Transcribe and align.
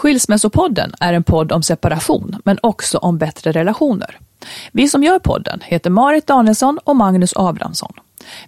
Skilsmässopodden 0.00 0.94
är 1.00 1.12
en 1.12 1.22
podd 1.22 1.52
om 1.52 1.62
separation, 1.62 2.36
men 2.44 2.58
också 2.62 2.98
om 2.98 3.18
bättre 3.18 3.52
relationer. 3.52 4.18
Vi 4.72 4.88
som 4.88 5.02
gör 5.02 5.18
podden 5.18 5.60
heter 5.62 5.90
Marit 5.90 6.26
Danielsson 6.26 6.78
och 6.84 6.96
Magnus 6.96 7.32
Abrahamsson. 7.36 7.92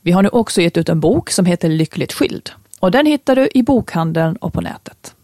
Vi 0.03 0.13
har 0.13 0.23
nu 0.23 0.29
också 0.29 0.61
gett 0.61 0.77
ut 0.77 0.89
en 0.89 1.01
bok 1.01 1.31
som 1.31 1.47
heter 1.47 1.69
Lyckligt 1.69 2.13
skild. 2.13 2.51
Och 2.81 2.91
den 2.91 3.07
hittar 3.07 3.37
du 3.37 3.49
i 3.55 3.63
bokhandeln 3.63 4.37
och 4.37 4.53
på 4.53 4.61
nätet. 4.61 5.15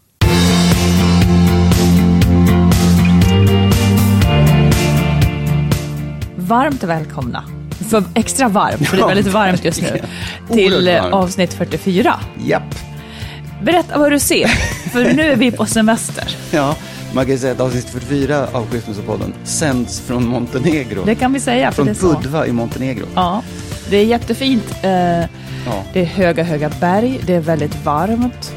Varmt 6.35 6.83
välkomna, 6.83 7.43
för 7.89 8.03
extra 8.15 8.49
varmt, 8.49 8.87
för 8.87 8.97
det 8.97 9.03
är 9.03 9.07
väldigt 9.07 9.33
varmt 9.33 9.65
just 9.65 9.81
nu, 9.81 10.01
till 10.55 10.87
eh, 10.87 11.05
avsnitt 11.05 11.53
44. 11.53 12.19
Japp. 12.45 12.75
Berätta 13.63 13.99
vad 13.99 14.11
du 14.11 14.19
ser, 14.19 14.47
för 14.89 15.13
nu 15.13 15.31
är 15.31 15.35
vi 15.35 15.51
på 15.51 15.65
semester. 15.65 16.35
Ja, 16.51 16.75
man 17.13 17.25
kan 17.25 17.31
ju 17.31 17.39
säga 17.39 17.53
att 17.53 17.59
avsnitt 17.59 17.89
44 17.89 18.47
av 18.53 18.67
Skilsmässopodden 18.71 19.33
sänds 19.43 19.99
från 20.01 20.27
Montenegro. 20.27 21.03
Det 21.05 21.15
kan 21.15 21.33
vi 21.33 21.39
säga, 21.39 21.71
från. 21.71 21.85
Budva 22.01 22.47
i 22.47 22.51
Montenegro. 22.51 23.05
Ja, 23.15 23.41
det 23.89 23.97
är 23.97 24.05
jättefint. 24.05 24.75
Eh, 24.81 25.25
Ja. 25.65 25.83
Det 25.93 26.01
är 26.01 26.05
höga, 26.05 26.43
höga 26.43 26.71
berg, 26.81 27.19
det 27.25 27.35
är 27.35 27.39
väldigt 27.39 27.85
varmt. 27.85 28.53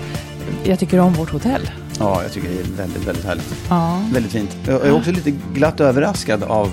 Jag 0.65 0.79
tycker 0.79 0.99
om 0.99 1.13
vårt 1.13 1.31
hotell. 1.31 1.71
Ja, 1.99 2.23
jag 2.23 2.33
tycker 2.33 2.49
det 2.49 2.61
är 2.61 2.77
väldigt, 2.77 3.09
väldigt 3.09 3.25
härligt. 3.25 3.55
Ja. 3.69 4.03
Väldigt 4.13 4.33
fint. 4.33 4.57
Jag 4.67 4.87
är 4.87 4.93
också 4.97 5.11
lite 5.11 5.31
glatt 5.55 5.81
överraskad 5.81 6.43
av 6.43 6.73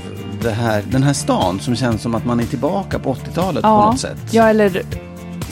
här, 0.51 0.83
den 0.91 1.03
här 1.03 1.13
stan 1.13 1.59
som 1.59 1.75
känns 1.75 2.01
som 2.01 2.15
att 2.15 2.25
man 2.25 2.39
är 2.39 2.43
tillbaka 2.43 2.99
på 2.99 3.13
80-talet 3.13 3.61
på 3.63 3.69
något 3.69 3.99
sätt. 3.99 4.17
Ja, 4.31 4.49
eller 4.49 4.83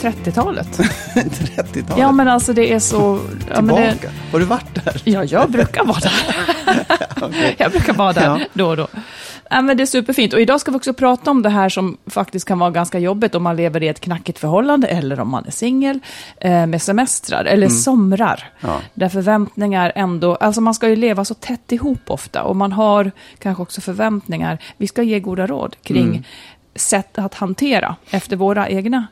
30-talet. 0.00 0.78
30-talet. 1.14 1.84
Ja, 1.98 2.12
men 2.12 2.28
alltså 2.28 2.52
det 2.52 2.72
är 2.72 2.78
så... 2.78 3.20
Ja, 3.54 3.60
det, 3.60 3.94
Har 4.32 4.38
du 4.38 4.44
varit 4.44 4.84
där? 4.84 5.02
ja 5.04 5.24
jag 5.24 5.50
brukar 5.50 5.84
vara 5.84 5.98
där. 6.00 6.12
Jag 7.58 7.70
brukar 7.70 7.92
vara 7.92 8.12
där 8.12 8.24
Ja. 8.24 8.38
då 8.52 8.68
och 8.68 8.76
då. 8.76 8.88
Ja, 9.50 9.60
men 9.62 9.76
det 9.76 9.82
är 9.82 9.86
superfint. 9.86 10.32
Och 10.32 10.40
idag 10.40 10.60
ska 10.60 10.70
vi 10.70 10.76
också 10.78 10.92
prata 10.92 11.30
om 11.30 11.42
det 11.42 11.48
här 11.50 11.68
som 11.68 11.96
faktiskt 12.06 12.48
kan 12.48 12.58
vara 12.58 12.70
ganska 12.70 12.98
jobbigt 12.98 13.34
om 13.34 13.42
man 13.42 13.56
lever 13.56 13.82
i 13.82 13.88
ett 13.88 14.00
knackigt 14.00 14.38
förhållande 14.38 14.88
eller 14.88 15.20
om 15.20 15.28
man 15.30 15.46
är 15.46 15.50
singel 15.50 16.00
eh, 16.40 16.66
med 16.66 16.82
semestrar 16.82 17.44
eller 17.44 17.68
somrar. 17.68 18.50
Mm. 18.60 18.74
Ja. 18.74 18.80
Där 18.94 19.08
förväntningar 19.08 19.92
ändå, 19.94 20.34
alltså 20.36 20.60
man 20.60 20.74
ska 20.74 20.88
ju 20.88 20.96
leva 20.96 21.24
så 21.24 21.34
tätt 21.34 21.72
ihop 21.72 22.00
ofta 22.10 22.42
och 22.42 22.56
man 22.56 22.72
har 22.72 23.10
kanske 23.38 23.62
också 23.62 23.80
förväntningar. 23.80 24.58
Vi 24.76 24.86
ska 24.86 25.02
ge 25.02 25.20
goda 25.20 25.46
råd 25.46 25.76
kring 25.82 26.06
Mm. 26.08 26.22
sätt 26.74 27.18
att 27.18 27.34
hantera 27.34 27.96
efter 28.10 28.36
våra 28.36 28.68
egna 28.68 29.06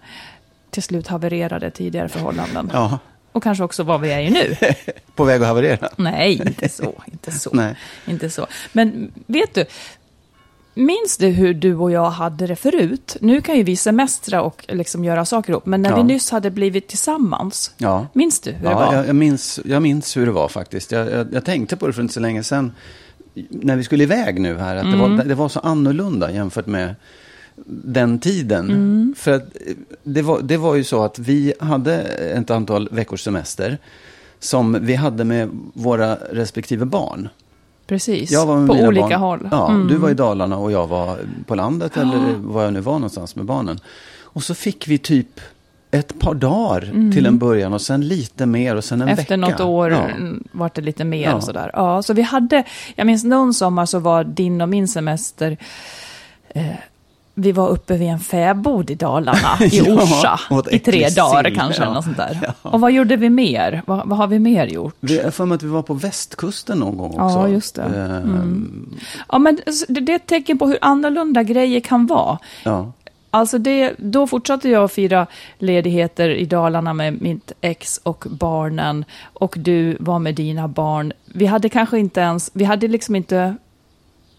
till 0.71 0.83
slut 0.83 1.07
havererade 1.07 1.71
tidigare 1.71 2.09
förhållanden. 2.09 2.71
Ja, 2.73 2.99
Och 3.33 3.43
kanske 3.43 3.65
också 3.65 3.83
vad 3.83 4.01
vi 4.01 4.13
är 4.13 4.21
i 4.21 4.31
nu. 4.31 4.57
på 5.15 5.25
väg 5.25 5.43
att 5.43 5.49
haverera. 5.49 5.89
Nej, 5.97 6.43
inte 6.47 6.69
så. 6.69 7.03
Inte 7.13 7.33
så. 7.33 7.51
Nej. 7.53 7.75
Inte 8.07 8.31
så. 8.31 8.47
Men 8.73 9.13
vet 9.27 9.55
du, 9.55 9.65
minns 10.75 11.17
du 11.19 11.27
hur 11.27 11.55
du 11.55 11.75
och 11.75 11.91
jag 11.91 12.11
hade 12.11 12.47
det 12.47 12.57
förut? 12.57 13.17
Nu 13.21 13.41
kan 13.41 13.57
ju 13.57 13.63
vi 13.63 13.77
semestra 13.77 14.43
och 14.43 14.65
liksom 14.69 15.05
göra 15.05 15.25
saker 15.25 15.51
ihop, 15.53 15.67
men 15.67 15.83
när 15.83 15.91
Ja. 15.91 15.97
vi 15.97 16.03
nyss 16.03 16.31
hade 16.31 16.51
blivit 16.51 16.89
tillsammans, 16.89 17.71
Ja. 17.77 18.07
minns 18.13 18.41
du 18.41 18.51
hur 18.53 18.65
det 18.65 18.71
Ja, 18.71 18.75
var? 18.87 18.95
jag, 18.95 19.09
jag, 19.09 19.17
minns, 19.17 19.61
jag 19.65 19.83
minns 19.83 20.17
hur 20.17 20.27
det 20.27 20.33
var 20.33 20.49
faktiskt. 20.49 20.93
Jag, 20.93 21.11
jag, 21.13 21.27
jag 21.33 21.45
tänkte 21.45 21.77
på 21.77 21.87
det 21.87 21.93
för 21.93 22.03
inte 22.03 22.15
så 22.15 22.21
länge 22.21 22.43
sedan. 22.43 22.73
När 23.51 23.77
vi 23.77 23.85
skulle 23.85 24.03
iväg 24.05 24.41
nu 24.41 24.59
här. 24.59 24.77
Att 24.77 24.83
det, 24.83 24.89
Mm. 24.93 25.17
var, 25.17 25.25
det 25.25 25.35
var 25.35 25.49
så 25.49 25.61
annorlunda 25.61 26.31
jämfört 26.31 26.67
med 26.67 26.95
den 27.67 28.19
tiden. 28.19 28.65
Mm. 28.71 29.15
För 29.19 29.33
att 29.33 29.43
eh, 29.67 29.73
det 30.03 30.23
var, 30.23 30.41
det 30.43 30.57
var 30.57 30.75
ju 30.75 30.85
så 30.85 31.03
att 31.05 31.19
vi 31.19 31.55
hade 31.61 31.95
ett 32.03 32.51
antal 32.51 32.89
veckors 32.93 33.21
semester. 33.25 33.79
Som 34.39 34.79
vi 34.81 34.95
hade 34.95 35.25
med 35.25 35.49
våra 35.75 36.15
respektive 36.15 36.85
barn. 36.85 37.29
Precis, 37.87 38.31
Jag 38.31 38.47
var 38.47 38.57
med 38.59 38.69
på 38.69 38.75
olika 38.87 39.09
barn. 39.09 39.21
håll. 39.21 39.49
Ja, 39.51 39.71
Mm. 39.71 39.89
du 39.89 39.97
var 39.97 40.11
i 40.11 40.15
Dalarna 40.15 40.57
och 40.59 40.73
jag 40.73 40.87
var 40.87 41.19
på 41.47 41.55
landet 41.55 41.97
eller 41.97 42.35
var 42.39 42.63
jag 42.65 42.73
nu 42.73 42.81
var 42.81 42.93
någonstans 42.93 43.37
med 43.37 43.45
barnen. 43.45 43.79
Och 44.21 44.43
så 44.43 44.55
fick 44.55 44.89
vi 44.89 44.99
typ 44.99 45.41
ett 45.91 46.19
par 46.19 46.35
dagar 46.35 47.11
till 47.13 47.27
en 47.27 47.39
början 47.39 47.73
och 47.73 47.83
sen 47.83 48.09
lite 48.09 48.47
mer 48.47 48.77
och 48.77 48.85
sen 48.85 49.01
en 49.01 49.09
Mm. 49.09 49.19
Efter 49.19 49.37
vecka. 49.37 49.51
något 49.51 49.61
år 49.61 49.91
Ja. 49.91 50.09
mm, 50.09 50.45
vart 50.53 50.75
det 50.75 50.83
lite 50.83 51.05
mer 51.05 51.23
Ja. 51.29 51.35
och 51.35 51.45
sådär. 51.45 51.71
Ja, 51.75 52.03
så 52.03 52.15
vi 52.15 52.23
hade, 52.23 52.65
jag 52.95 53.07
minns 53.07 53.25
någon 53.25 53.55
sommar 53.55 53.87
så 53.87 53.99
var 53.99 54.25
din 54.25 54.61
och 54.61 54.69
min 54.69 54.89
semester, 54.89 55.57
eh, 56.49 56.67
vi 57.39 57.53
var 57.53 57.69
uppe 57.69 57.97
vid 57.97 58.09
en 58.09 58.21
fäbod 58.21 58.91
i 58.91 58.95
Dalarna, 58.95 59.59
i 59.61 59.79
Ja, 59.79 59.95
Orsa, 59.95 60.41
åt 60.51 60.73
i 60.73 60.79
tre 60.79 61.09
dagar 61.09 61.55
kanske, 61.55 61.83
ja. 61.83 62.03
sånt 62.03 62.17
där. 62.17 62.39
Ja. 62.43 62.71
Och 62.71 62.81
vad 62.81 62.93
gjorde 62.93 63.17
vi 63.17 63.31
mer? 63.31 63.83
Vad, 63.87 64.09
vad 64.09 64.19
har 64.19 64.27
vi 64.27 64.39
mer 64.39 64.67
gjort? 64.67 64.95
Vi, 65.01 65.23
har 65.23 65.31
för 65.31 65.47
mig 65.47 65.55
att 65.57 65.63
vi 65.63 65.69
var 65.69 65.83
på 65.83 65.95
västkusten 65.95 66.79
någon 66.79 66.97
gång 66.97 67.11
också. 67.21 67.39
Ja, 67.39 67.49
just 67.49 67.75
det. 67.75 67.83
Ehm, 67.83 68.97
Ja, 69.33 69.39
men 69.39 69.59
det 69.89 70.13
är 70.13 70.17
ett 70.17 70.27
tecken 70.27 70.59
på 70.59 70.67
hur 70.67 70.79
annorlunda 70.81 71.43
grejer 71.43 71.81
kan 71.81 72.07
vara. 72.07 72.39
ja. 72.65 72.93
Alltså 73.31 73.59
det, 73.59 73.95
då 73.99 74.27
fortsatte 74.27 74.69
jag 74.69 74.85
att 74.85 74.93
fira 74.93 75.27
ledigheter 75.59 76.29
i 76.29 76.45
Dalarna 76.45 76.93
med 76.95 77.23
mitt 77.23 77.53
ex 77.61 78.01
och 78.03 78.25
barnen. 78.31 79.05
Och 79.33 79.55
du 79.59 79.97
var 80.01 80.19
med 80.19 80.35
dina 80.35 80.69
barn. 80.69 81.13
Vi 81.25 81.47
hade 81.47 81.69
kanske 81.69 81.99
inte 81.99 82.21
ens, 82.21 82.51
vi 82.53 82.65
hade 82.65 82.89
liksom 82.89 83.17
inte, 83.17 83.57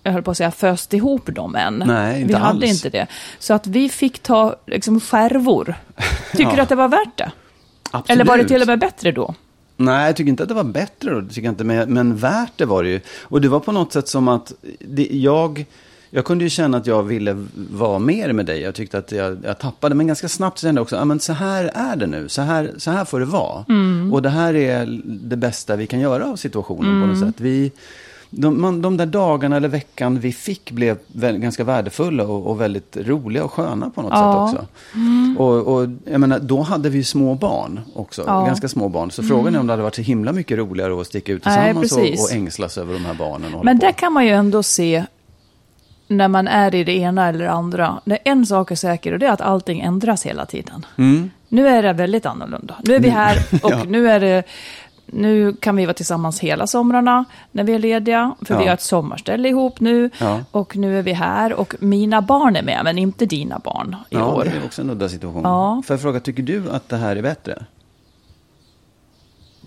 jag 0.07 0.13
höll 0.13 0.23
på 0.23 0.31
att 0.31 0.37
säga 0.37 0.51
föst 0.51 0.93
ihop 0.93 1.35
dem 1.35 1.55
än. 1.55 1.83
Nej, 1.87 2.21
inte 2.21 2.33
vi 2.33 2.39
hade 2.39 2.49
alls. 2.67 2.85
inte 2.85 2.89
det. 2.89 3.07
Så 3.39 3.53
att 3.53 3.67
vi 3.67 3.89
fick 3.89 4.19
ta 4.19 4.55
liksom 4.65 4.99
skärvor. 5.01 5.75
Tycker 6.31 6.43
Ja. 6.49 6.55
du 6.55 6.61
att 6.61 6.69
det 6.69 6.75
var 6.75 6.87
värt 6.87 7.17
det? 7.17 7.31
Absolut. 7.91 8.09
Eller 8.09 8.25
var 8.25 8.37
det 8.37 8.47
till 8.47 8.61
och 8.61 8.67
med 8.67 8.79
bättre 8.79 9.11
då? 9.11 9.35
Nej, 9.77 10.05
jag 10.05 10.15
tycker 10.15 10.29
inte 10.29 10.43
att 10.43 10.49
det 10.49 10.55
var 10.55 10.63
bättre 10.63 11.11
då. 11.21 11.27
Tycker 11.27 11.49
inte, 11.49 11.63
men, 11.63 11.93
men 11.93 12.15
värt 12.17 12.51
det 12.55 12.65
var 12.65 12.83
det 12.83 12.89
ju. 12.89 12.99
Och 13.23 13.41
det 13.41 13.47
var 13.49 13.59
på 13.59 13.71
något 13.71 13.93
sätt 13.93 14.07
som 14.07 14.27
att 14.27 14.53
det, 14.79 15.07
jag... 15.11 15.65
Jag 16.09 16.25
kunde 16.25 16.43
ju 16.43 16.49
känna 16.49 16.77
att 16.77 16.87
jag 16.87 17.03
ville 17.03 17.45
vara 17.71 17.99
mer 17.99 18.33
med 18.33 18.45
dig. 18.45 18.61
Jag 18.61 18.75
tyckte 18.75 18.97
att 18.97 19.11
jag, 19.11 19.37
jag 19.43 19.59
tappade, 19.59 19.95
men 19.95 20.07
ganska 20.07 20.29
snabbt 20.29 20.59
kände 20.59 20.79
jag 20.79 20.83
också, 20.83 20.97
ah, 20.97 21.05
men 21.05 21.19
så 21.19 21.33
här 21.33 21.71
är 21.73 21.95
det 21.95 22.07
nu. 22.07 22.29
Så 22.29 22.41
här, 22.41 22.71
så 22.77 22.91
här 22.91 23.05
får 23.05 23.19
det 23.19 23.25
vara. 23.25 23.65
Och 24.11 24.21
det 24.21 24.29
här 24.29 24.55
är 24.55 25.01
det 25.05 25.35
bästa 25.37 25.75
vi 25.75 25.87
kan 25.87 25.99
göra 25.99 26.25
av 26.25 26.35
situationen 26.35 27.01
på 27.01 27.07
något 27.07 27.19
sätt. 27.19 27.35
Vi, 27.41 27.71
de, 28.29 28.61
man, 28.61 28.81
de 28.81 28.97
där 28.97 29.05
dagarna 29.05 29.55
eller 29.57 29.67
veckan 29.67 30.19
vi 30.19 30.31
fick 30.33 30.71
blev 30.71 30.97
väl, 31.07 31.37
ganska 31.37 31.63
värdefulla 31.63 32.23
och, 32.23 32.47
och 32.47 32.61
väldigt 32.61 32.97
roliga 32.97 33.43
och 33.43 33.51
sköna 33.51 33.89
på 33.89 34.01
något 34.01 34.11
Ja. 34.15 34.47
sätt 34.51 34.59
också. 34.59 34.67
Och, 35.43 35.73
och 35.75 35.89
jag 36.11 36.21
menar, 36.21 36.39
då 36.39 36.61
hade 36.61 36.89
vi 36.89 36.97
ju 36.97 37.03
små 37.03 37.35
barn 37.35 37.79
också, 37.95 38.23
Ja. 38.27 38.45
ganska 38.45 38.67
små 38.67 38.89
barn. 38.89 39.11
Så 39.11 39.23
frågan 39.23 39.55
är 39.55 39.59
om 39.59 39.67
det 39.67 39.73
hade 39.73 39.83
varit 39.83 39.95
så 39.95 40.01
himla 40.01 40.31
mycket 40.33 40.57
roligare 40.57 41.01
att 41.01 41.07
sticka 41.07 41.31
ut 41.31 41.45
Nej, 41.45 41.55
tillsammans 41.73 41.91
och, 41.91 41.97
precis. 41.97 42.23
och 42.31 42.37
ängslas 42.37 42.77
över 42.77 42.93
de 42.93 43.05
här 43.05 43.13
barnen. 43.13 43.53
Och 43.53 43.65
Men 43.65 43.79
på. 43.79 43.85
där 43.85 43.91
kan 43.91 44.13
man 44.13 44.25
ju 44.25 44.31
ändå 44.31 44.63
se 44.63 45.05
när 46.07 46.27
man 46.27 46.47
är 46.47 46.75
i 46.75 46.83
det 46.83 46.97
ena 46.97 47.27
eller 47.27 47.39
det 47.45 47.51
andra. 47.51 48.01
Det 48.05 48.13
är 48.13 48.31
en 48.31 48.45
sak 48.45 48.71
är 48.71 48.75
säker 48.75 49.13
och 49.13 49.19
det 49.19 49.25
är 49.27 49.31
att 49.31 49.41
allting 49.41 49.79
ändras 49.79 50.25
hela 50.25 50.45
tiden. 50.45 50.85
Nu 51.49 51.67
är 51.67 51.83
det 51.83 51.93
väldigt 51.93 52.25
annorlunda. 52.25 52.75
Nu 52.83 52.95
är 52.95 52.99
vi 52.99 53.09
här 53.09 53.37
och 53.63 53.71
Ja. 53.71 53.83
nu 53.87 54.09
är 54.09 54.19
det... 54.19 54.43
Nu 55.11 55.53
kan 55.53 55.75
vi 55.75 55.85
vara 55.85 55.93
tillsammans 55.93 56.39
hela 56.39 56.67
somrarna 56.67 57.25
när 57.51 57.63
vi 57.63 57.73
är 57.73 57.79
lediga, 57.79 58.35
för 58.45 58.53
Ja. 58.53 58.59
vi 58.59 58.67
har 58.67 58.73
ett 58.73 58.81
sommarställe 58.81 59.49
ihop 59.49 59.79
nu. 59.79 60.09
Ja. 60.19 60.39
Och 60.51 60.75
nu 60.77 60.99
är 60.99 61.03
vi 61.03 61.13
här 61.13 61.53
och 61.53 61.75
mina 61.79 62.21
barn 62.21 62.55
är 62.55 62.63
med, 62.63 62.81
men 62.83 62.97
inte 62.97 63.25
dina 63.25 63.59
barn 63.59 63.95
i 64.09 64.15
Ja, 64.15 64.25
år. 64.33 64.43
det 64.43 64.49
är 64.57 64.65
också 64.65 64.81
en 64.81 64.89
udda 64.89 65.09
situation. 65.09 65.41
Ja. 65.43 65.81
Får 65.85 65.93
jag 65.93 66.01
fråga, 66.01 66.19
tycker 66.19 66.43
du 66.43 66.69
att 66.71 66.89
det 66.89 66.97
här 66.97 67.15
är 67.15 67.21
bättre? 67.21 67.65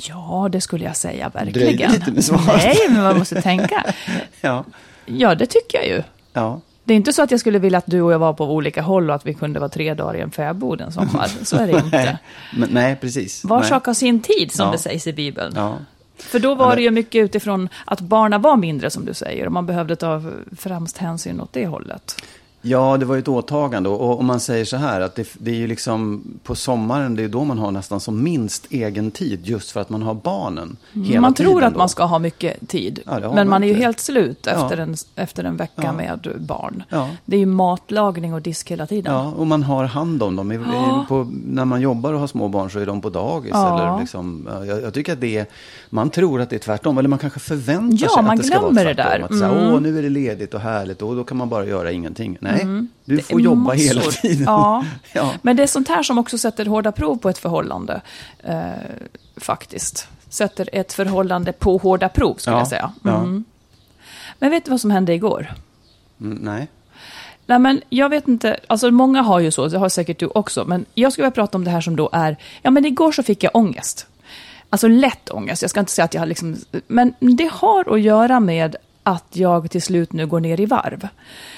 Ja, 0.08 0.48
det 0.52 0.60
skulle 0.60 0.84
jag 0.84 0.96
säga 0.96 1.28
Dröjde 1.28 1.60
verkligen. 1.60 1.92
lite 1.92 2.12
med 2.12 2.25
svaret. 2.25 2.62
Nej, 2.64 2.76
men 2.90 3.02
man 3.02 3.19
måste 3.19 3.42
tänka. 3.42 3.84
Ja. 4.40 4.64
Ja, 5.06 5.34
det 5.34 5.46
tycker 5.46 5.78
jag 5.78 5.87
ju. 5.88 6.02
Ja. 6.32 6.60
Det 6.90 6.94
är 6.94 6.96
inte 6.96 7.12
så 7.12 7.22
att 7.22 7.31
jag 7.31 7.40
skulle 7.40 7.58
vilja 7.58 7.78
att 7.78 7.87
du 7.87 8.02
och 8.02 8.12
jag 8.12 8.19
var 8.19 8.32
på 8.32 8.54
olika 8.54 8.82
håll 8.82 9.10
och 9.10 9.16
att 9.16 9.26
vi 9.26 9.34
kunde 9.34 9.60
vara 9.60 9.69
tre 9.69 9.94
dagar 9.94 10.16
i 10.16 10.20
en 10.20 10.31
fäbod 10.31 10.81
en 10.81 10.92
sommar. 10.92 11.31
Så 11.44 11.56
är 11.56 11.66
det 11.66 11.72
inte. 11.84 12.19
Nej, 12.56 12.69
nej 12.70 12.96
precis. 13.00 13.44
Var 13.44 13.60
nej. 13.60 13.69
sak 13.69 13.87
har 13.87 13.94
sin 13.94 14.20
tid, 14.22 14.52
som 14.52 14.66
Ja. 14.66 14.72
det 14.72 14.78
sägs 14.78 15.06
i 15.06 15.12
Bibeln. 15.12 15.52
Ja. 15.56 15.75
För 16.16 16.38
då 16.38 16.54
var 16.54 16.76
det 16.76 16.82
ju 16.82 16.90
mycket 16.90 17.25
utifrån 17.25 17.69
att 17.84 18.00
barnen 18.00 18.42
var 18.42 18.56
mindre, 18.56 18.90
som 18.90 19.04
du 19.04 19.14
säger, 19.14 19.46
och 19.46 19.52
man 19.52 19.66
behövde 19.66 19.96
ta 19.96 20.22
främst 20.58 20.98
hänsyn 20.98 21.40
åt 21.40 21.52
det 21.52 21.66
hållet. 21.66 22.22
Ja, 22.62 22.96
det 22.96 23.04
var 23.06 23.14
ju 23.14 23.18
ett 23.18 23.28
åtagande. 23.28 23.88
Och 23.88 24.18
om 24.20 24.26
man 24.26 24.40
säger 24.40 24.64
så 24.64 24.76
här, 24.76 25.00
att 25.00 25.14
det, 25.14 25.28
det 25.38 25.50
är 25.50 25.54
ju 25.54 25.66
liksom 25.66 26.24
på 26.44 26.54
sommaren, 26.54 27.14
det 27.16 27.24
är 27.24 27.28
då 27.28 27.44
man 27.44 27.58
har 27.58 27.70
nästan 27.70 28.00
som 28.00 28.22
minst 28.22 28.66
egen 28.70 29.10
tid, 29.10 29.40
just 29.46 29.70
för 29.70 29.80
att 29.80 29.90
man 29.90 30.02
har 30.02 30.14
barnen 30.14 30.76
hela 30.92 31.20
man 31.20 31.34
tror 31.34 31.62
att 31.64 31.72
då. 31.72 31.78
man 31.78 31.88
ska 31.88 32.04
ha 32.04 32.18
mycket 32.18 32.68
tid, 32.68 33.00
Ja, 33.06 33.18
men 33.20 33.34
man 33.34 33.48
man 33.48 33.64
är 33.64 33.68
ju 33.68 33.74
helt 33.74 34.00
slut 34.00 34.38
Ja. 34.46 34.52
efter, 34.64 34.76
en, 34.78 34.94
efter 35.16 35.44
en 35.44 35.56
vecka 35.56 35.82
Ja. 35.84 35.92
med 35.92 36.28
barn. 36.38 36.82
Ja. 36.88 37.08
Det 37.24 37.36
är 37.36 37.40
ju 37.40 37.46
matlagning 37.46 38.34
och 38.34 38.42
disk 38.42 38.70
hela 38.70 38.86
tiden. 38.86 39.14
Ja, 39.14 39.32
och 39.36 39.46
man 39.46 39.62
har 39.62 39.84
hand 39.84 40.22
om 40.22 40.36
dem. 40.36 40.52
I, 40.52 40.54
Ja. 40.54 41.02
i, 41.04 41.08
på, 41.08 41.30
när 41.46 41.64
man 41.64 41.80
jobbar 41.80 42.12
och 42.12 42.20
har 42.20 42.26
små 42.26 42.48
barn 42.48 42.70
så 42.70 42.78
är 42.78 42.86
de 42.86 43.00
på 43.00 43.10
dagis. 43.10 43.50
Ja. 43.54 43.80
Eller 43.90 44.00
liksom, 44.00 44.48
ja, 44.50 44.64
jag, 44.64 44.82
jag 44.82 44.94
tycker 44.94 45.12
att 45.12 45.20
det 45.20 45.36
är, 45.38 45.46
man 45.90 46.10
tror 46.10 46.40
att 46.40 46.50
det 46.50 46.56
är 46.56 46.60
tvärtom. 46.60 46.98
Eller 46.98 47.08
man 47.08 47.18
kanske 47.18 47.40
förväntar 47.40 47.98
Ja, 48.06 48.08
sig 48.14 48.22
man 48.22 48.30
att 48.30 48.36
det 48.36 48.44
ska 48.46 48.60
vara 48.60 48.72
glömmer 48.72 48.84
det 48.84 48.94
tvärtom. 48.94 49.38
där. 49.38 49.46
Att 49.46 49.52
Mm. 49.52 49.74
Åh, 49.74 49.80
nu 49.80 49.98
är 49.98 50.02
det 50.02 50.08
ledigt 50.08 50.54
och 50.54 50.60
härligt 50.60 51.02
och 51.02 51.16
då 51.16 51.24
kan 51.24 51.36
man 51.36 51.48
bara 51.48 51.66
göra 51.66 51.92
ingenting. 51.92 52.36
Nej, 52.40 52.50
du 53.05 53.17
Det 53.17 53.23
får 53.23 53.41
är 53.41 53.44
jobba 53.44 53.73
hela 53.73 54.00
massor. 54.05 54.12
tiden. 54.12 54.44
Ja. 54.44 54.85
ja. 55.12 55.32
Men 55.43 55.56
det 55.56 55.62
är 55.62 55.67
sånt 55.67 55.88
här 55.88 56.02
som 56.02 56.19
också 56.19 56.38
sätter 56.38 56.67
hårda 56.67 56.93
prov 56.93 57.17
på 57.17 57.29
ett 57.29 57.38
förhållande, 57.38 58.00
eh, 58.44 58.70
faktiskt. 59.37 60.08
Sätter 60.29 60.69
ett 60.73 60.93
förhållande 60.93 61.52
på 61.52 61.76
hårda 61.76 62.08
prov, 62.08 62.35
skulle 62.38 62.56
Ja, 62.56 62.61
jag 62.61 62.69
säga. 62.69 62.93
Mm. 63.05 63.44
Men 64.38 64.50
vet 64.50 64.64
du 64.64 64.70
vad 64.70 64.81
som 64.81 64.91
hände 64.91 65.14
igår? 65.14 65.52
Mm, 66.20 66.38
nej. 66.43 66.69
Nej, 67.47 67.58
men 67.58 67.81
jag 67.88 68.08
vet 68.08 68.29
inte, 68.29 68.56
alltså 68.67 68.91
många 68.91 69.23
har 69.23 69.41
ju 69.41 69.50
så, 69.50 69.67
det 69.69 69.79
har 69.79 69.88
säkert 69.88 70.19
du 70.19 70.26
också, 70.26 70.64
men 70.64 70.85
jag 70.94 71.12
skulle 71.12 71.23
vilja 71.25 71.35
prata 71.35 71.58
om 71.58 71.64
det 71.64 71.70
här 71.70 71.81
som 71.81 71.97
då 71.97 72.08
är, 72.12 72.37
ja 72.62 72.70
men 72.70 72.85
igår 72.85 73.12
så 73.12 73.23
fick 73.23 73.43
jag 73.44 73.56
ångest. 73.56 74.06
Alltså 74.70 74.88
lätt 74.88 75.31
ångest, 75.31 75.62
jag 75.62 75.70
ska 75.70 75.81
inte 75.81 75.93
säga 75.93 76.05
att 76.05 76.14
jag 76.14 76.20
har 76.20 76.26
liksom, 76.26 76.56
men 76.87 77.14
det 77.19 77.50
har 77.52 77.94
att 77.94 78.00
göra 78.00 78.41
med 78.41 78.76
att 79.02 79.37
jag 79.37 79.70
till 79.70 79.82
slut 79.82 80.12
nu 80.12 80.26
går 80.26 80.41
ner 80.41 80.61
i 80.61 80.67
varv. 80.67 81.08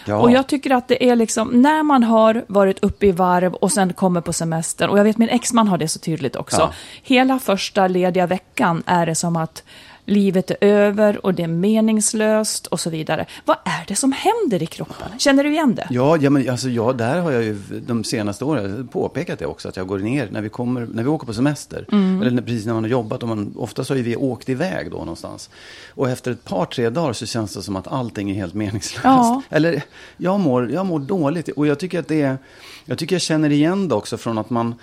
Ja. 0.07 0.17
Och 0.17 0.31
jag 0.31 0.47
tycker 0.47 0.71
att 0.71 0.89
det 0.89 1.09
är 1.09 1.17
liksom, 1.17 1.49
när 1.49 1.83
man 1.83 2.03
har 2.03 2.45
varit 2.49 2.79
uppe 2.85 3.07
i 3.07 3.13
varv 3.13 3.55
och 3.55 3.73
sen 3.73 3.93
kommer 3.93 4.21
på 4.21 4.33
semester, 4.33 4.89
och 4.89 4.99
jag 4.99 5.05
vet 5.05 5.19
min 5.19 5.29
exman 5.29 5.69
har 5.69 5.79
det 5.79 5.89
så 5.89 5.99
tydligt 5.99 6.37
också. 6.37 6.61
Ja. 6.61 6.73
Hela 7.03 7.39
första 7.39 7.89
lediga 7.89 8.27
veckan 8.27 8.83
är 8.87 9.07
det 9.07 9.15
som 9.15 9.37
att 9.37 9.63
livet 10.07 10.51
är 10.51 10.57
över 10.61 11.27
och 11.27 11.35
det 11.35 11.43
är 11.43 11.49
meningslöst 11.49 12.67
och 12.67 12.81
så 12.81 12.91
vidare. 12.91 13.27
Vad 13.45 13.57
är 13.65 13.85
det 13.89 13.97
som 13.97 14.13
händer 14.13 14.63
i 14.63 14.67
kroppen? 14.67 15.19
Känner 15.19 15.45
du 15.45 15.51
igen 15.51 15.75
det? 15.75 15.87
Ja, 15.91 16.17
ja, 16.17 16.31
men 16.31 16.51
alltså, 16.51 16.69
ja, 16.69 16.93
där 16.93 17.21
har 17.21 17.31
jag 17.31 17.43
ju 17.43 17.59
de 17.87 18.05
senaste 18.05 18.45
åren 18.45 18.89
påpekat 18.93 19.39
det 19.39 19.47
också. 19.47 19.69
Att 19.69 19.77
jag 19.77 19.87
går 19.87 19.99
ner 19.99 20.29
när 20.31 20.41
vi, 20.41 20.49
kommer, 20.49 20.89
när 20.93 21.03
vi 21.03 21.09
åker 21.09 21.27
på 21.27 21.35
semester. 21.35 21.87
Mm. 21.93 22.23
Eller 22.23 22.43
precis 22.43 22.67
när 22.67 22.75
man 22.75 22.85
har 22.85 22.91
jobbat. 22.91 23.23
Och 23.23 23.29
man, 23.29 23.55
oftast 23.57 23.91
har 23.91 23.97
ju 23.97 24.03
vi 24.03 24.17
åkt 24.17 24.49
iväg 24.49 24.91
då 24.91 24.99
någonstans. 24.99 25.51
Och 25.95 26.11
efter 26.11 26.31
ett 26.31 26.45
par, 26.45 26.67
tre 26.67 26.91
dagar 26.91 27.13
så 27.13 27.27
känns 27.27 27.55
det 27.55 27.63
som 27.63 27.77
att 27.77 27.89
allting 27.89 28.31
är 28.31 28.35
helt 28.35 28.55
meningslöst. 28.55 29.05
Ja. 29.05 29.43
Eller 29.51 29.83
jag 30.17 30.41
mår, 30.41 30.71
jag 30.71 30.87
mår 30.87 30.99
dåligt. 30.99 31.49
Och 31.49 31.67
jag 31.67 31.79
tycker 31.79 31.99
att 31.99 32.09
det 32.09 32.23
är... 32.23 32.39
Jag 32.85 32.99
tycker 32.99 33.15
jag 33.15 33.23
känner 33.23 33.51
igen 33.51 33.89
det 33.89 33.95
också 33.95 34.17
från 34.17 34.39
att 34.39 34.51
man 34.51 34.75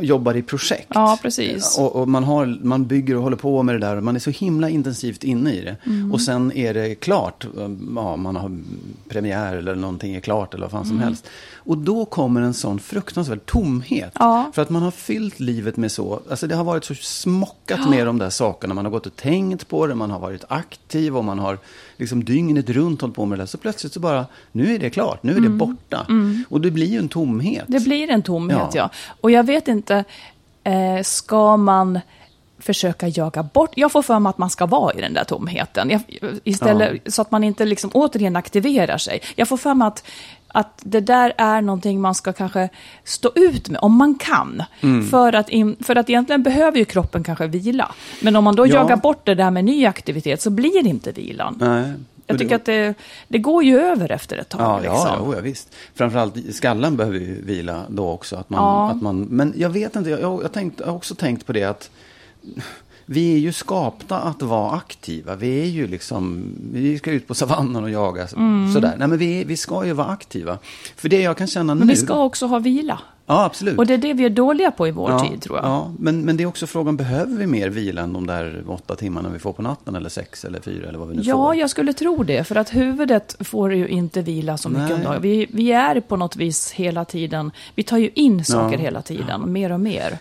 jobbar 0.00 0.36
i 0.36 0.42
projekt. 0.42 0.90
Ja, 0.94 1.18
precis. 1.22 1.78
Och, 1.78 1.96
och 1.96 2.08
man, 2.08 2.24
har, 2.24 2.58
man 2.62 2.86
bygger 2.86 3.16
och 3.16 3.22
håller 3.22 3.36
på 3.36 3.62
med 3.62 3.74
det 3.74 3.78
där. 3.78 3.96
Och 3.96 4.02
man 4.02 4.16
är 4.16 4.20
så 4.20 4.30
himla 4.30 4.53
intensivt 4.62 5.24
inne 5.24 5.52
i 5.52 5.60
det. 5.60 5.76
Mm. 5.86 6.12
Och 6.12 6.20
sen 6.20 6.52
är 6.52 6.74
det 6.74 6.94
klart. 6.94 7.46
Ja, 7.56 8.16
man 8.16 8.36
har 8.36 8.58
premiär 9.08 9.56
eller 9.56 9.74
någonting 9.74 10.14
är 10.14 10.20
klart 10.20 10.54
eller 10.54 10.62
vad 10.64 10.70
fan 10.70 10.80
Mm. 10.84 10.88
som 10.96 10.98
helst. 11.00 11.26
Och 11.54 11.78
då 11.78 12.04
kommer 12.04 12.40
en 12.40 12.54
sån 12.54 12.78
fruktansvärd 12.78 13.46
tomhet. 13.46 14.12
Ja. 14.18 14.50
För 14.54 14.62
att 14.62 14.70
man 14.70 14.82
har 14.82 14.90
fyllt 14.90 15.40
livet 15.40 15.76
med 15.76 15.92
så, 15.92 16.20
alltså 16.30 16.46
det 16.46 16.54
har 16.54 16.64
varit 16.64 16.84
så 16.84 16.94
smockat 16.94 17.90
med 17.90 18.06
de 18.06 18.18
där 18.18 18.30
sakerna. 18.30 18.74
Man 18.74 18.84
har 18.84 18.92
gått 18.92 19.06
och 19.06 19.16
tänkt 19.16 19.68
på 19.68 19.86
det, 19.86 19.94
man 19.94 20.10
har 20.10 20.18
varit 20.18 20.44
aktiv 20.48 21.16
och 21.16 21.24
man 21.24 21.38
har 21.38 21.58
liksom 21.96 22.24
dygnet 22.24 22.70
runt 22.70 23.00
hållit 23.00 23.16
på 23.16 23.24
med 23.26 23.38
det 23.38 23.42
där. 23.42 23.46
Så 23.46 23.58
plötsligt 23.58 23.92
så 23.92 24.00
bara, 24.00 24.26
nu 24.52 24.74
är 24.74 24.78
det 24.78 24.90
klart, 24.90 25.22
nu 25.22 25.36
är 25.36 25.40
det 25.40 25.48
borta. 25.48 26.06
Och 26.48 26.60
det 26.60 26.70
blir 26.70 26.86
ju 26.86 26.98
en 26.98 27.08
tomhet. 27.08 27.68
Mm. 27.68 27.78
Det 27.80 27.84
blir 27.84 28.10
en 28.10 28.22
tomhet, 28.22 28.58
ja. 28.58 28.70
Ja. 28.74 28.90
Och 29.20 29.30
jag 29.30 29.44
vet 29.46 29.68
inte, 29.68 30.04
eh, 30.64 31.02
ska 31.02 31.56
man 31.56 32.00
försöka 32.64 33.08
jaga 33.08 33.42
bort... 33.42 33.70
Jag 33.74 33.92
får 33.92 34.02
för 34.02 34.18
mig 34.18 34.30
att 34.30 34.38
man 34.38 34.50
ska 34.50 34.66
vara 34.66 34.94
i 34.94 35.00
den 35.00 35.14
där 35.14 35.24
tomheten. 35.24 35.90
Jag, 35.90 36.00
istället, 36.44 37.12
Så 37.14 37.22
att 37.22 37.30
man 37.30 37.44
inte 37.44 37.64
liksom 37.64 37.90
återigen 37.94 38.36
aktiverar 38.36 38.98
sig. 38.98 39.20
Jag 39.36 39.48
får 39.48 39.56
för 39.56 39.74
mig 39.74 39.88
att, 39.88 40.04
att 40.48 40.78
det 40.82 41.00
där 41.00 41.32
är 41.36 41.60
någonting 41.60 42.00
man 42.00 42.14
ska 42.14 42.32
kanske 42.32 42.68
stå 43.04 43.30
ut 43.34 43.68
med, 43.68 43.78
om 43.82 43.96
man 43.96 44.14
kan. 44.14 44.62
Mm. 44.80 45.08
För, 45.08 45.32
att 45.34 45.48
in, 45.48 45.76
för 45.80 45.96
att 45.96 46.10
egentligen 46.10 46.42
behöver 46.42 46.78
ju 46.78 46.84
kroppen 46.84 47.24
kanske 47.24 47.46
vila. 47.46 47.94
Men 48.22 48.36
om 48.36 48.44
man 48.44 48.56
då 48.56 48.66
Ja. 48.66 48.74
jagar 48.74 48.96
bort 48.96 49.26
det 49.26 49.34
där 49.34 49.50
med 49.50 49.64
ny 49.64 49.86
aktivitet 49.86 50.42
så 50.42 50.50
blir 50.50 50.82
det 50.82 50.88
inte 50.88 51.12
vilan. 51.12 51.56
Nej. 51.60 51.92
Jag 52.26 52.38
tycker 52.38 52.56
att 52.56 52.64
det, 52.64 52.94
det 53.28 53.38
går 53.38 53.64
ju 53.64 53.80
över 53.80 54.12
efter 54.12 54.36
ett 54.38 54.48
tag. 54.48 54.60
Ja, 54.60 54.76
liksom. 54.78 54.96
ja, 54.96 55.18
ja, 55.26 55.34
ja, 55.34 55.40
visst. 55.40 55.74
Framförallt 55.94 56.54
skallen 56.54 56.96
behöver 56.96 57.18
ju 57.18 57.42
vila 57.44 57.82
då 57.88 58.10
också. 58.10 58.36
Att 58.36 58.50
man, 58.50 58.60
Ja. 58.60 58.90
att 58.90 59.02
man, 59.02 59.20
men 59.20 59.52
jag 59.56 59.70
vet 59.70 59.96
inte, 59.96 60.10
jag, 60.10 60.20
jag, 60.20 60.52
tänkt, 60.52 60.80
jag 60.80 60.86
har 60.86 60.94
också 60.94 61.14
tänkt 61.14 61.46
på 61.46 61.52
det 61.52 61.64
att 61.64 61.90
vi 63.06 63.34
är 63.34 63.38
ju 63.38 63.52
skapta 63.52 64.20
att 64.20 64.42
vara 64.42 64.70
aktiva. 64.76 65.36
Vi 65.36 65.60
är 65.60 65.66
ju 65.66 65.86
liksom, 65.86 66.52
vi 66.72 66.98
ska 66.98 67.10
ut 67.10 67.26
på 67.28 67.34
savannen 67.34 67.84
och 67.84 67.90
jaga 67.90 68.26
sådär. 68.74 68.94
Nej 68.98 69.08
men 69.08 69.18
vi, 69.18 69.44
vi 69.44 69.56
ska 69.56 69.86
ju 69.86 69.92
vara 69.92 70.06
aktiva. 70.06 70.58
För 70.96 71.08
det 71.08 71.20
jag 71.22 71.36
kan 71.36 71.46
känna 71.46 71.72
Mm. 71.72 71.78
Men 71.78 71.86
nu. 71.88 71.92
vi 71.94 72.00
ska 72.00 72.22
också 72.24 72.46
ha 72.46 72.58
vila. 72.58 72.98
Ja, 73.26 73.44
absolut. 73.44 73.78
Och 73.78 73.86
det 73.86 73.94
är 73.94 73.98
det 73.98 74.12
vi 74.12 74.24
är 74.24 74.30
dåliga 74.30 74.70
på 74.70 74.88
i 74.88 74.90
vår 74.90 75.10
ja, 75.10 75.18
tid, 75.28 75.40
tror 75.42 75.56
jag. 75.58 75.64
Ja, 75.66 75.92
men, 75.98 76.20
men 76.20 76.36
det 76.36 76.42
är 76.42 76.46
också 76.46 76.66
frågan, 76.66 76.96
behöver 76.96 77.36
vi 77.36 77.46
mer 77.46 77.68
vila 77.68 78.02
än 78.02 78.12
de 78.12 78.26
där 78.26 78.64
åtta 78.68 78.96
timmarna 78.96 79.28
vi 79.28 79.38
får 79.38 79.52
på 79.52 79.62
natten? 79.62 79.94
Eller 79.94 80.08
sex 80.08 80.44
eller 80.44 80.60
fyra 80.60 80.88
eller 80.88 80.98
vad 80.98 81.08
vi 81.08 81.16
nu 81.16 81.22
Ja, 81.24 81.34
får? 81.36 81.54
jag 81.56 81.70
skulle 81.70 81.92
tro 81.92 82.22
det. 82.22 82.44
För 82.44 82.56
att 82.56 82.74
huvudet 82.74 83.36
får 83.40 83.74
ju 83.74 83.88
inte 83.88 84.22
vila 84.22 84.56
så 84.56 84.68
mycket 84.68 84.84
Nej. 84.88 84.94
om 84.96 85.02
dagen. 85.02 85.22
Vi, 85.22 85.46
vi 85.50 85.72
är 85.72 86.00
på 86.00 86.16
något 86.16 86.36
vis 86.36 86.72
hela 86.72 87.04
tiden, 87.04 87.50
vi 87.74 87.82
tar 87.82 87.98
ju 87.98 88.10
in 88.14 88.44
saker 88.44 88.76
Ja. 88.78 88.82
hela 88.82 89.02
tiden, 89.02 89.52
mer 89.52 89.72
och 89.72 89.80
mer. 89.80 90.18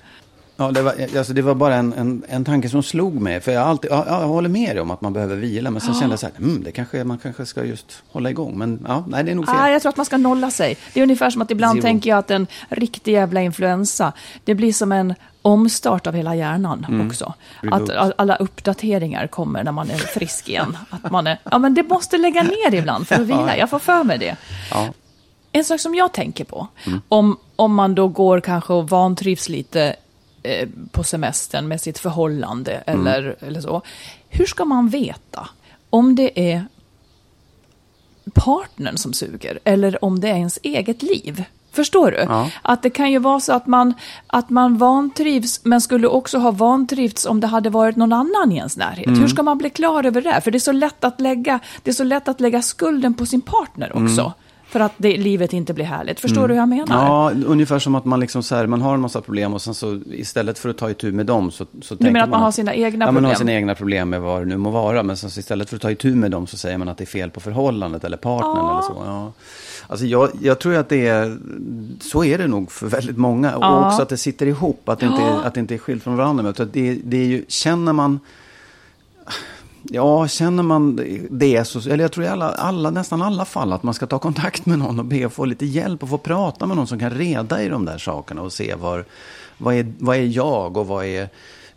Ja, 0.58 0.72
det 0.72 0.82
var, 0.82 0.94
alltså 1.18 1.34
det 1.34 1.42
var 1.42 1.56
bara 1.56 1.76
en, 1.76 1.94
en, 1.94 2.24
en 2.30 2.46
tanke 2.46 2.70
som 2.70 2.84
slog 2.84 3.14
mig. 3.22 3.42
För 3.42 3.52
jag, 3.52 3.64
alltid, 3.68 3.92
ja, 3.92 4.06
jag 4.08 4.28
håller 4.28 4.50
med 4.50 4.76
dig 4.76 4.82
om 4.82 4.92
att 4.92 5.02
man 5.02 5.14
behöver 5.14 5.36
vila. 5.36 5.72
Men 5.72 5.82
sen 5.82 5.94
kände 5.94 6.14
jag 6.14 6.20
så 6.20 6.26
här, 6.26 6.36
mm, 6.38 6.64
det 6.64 6.72
kanske, 6.72 7.04
man 7.04 7.18
kanske 7.18 7.46
ska 7.46 7.64
just 7.64 8.04
hålla 8.12 8.30
igång. 8.30 8.58
Men 8.58 8.86
ja, 8.88 9.04
nej, 9.08 9.24
det 9.24 9.32
är 9.32 9.36
nog 9.36 9.46
fel. 9.46 9.56
Ah, 9.60 9.70
jag 9.70 9.82
tror 9.82 9.90
att 9.90 9.98
man 9.98 10.06
ska 10.06 10.18
nolla 10.18 10.52
sig. 10.52 10.78
Det 10.94 11.00
är 11.00 11.04
ungefär 11.04 11.30
som 11.30 11.42
att 11.42 11.52
ibland 11.52 11.74
Zero. 11.78 11.82
tänker 11.82 12.10
jag 12.10 12.20
att 12.20 12.32
en 12.32 12.48
riktig 12.70 13.14
jävla 13.14 13.42
influensa, 13.42 14.14
det 14.44 14.56
blir 14.56 14.74
som 14.74 14.92
en 14.92 15.14
omstart 15.42 16.08
av 16.08 16.14
hela 16.14 16.36
hjärnan 16.36 16.86
Mm. 16.90 17.08
också. 17.08 17.34
Att 17.72 17.90
all- 17.90 18.14
alla 18.18 18.36
uppdateringar 18.36 19.28
kommer 19.28 19.64
när 19.64 19.72
man 19.72 19.90
är 19.90 19.98
frisk 19.98 20.50
igen. 20.50 20.78
Att 20.90 21.12
man 21.12 21.28
är, 21.28 21.40
ja 21.52 21.58
men 21.58 21.74
det 21.74 21.84
måste 21.90 22.18
lägga 22.18 22.44
ner 22.44 22.74
ibland 22.74 23.08
för 23.08 23.16
att 23.16 23.22
vila. 23.28 23.58
Jag 23.58 23.70
får 23.70 23.80
för 23.80 24.04
mig 24.04 24.18
det. 24.18 24.36
Ja. 24.72 24.88
En 25.52 25.64
sak 25.64 25.80
som 25.80 25.96
jag 25.96 26.12
tänker 26.14 26.44
på, 26.46 26.68
om, 27.10 27.38
om 27.56 27.74
man 27.76 27.96
då 27.96 28.08
går 28.08 28.40
kanske 28.40 28.74
och 28.74 28.90
vantrivs 28.90 29.50
lite 29.50 29.96
eh, 30.44 30.70
på 30.92 31.04
semestern 31.04 31.68
med 31.68 31.82
sitt 31.82 32.00
förhållande 32.00 32.72
eller, 32.72 33.36
eller 33.40 33.62
så. 33.62 33.82
Hur 34.30 34.46
ska 34.46 34.66
man 34.66 34.90
veta 34.90 35.50
om 35.90 36.16
det 36.16 36.52
är 36.52 36.66
partnern 38.34 38.98
som 38.98 39.14
suger 39.14 39.60
eller 39.64 40.06
om 40.06 40.20
det 40.20 40.30
är 40.30 40.36
ens 40.36 40.60
eget 40.64 41.04
liv? 41.04 41.46
Förstår 41.72 42.12
du? 42.12 42.18
Ja. 42.18 42.50
Att 42.62 42.84
det 42.84 42.90
kan 42.90 43.12
ju 43.12 43.20
vara 43.20 43.40
så 43.40 43.54
att 43.54 43.68
man, 43.68 43.94
att 44.28 44.50
man 44.50 44.78
vantrivs, 44.78 45.60
men 45.64 45.82
skulle 45.82 46.08
också 46.08 46.38
ha 46.38 46.52
vantrivts 46.52 47.26
om 47.26 47.40
det 47.40 47.48
hade 47.48 47.70
varit 47.70 47.96
någon 47.96 48.14
annan 48.14 48.52
i 48.52 48.56
ens 48.56 48.78
närhet. 48.78 49.08
Hur 49.08 49.28
ska 49.28 49.44
man 49.44 49.58
bli 49.58 49.70
klar 49.70 50.06
över 50.06 50.22
det? 50.22 50.42
För 50.42 50.52
det 50.52 50.58
är 50.58 50.60
så 50.60 50.72
lätt 50.72 51.04
att 51.04 51.22
lägga, 51.22 51.60
det 51.84 51.92
är 51.92 51.94
så 51.94 52.04
lätt 52.04 52.28
att 52.28 52.42
lägga 52.42 52.62
skulden 52.62 53.14
på 53.14 53.26
sin 53.26 53.42
partner 53.42 54.04
också. 54.04 54.34
För 54.74 54.80
att 54.80 54.92
det, 54.98 55.18
livet 55.18 55.54
inte 55.54 55.74
blir 55.74 55.86
härligt. 55.86 56.20
Förstår 56.20 56.48
du 56.48 56.54
hur 56.54 56.60
jag 56.62 56.70
menar? 56.70 57.06
Ja, 57.06 57.32
ungefär 57.46 57.80
som 57.80 57.96
att 57.96 58.06
man 58.06 58.20
liksom 58.20 58.44
så 58.44 58.56
här, 58.56 58.68
man 58.68 58.82
har 58.82 58.94
en 58.94 59.00
massa 59.02 59.22
problem 59.22 59.54
och 59.54 59.62
sen 59.62 59.74
så 59.74 60.00
istället 60.12 60.60
för 60.60 60.70
att 60.70 60.78
ta 60.78 60.90
itu 60.90 61.12
med 61.12 61.26
dem 61.26 61.52
så, 61.52 61.66
så 61.82 61.96
Du 61.96 62.06
menar 62.06 62.20
att 62.24 62.30
man 62.30 62.42
har 62.42 62.52
sina 62.52 62.74
egna 62.74 63.06
ja, 63.06 63.12
man 63.12 63.24
har 63.24 63.32
problem? 63.32 63.36
sina 63.48 63.54
egna 63.54 63.76
problem 63.76 64.10
med 64.10 64.22
vad 64.22 64.42
det 64.42 64.46
nu 64.46 64.58
må 64.58 64.70
vara. 64.70 65.04
Men 65.04 65.18
sen 65.18 65.30
så 65.30 65.40
istället 65.40 65.70
för 65.70 65.76
att 65.76 65.82
ta 65.82 65.92
itu 65.92 66.16
med 66.16 66.32
dem 66.32 66.48
så 66.48 66.58
säger 66.58 66.78
man 66.78 66.90
att 66.90 66.98
det 66.98 67.04
är 67.04 67.06
fel 67.06 67.30
på 67.30 67.40
förhållandet 67.40 68.04
eller 68.04 68.18
partnern 68.18 68.56
Ja. 68.56 68.72
eller 68.72 68.82
så. 68.82 69.04
Ja. 69.06 69.32
Alltså 69.88 70.06
jag, 70.06 70.30
jag 70.42 70.60
tror 70.60 70.76
att 70.76 70.90
det 70.90 71.08
är, 71.08 71.38
så 72.02 72.24
är 72.24 72.38
det 72.38 72.48
nog 72.48 72.72
för 72.72 72.88
väldigt 72.88 73.18
många. 73.18 73.56
Och 73.56 73.64
Ja. 73.64 73.88
också 73.88 74.02
att 74.02 74.10
det 74.10 74.18
sitter 74.18 74.46
ihop, 74.46 74.90
att 74.90 75.00
det, 75.00 75.06
inte, 75.06 75.22
är, 75.22 75.48
att 75.48 75.54
det 75.54 75.60
inte 75.60 75.74
är 75.74 75.78
skilt 75.78 76.04
från 76.04 76.18
varandra. 76.18 76.44
Men 76.44 76.54
det, 76.72 77.00
det 77.04 77.18
är 77.18 77.26
ju, 77.26 77.46
känner 77.48 77.94
man 77.94 78.20
Ja, 79.90 80.28
känner 80.28 80.64
man 80.64 81.00
det 81.30 81.66
så, 81.66 81.90
eller 81.90 82.04
jag 82.04 82.12
tror 82.12 82.26
i 82.26 82.30
alla, 82.30 82.52
alla, 82.52 82.90
nästan 82.90 83.22
alla 83.22 83.46
fall 83.46 83.74
att 83.74 83.84
man 83.84 83.94
ska 83.94 84.06
ta 84.08 84.20
kontakt 84.20 84.66
med 84.66 84.80
någon 84.80 85.00
och 85.00 85.06
be 85.06 85.26
att 85.26 85.34
få 85.34 85.46
lite 85.46 85.66
hjälp 85.66 86.04
och 86.04 86.10
få 86.10 86.18
prata 86.18 86.66
med 86.66 86.78
någon 86.78 86.88
som 86.88 87.00
kan 87.00 87.10
reda 87.12 87.62
i 87.64 87.70
de 87.70 87.86
där 87.86 87.98
sakerna 87.98 88.42
och 88.42 88.54
se 88.54 88.76
var, 88.76 89.06
vad, 89.58 89.76
är, 89.76 89.94
vad 90.00 90.18
är 90.18 90.22
jag 90.22 90.78
och 90.78 90.88
vad 90.88 91.06
är 91.06 91.30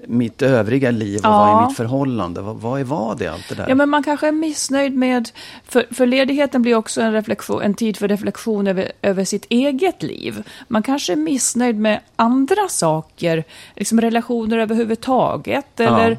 mitt 0.07 0.43
övriga 0.43 0.91
liv 0.91 1.19
och 1.19 1.31
vad 1.31 1.49
Ja. 1.49 1.63
är 1.63 1.67
mitt 1.67 1.77
förhållande? 1.77 2.41
Vad, 2.41 2.57
vad 2.57 2.81
är 2.81 2.85
vad 2.85 3.23
är 3.23 3.31
allt 3.31 3.49
det 3.49 3.55
där? 3.55 3.69
Ja, 3.69 3.75
men 3.75 3.89
man 3.89 4.03
kanske 4.03 4.29
är 4.29 4.33
missnöjd 4.33 4.97
med... 4.97 5.29
För, 5.65 5.87
för 5.91 6.07
ledigheten 6.07 6.63
blir 6.63 6.75
också 6.75 7.01
en, 7.01 7.13
reflektion, 7.13 7.63
en 7.63 7.75
tid 7.75 7.97
för 7.97 8.09
reflektion 8.09 8.67
över, 8.67 8.93
över 9.03 9.25
sitt 9.25 9.47
eget 9.49 10.03
liv. 10.03 10.43
Man 10.69 10.83
kanske 10.83 11.13
är 11.13 11.17
missnöjd 11.17 11.77
med 11.77 12.01
andra 12.17 12.69
saker, 12.69 13.45
liksom 13.77 14.01
relationer 14.01 14.59
överhuvudtaget. 14.59 15.81
Eller 15.81 16.11
eh, 16.11 16.19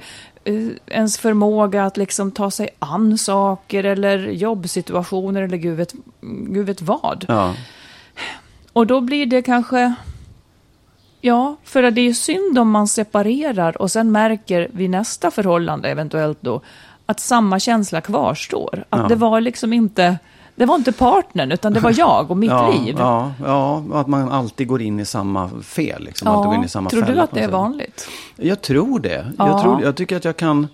ens 0.88 1.18
förmåga 1.18 1.86
att 1.86 1.98
liksom 1.98 2.32
ta 2.32 2.52
sig 2.52 2.70
an 2.80 3.18
saker 3.18 3.84
eller 3.84 4.18
jobbsituationer 4.18 5.42
eller 5.42 5.58
gud 5.58 5.78
vet, 5.78 5.94
gud 6.22 6.66
vet 6.66 6.82
vad. 6.82 7.26
Ja. 7.28 7.54
Och 8.74 8.88
då 8.88 9.02
blir 9.02 9.26
det 9.26 9.42
kanske... 9.42 9.94
Ja, 11.22 11.56
för 11.64 11.84
att 11.84 11.96
det 11.96 12.02
är 12.02 12.06
ju 12.06 12.14
synd 12.14 12.60
om 12.60 12.72
man 12.72 12.88
separerar 12.88 13.82
och 13.82 13.92
sen 13.92 14.12
märker 14.12 14.70
vid 14.72 14.90
nästa 14.90 15.32
förhållande 15.32 15.90
eventuellt 15.90 16.38
då 16.42 16.62
att 17.06 17.20
samma 17.20 17.60
känsla 17.60 18.02
kvarstår. 18.02 18.86
Att 18.90 19.00
Ja. 19.02 19.08
det 19.08 19.16
var 19.16 19.42
liksom 19.42 19.74
inte... 19.74 20.18
Det 20.58 20.66
var 20.66 20.76
inte 20.76 20.92
partnern, 20.92 21.52
utan 21.52 21.74
det 21.74 21.80
var 21.80 21.94
jag 21.98 22.32
och 22.32 22.38
mitt 22.38 22.50
ja, 22.52 22.72
liv. 22.72 22.96
Ja, 23.00 23.34
ja, 23.46 23.84
att 23.94 24.08
man 24.08 24.30
alltid 24.30 24.68
går 24.68 24.82
in 24.82 25.00
i 25.00 25.06
samma 25.06 25.50
fel. 25.50 26.04
Liksom, 26.04 26.44
går 26.44 26.56
in 26.56 26.64
i 26.64 26.68
samma 26.68 26.90
tror 26.90 27.02
du 27.02 27.08
fälla 27.08 27.24
att 27.24 27.30
på 27.30 27.36
det 27.36 27.42
är 27.42 27.48
vanligt? 27.48 28.08
Jag 28.36 28.62
tror 28.62 29.00
det. 29.00 29.32
Ja. 29.38 29.48
Jag, 29.48 29.62
tror, 29.62 29.84
jag 29.84 29.96
tycker 29.96 30.18
att 30.18 30.26
jag 30.26 30.38
kan, 30.38 30.68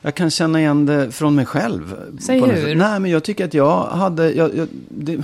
jag 0.00 0.14
kan 0.14 0.30
känna 0.30 0.60
igen 0.60 0.86
det 0.86 1.12
från 1.12 1.34
mig 1.34 1.46
själv. 1.46 1.96
Säg 2.20 2.40
hur. 2.40 2.74
Nej, 2.74 3.00
men 3.00 3.10
jag 3.10 3.24
tycker 3.24 3.44
att 3.44 3.54
jag 3.54 3.82
hade... 3.82 4.30
Jag, 4.32 4.56
jag, 4.56 4.68
det, 4.88 5.22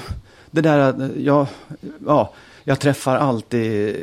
det 0.50 0.60
där 0.60 0.78
att 0.78 0.96
jag... 1.16 1.46
Ja, 2.06 2.32
jag 2.64 2.80
träffar 2.80 3.16
alltid 3.16 3.96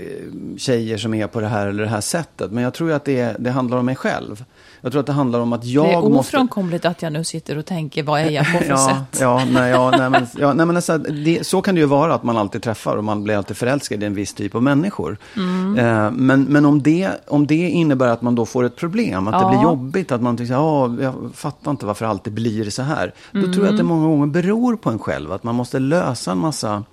tjejer 0.57 0.97
som 0.97 1.13
är 1.13 1.27
på 1.27 1.39
det 1.41 1.47
här 1.47 1.67
eller 1.67 1.83
det 1.83 1.89
här 1.89 2.01
sättet. 2.01 2.51
Men 2.51 2.63
jag 2.63 2.73
tror 2.73 2.91
att 2.91 3.05
det, 3.05 3.35
det 3.39 3.51
handlar 3.51 3.77
om 3.77 3.85
mig 3.85 3.95
själv. 3.95 4.45
Jag 4.83 4.91
tror 4.91 5.00
att 5.00 5.05
det 5.05 5.13
handlar 5.13 5.39
om 5.39 5.53
att 5.53 5.65
jag 5.65 5.85
det 5.85 5.91
är 5.93 6.01
måste... 6.09 6.38
ofrånkomligt 6.38 6.85
att 6.85 7.01
jag 7.01 7.13
nu 7.13 7.23
sitter 7.23 7.57
och 7.57 7.65
tänker, 7.65 8.03
vad 8.03 8.21
är 8.21 8.29
jag 8.29 8.45
på 8.51 8.57
för 8.57 8.65
ja, 8.69 8.88
sätt? 9.11 9.21
Ja, 9.21 9.45
nej, 9.51 9.71
ja, 9.71 9.91
nej, 9.97 10.09
men, 10.09 10.27
ja, 10.38 10.53
nej, 10.53 10.65
men 10.65 10.75
alltså, 10.75 10.97
det, 10.97 11.47
så 11.47 11.61
kan 11.61 11.75
det 11.75 11.81
ju 11.81 11.88
vara 11.88 12.13
att 12.13 12.23
man 12.23 12.38
alltid 12.38 12.61
träffar 12.63 12.95
och 12.95 13.03
man 13.03 13.23
blir 13.23 13.35
alltid 13.38 13.57
förälskad 13.57 14.03
i 14.03 14.05
en 14.05 14.13
viss 14.13 14.33
typ 14.33 14.55
av 14.55 14.63
människor. 14.63 15.17
Mm. 15.35 15.77
Eh, 15.79 16.11
men 16.11 16.43
men 16.43 16.65
om, 16.65 16.81
det, 16.81 17.09
om 17.27 17.47
det 17.47 17.69
innebär 17.69 18.07
att 18.07 18.21
man 18.21 18.35
då 18.35 18.45
får 18.45 18.63
ett 18.63 18.75
problem, 18.75 19.27
att 19.27 19.33
det 19.33 19.39
Ja. 19.39 19.50
blir 19.50 19.61
jobbigt, 19.63 20.11
att 20.11 20.21
man 20.21 20.38
tycker 20.38 20.53
ja, 20.53 20.95
jag 21.01 21.13
fattar 21.33 21.71
inte 21.71 21.85
varför 21.85 22.05
det 22.05 22.11
alltid 22.11 22.33
blir 22.33 22.69
så 22.69 22.81
här. 22.81 23.13
Då 23.31 23.41
tror 23.41 23.53
jag 23.55 23.61
att 23.63 23.69
Mm. 23.69 23.77
det 23.77 23.83
många 23.83 24.07
gånger 24.07 24.27
beror 24.27 24.75
på 24.75 24.89
en 24.89 25.00
själv, 25.00 25.31
att 25.31 25.43
man 25.43 25.55
måste 25.55 25.79
lösa 25.79 26.31
en 26.31 26.38
massa 26.38 26.83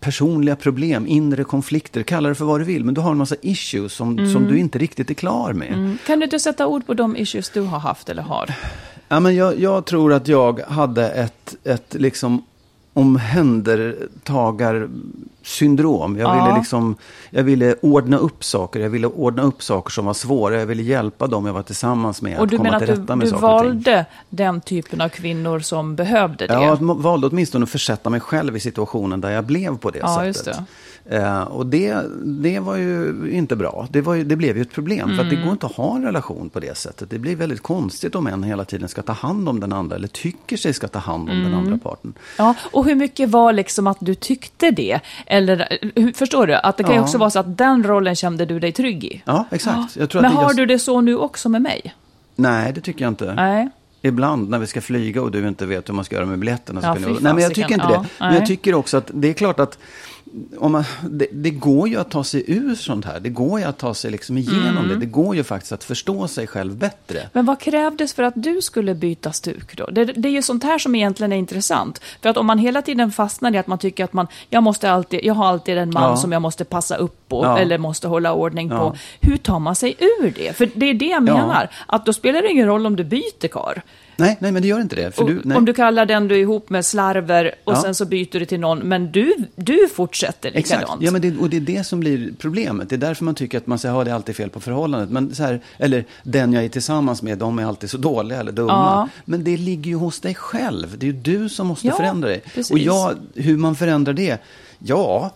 personliga 0.00 0.56
problem, 0.56 1.06
inre 1.06 1.44
konflikter, 1.44 2.02
kalla 2.02 2.28
det 2.28 2.34
för 2.34 2.44
vad 2.44 2.60
du 2.60 2.64
vill. 2.64 2.84
Men 2.84 2.94
du 2.94 3.00
har 3.00 3.10
en 3.10 3.16
massa 3.18 3.36
issues 3.42 3.92
som, 3.92 4.18
Mm. 4.18 4.32
som 4.32 4.46
du 4.46 4.58
inte 4.58 4.78
riktigt 4.78 5.10
är 5.10 5.14
klar 5.14 5.52
med. 5.52 5.96
Kan 6.06 6.18
du 6.18 6.24
inte 6.24 6.38
sätta 6.38 6.66
ord 6.66 6.86
på 6.86 6.94
de 6.94 7.16
issues 7.16 7.50
du 7.50 7.60
har 7.60 7.78
haft 7.78 8.08
eller 8.08 8.22
har? 8.22 8.54
Ja, 9.08 9.20
men 9.20 9.36
jag, 9.36 9.60
jag 9.60 9.84
tror 9.84 10.12
att 10.12 10.28
jag 10.28 10.60
hade 10.60 11.08
ett, 11.10 11.56
ett 11.64 11.94
liksom 11.98 12.42
omhändertagarsyndrom. 15.42 16.18
Jag, 16.18 16.28
Ja. 16.36 16.44
ville 16.44 16.58
liksom, 16.58 16.96
jag 17.30 17.42
ville 17.42 17.74
ordna 17.82 18.16
upp 18.18 18.44
saker. 18.44 18.80
Jag 18.80 18.90
ville 18.90 19.06
ordna 19.06 19.42
upp 19.42 19.62
saker 19.62 19.90
som 19.90 20.04
var 20.04 20.14
svåra. 20.14 20.58
Jag 20.58 20.66
ville 20.66 20.82
hjälpa 20.82 21.26
dem 21.26 21.46
jag 21.46 21.52
var 21.52 21.62
tillsammans 21.62 22.22
med 22.22 22.38
Och 22.38 22.44
att 22.44 22.50
du 22.50 22.56
komma 22.56 22.78
till 22.78 22.86
rätta 22.88 23.02
du, 23.02 23.14
med 23.16 23.26
du 23.26 23.30
saker 23.30 23.46
och 23.46 23.60
ting. 23.60 23.68
valde 23.70 24.06
den 24.30 24.60
typen 24.60 25.00
av 25.00 25.08
kvinnor 25.08 25.60
som 25.60 25.96
behövde 25.96 26.46
det? 26.46 26.52
Ja, 26.54 26.64
jag 26.64 26.76
valde 26.96 27.26
åtminstone 27.26 27.62
att 27.64 27.70
försätta 27.70 28.10
mig 28.10 28.20
själv 28.20 28.56
i 28.56 28.60
situationen 28.60 29.20
där 29.20 29.30
jag 29.30 29.44
blev 29.44 29.78
på 29.78 29.90
det 29.90 29.98
Ja, 29.98 30.08
sättet. 30.14 30.26
just 30.26 30.44
det. 30.44 30.64
Eh, 31.10 31.42
och 31.42 31.66
det, 31.66 31.96
det 32.24 32.58
var 32.60 32.76
ju 32.76 33.14
inte 33.32 33.56
bra. 33.56 33.86
Det, 33.90 34.00
var 34.00 34.14
ju, 34.14 34.24
det 34.24 34.36
blev 34.36 34.56
ju 34.56 34.62
ett 34.62 34.72
problem. 34.72 35.08
För 35.08 35.22
att 35.24 35.30
det 35.30 35.36
Mm. 35.38 35.44
går 35.44 35.52
inte 35.52 35.66
att 35.66 35.72
ha 35.72 35.96
en 35.96 36.02
relation 36.04 36.50
på 36.50 36.60
det 36.60 36.76
sättet. 36.76 37.10
Det 37.10 37.18
blir 37.18 37.36
väldigt 37.36 37.62
konstigt 37.62 38.14
om 38.14 38.26
en 38.26 38.42
hela 38.42 38.64
tiden 38.64 38.88
ska 38.88 39.02
ta 39.02 39.12
hand 39.12 39.48
om 39.48 39.60
den 39.60 39.72
andra. 39.72 39.96
Eller 39.96 40.08
tycker 40.08 40.56
sig 40.56 40.72
ska 40.74 40.88
ta 40.88 40.98
hand 40.98 41.28
om 41.30 41.36
Mm. 41.36 41.50
den 41.50 41.60
andra 41.60 41.78
parten. 41.78 42.14
Ja, 42.38 42.54
och 42.72 42.84
hur 42.84 42.94
mycket 42.94 43.28
var 43.30 43.52
liksom 43.52 43.86
att 43.86 43.96
du 44.00 44.14
tyckte 44.14 44.70
det? 44.70 45.00
Eller, 45.38 45.78
hur- 45.94 46.12
förstår 46.12 46.46
du? 46.46 46.54
Att 46.54 46.76
det 46.76 46.82
kan 46.82 46.92
ju 46.92 46.98
Ja. 46.98 47.02
också 47.02 47.18
vara 47.18 47.30
så 47.30 47.38
att 47.38 47.58
den 47.58 47.84
rollen 47.84 48.16
kände 48.16 48.44
du 48.44 48.60
dig 48.60 48.72
trygg 48.72 49.04
i. 49.04 49.22
Ja, 49.24 49.44
exakt. 49.50 49.94
Tror 50.10 50.22
Men 50.22 50.32
har 50.32 50.44
just... 50.44 50.56
du 50.56 50.66
det 50.66 50.78
så 50.78 51.00
nu 51.00 51.16
också 51.16 51.48
med 51.48 51.62
mig? 51.62 51.94
Nej, 52.36 52.72
det 52.72 52.80
tycker 52.80 53.04
jag 53.04 53.10
inte. 53.10 53.34
Nej. 53.34 53.68
Ibland 54.02 54.48
när 54.50 54.58
vi 54.58 54.66
ska 54.66 54.80
flyga 54.80 55.22
och 55.22 55.30
du 55.30 55.48
inte 55.48 55.66
vet 55.66 55.88
hur 55.88 55.94
man 55.94 56.04
ska 56.04 56.16
göra 56.16 56.26
med 56.26 56.38
biljetterna. 56.38 56.80
Så 56.80 56.86
Ja, 56.86 56.94
kan 56.94 57.02
jag... 57.02 57.22
Nej, 57.22 57.34
men 57.34 57.42
jag 57.42 57.54
tycker 57.54 57.74
inte 57.74 57.86
Ja, 57.90 57.98
det. 58.18 58.24
Men 58.24 58.34
jag 58.34 58.46
tycker 58.46 58.74
också 58.74 58.96
att 58.96 59.10
det 59.14 59.28
är 59.28 59.32
klart 59.32 59.60
att 59.60 59.78
om 60.58 60.72
man, 60.72 60.84
det, 61.10 61.26
det 61.32 61.50
går 61.50 61.88
ju 61.88 61.96
att 62.00 62.10
ta 62.10 62.24
sig 62.24 62.44
ur 62.46 62.74
sånt 62.74 63.04
här. 63.04 63.20
Det 63.20 63.28
går 63.28 63.60
ju 63.60 63.66
att 63.66 63.78
ta 63.78 63.94
sig 63.94 64.10
liksom 64.10 64.38
igenom 64.38 64.68
Mm. 64.78 64.88
det. 64.88 64.96
Det 64.96 65.06
går 65.06 65.36
ju 65.36 65.44
faktiskt 65.44 65.72
att 65.72 65.84
förstå 65.84 66.28
sig 66.28 66.46
själv 66.46 66.76
bättre. 66.76 67.28
Men 67.32 67.44
vad 67.46 67.60
krävdes 67.60 68.14
för 68.14 68.22
att 68.22 68.34
du 68.36 68.62
skulle 68.62 68.94
byta 68.94 69.32
stuk 69.32 69.76
då? 69.76 69.86
Det, 69.86 70.04
det 70.04 70.28
är 70.28 70.32
ju 70.32 70.42
sånt 70.42 70.64
här 70.64 70.78
som 70.78 70.94
egentligen 70.94 71.32
är 71.32 71.36
intressant. 71.36 72.00
För 72.22 72.28
att 72.28 72.36
om 72.36 72.46
man 72.46 72.58
hela 72.58 72.82
tiden 72.82 73.12
fastnar 73.12 73.54
i 73.54 73.58
att 73.58 73.66
man 73.66 73.78
tycker 73.78 74.04
att 74.04 74.12
man, 74.12 74.26
jag 74.50 74.62
måste 74.62 74.90
alltid, 74.90 75.20
jag 75.24 75.34
har 75.34 75.46
alltid 75.46 75.78
en 75.78 75.90
man 75.90 76.02
Ja. 76.02 76.16
som 76.16 76.32
jag 76.32 76.42
måste 76.42 76.64
passa 76.64 76.96
upp 76.96 77.28
på 77.28 77.44
Ja. 77.44 77.58
eller 77.58 77.78
måste 77.78 78.08
hålla 78.08 78.32
ordning 78.32 78.68
Ja. 78.68 78.78
på. 78.78 78.96
Hur 79.20 79.36
tar 79.36 79.58
man 79.58 79.74
sig 79.74 79.96
ur 79.98 80.30
det? 80.36 80.56
För 80.56 80.68
det 80.74 80.86
är 80.86 80.94
det 80.94 81.04
jag 81.06 81.16
Ja. 81.28 81.34
menar. 81.34 81.68
Att 81.86 82.06
då 82.06 82.12
spelar 82.12 82.42
det 82.42 82.48
ingen 82.50 82.66
roll 82.66 82.86
om 82.86 82.96
du 82.96 83.04
byter 83.04 83.48
kar. 83.48 83.82
Nej, 84.20 84.36
nej, 84.40 84.52
men 84.52 84.62
det 84.62 84.68
gör 84.68 84.80
inte 84.80 84.96
det. 84.96 85.14
För 85.14 85.22
Och 85.22 85.30
du. 85.30 85.54
Om 85.54 85.64
du 85.64 85.74
kallar 85.74 86.06
den 86.06 86.28
du 86.28 86.34
är 86.34 86.38
ihop 86.38 86.70
med 86.70 86.84
slarver 86.84 87.54
och 87.64 87.72
Ja. 87.72 87.82
sen 87.82 87.94
så 87.94 88.04
byter 88.04 88.38
du 88.38 88.44
till 88.44 88.60
någon, 88.60 88.78
men 88.78 89.12
du, 89.12 89.34
du 89.56 89.88
fortsätter 89.94 90.50
likadant. 90.50 90.82
Exakt, 90.82 91.02
ja, 91.02 91.10
men 91.10 91.20
det, 91.22 91.36
och 91.38 91.50
det 91.50 91.56
är 91.56 91.60
det 91.60 91.84
som 91.84 92.00
blir 92.00 92.32
problemet. 92.38 92.88
Det 92.88 92.94
är 92.94 92.98
därför 92.98 93.24
man 93.24 93.34
tycker 93.34 93.58
att 93.58 93.66
man 93.66 93.78
säger, 93.78 93.94
ja 93.94 94.04
det 94.04 94.10
är 94.10 94.14
alltid 94.14 94.36
fel 94.36 94.50
på 94.50 94.60
förhållandet. 94.60 95.10
Men 95.10 95.34
så 95.34 95.42
här, 95.42 95.60
eller 95.78 96.04
den 96.22 96.52
jag 96.52 96.64
är 96.64 96.68
tillsammans 96.68 97.22
med, 97.22 97.38
de 97.38 97.58
är 97.58 97.64
alltid 97.64 97.90
så 97.90 97.96
dåliga 97.98 98.40
eller 98.40 98.52
dumma. 98.52 98.72
Ja. 98.72 99.08
Men 99.24 99.44
det 99.44 99.56
ligger 99.56 99.90
ju 99.90 99.96
hos 99.96 100.20
dig 100.20 100.34
själv. 100.34 100.98
Det 100.98 101.06
är 101.06 101.12
ju 101.12 101.18
du 101.20 101.48
som 101.48 101.66
måste 101.66 101.86
Ja, 101.86 101.94
förändra 101.96 102.28
dig. 102.28 102.40
precis. 102.54 102.70
Och 102.70 102.78
jag, 102.78 103.14
hur 103.34 103.56
man 103.56 103.74
förändrar 103.76 104.12
det? 104.12 104.38
Ja, 104.78 105.34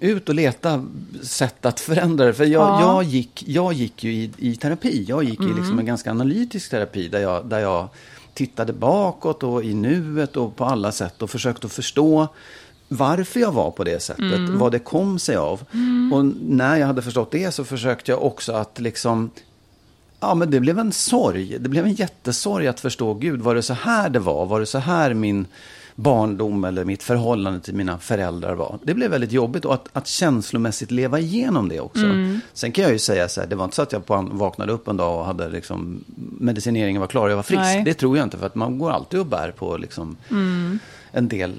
ut 0.00 0.28
och 0.28 0.34
leta 0.34 0.86
sätt 1.22 1.66
att 1.66 1.80
förändra 1.80 2.26
det. 2.26 2.34
För 2.34 2.44
jag, 2.44 2.62
Ja. 2.62 2.80
jag, 2.80 3.04
gick, 3.04 3.44
jag 3.46 3.72
gick 3.72 4.04
ju 4.04 4.12
i, 4.12 4.30
i 4.38 4.56
terapi. 4.56 5.04
Jag 5.08 5.24
gick 5.24 5.40
i 5.40 5.44
liksom 5.56 5.78
en 5.78 5.86
ganska 5.86 6.10
analytisk 6.10 6.70
terapi 6.70 7.08
där 7.08 7.20
jag, 7.20 7.46
där 7.46 7.58
jag 7.58 7.88
tittade 8.34 8.72
bakåt 8.72 9.42
och 9.42 9.64
i 9.64 9.74
nuet 9.74 10.36
och 10.36 10.56
på 10.56 10.64
alla 10.64 10.92
sätt 10.92 11.22
och 11.22 11.30
försökte 11.30 11.66
att 11.66 11.72
förstå 11.72 12.28
varför 12.88 13.40
jag 13.40 13.52
var 13.52 13.70
på 13.70 13.84
det 13.84 14.02
sättet, 14.02 14.48
vad 14.48 14.72
det 14.72 14.78
kom 14.78 15.18
sig 15.18 15.36
av. 15.36 15.60
Och 16.12 16.24
när 16.42 16.76
jag 16.76 16.86
hade 16.86 17.02
förstått 17.02 17.30
det 17.30 17.50
så 17.54 17.64
försökte 17.64 18.10
jag 18.10 18.22
också 18.22 18.52
att 18.52 18.80
liksom 18.80 19.30
Ja, 20.20 20.34
men 20.34 20.50
det 20.50 20.60
blev 20.60 20.78
en 20.78 20.92
sorg. 20.92 21.56
Det 21.58 21.68
blev 21.68 21.84
en 21.84 21.94
jättesorg 21.94 22.66
att 22.68 22.80
förstå, 22.80 23.14
gud, 23.14 23.40
var 23.40 23.54
det 23.54 23.62
så 23.62 23.74
här 23.74 24.08
det 24.10 24.18
var? 24.18 24.46
Var 24.46 24.60
det 24.60 24.66
så 24.66 24.78
här 24.78 25.14
min 25.14 25.46
barndom 26.02 26.64
eller 26.64 26.84
mitt 26.84 27.02
förhållande 27.02 27.60
till 27.60 27.74
mina 27.74 27.98
föräldrar 27.98 28.54
var? 28.54 28.78
Det 28.82 28.94
blev 28.94 29.10
väldigt 29.10 29.32
jobbigt 29.32 29.64
och 29.64 29.74
att, 29.74 29.88
att 29.92 30.06
känslomässigt 30.06 30.90
leva 30.90 31.18
igenom 31.18 31.68
det 31.68 31.80
också. 31.80 32.04
Sen 32.52 32.72
kan 32.72 32.84
jag 32.84 32.92
ju 32.92 32.98
säga 32.98 33.28
så 33.28 33.40
här, 33.40 33.48
det 33.48 33.56
var 33.56 33.64
inte 33.64 33.76
så 33.76 33.82
att 33.82 33.92
jag 33.92 34.02
vaknade 34.32 34.72
upp 34.72 34.88
en 34.88 34.96
dag 34.96 35.18
och 35.18 35.24
hade 35.26 35.48
liksom, 35.48 36.04
medicineringen 36.38 37.00
var 37.00 37.08
klar 37.08 37.24
och 37.24 37.30
jag 37.30 37.36
var 37.36 37.42
frisk. 37.42 37.60
Nej. 37.60 37.82
Det 37.84 37.94
tror 37.94 38.16
jag 38.16 38.26
inte, 38.26 38.38
för 38.38 38.46
att 38.46 38.54
man 38.54 38.78
går 38.78 38.90
alltid 38.90 39.20
och 39.20 39.26
bär 39.26 39.50
på 39.50 39.76
liksom 39.76 40.16
en 41.12 41.28
del 41.28 41.52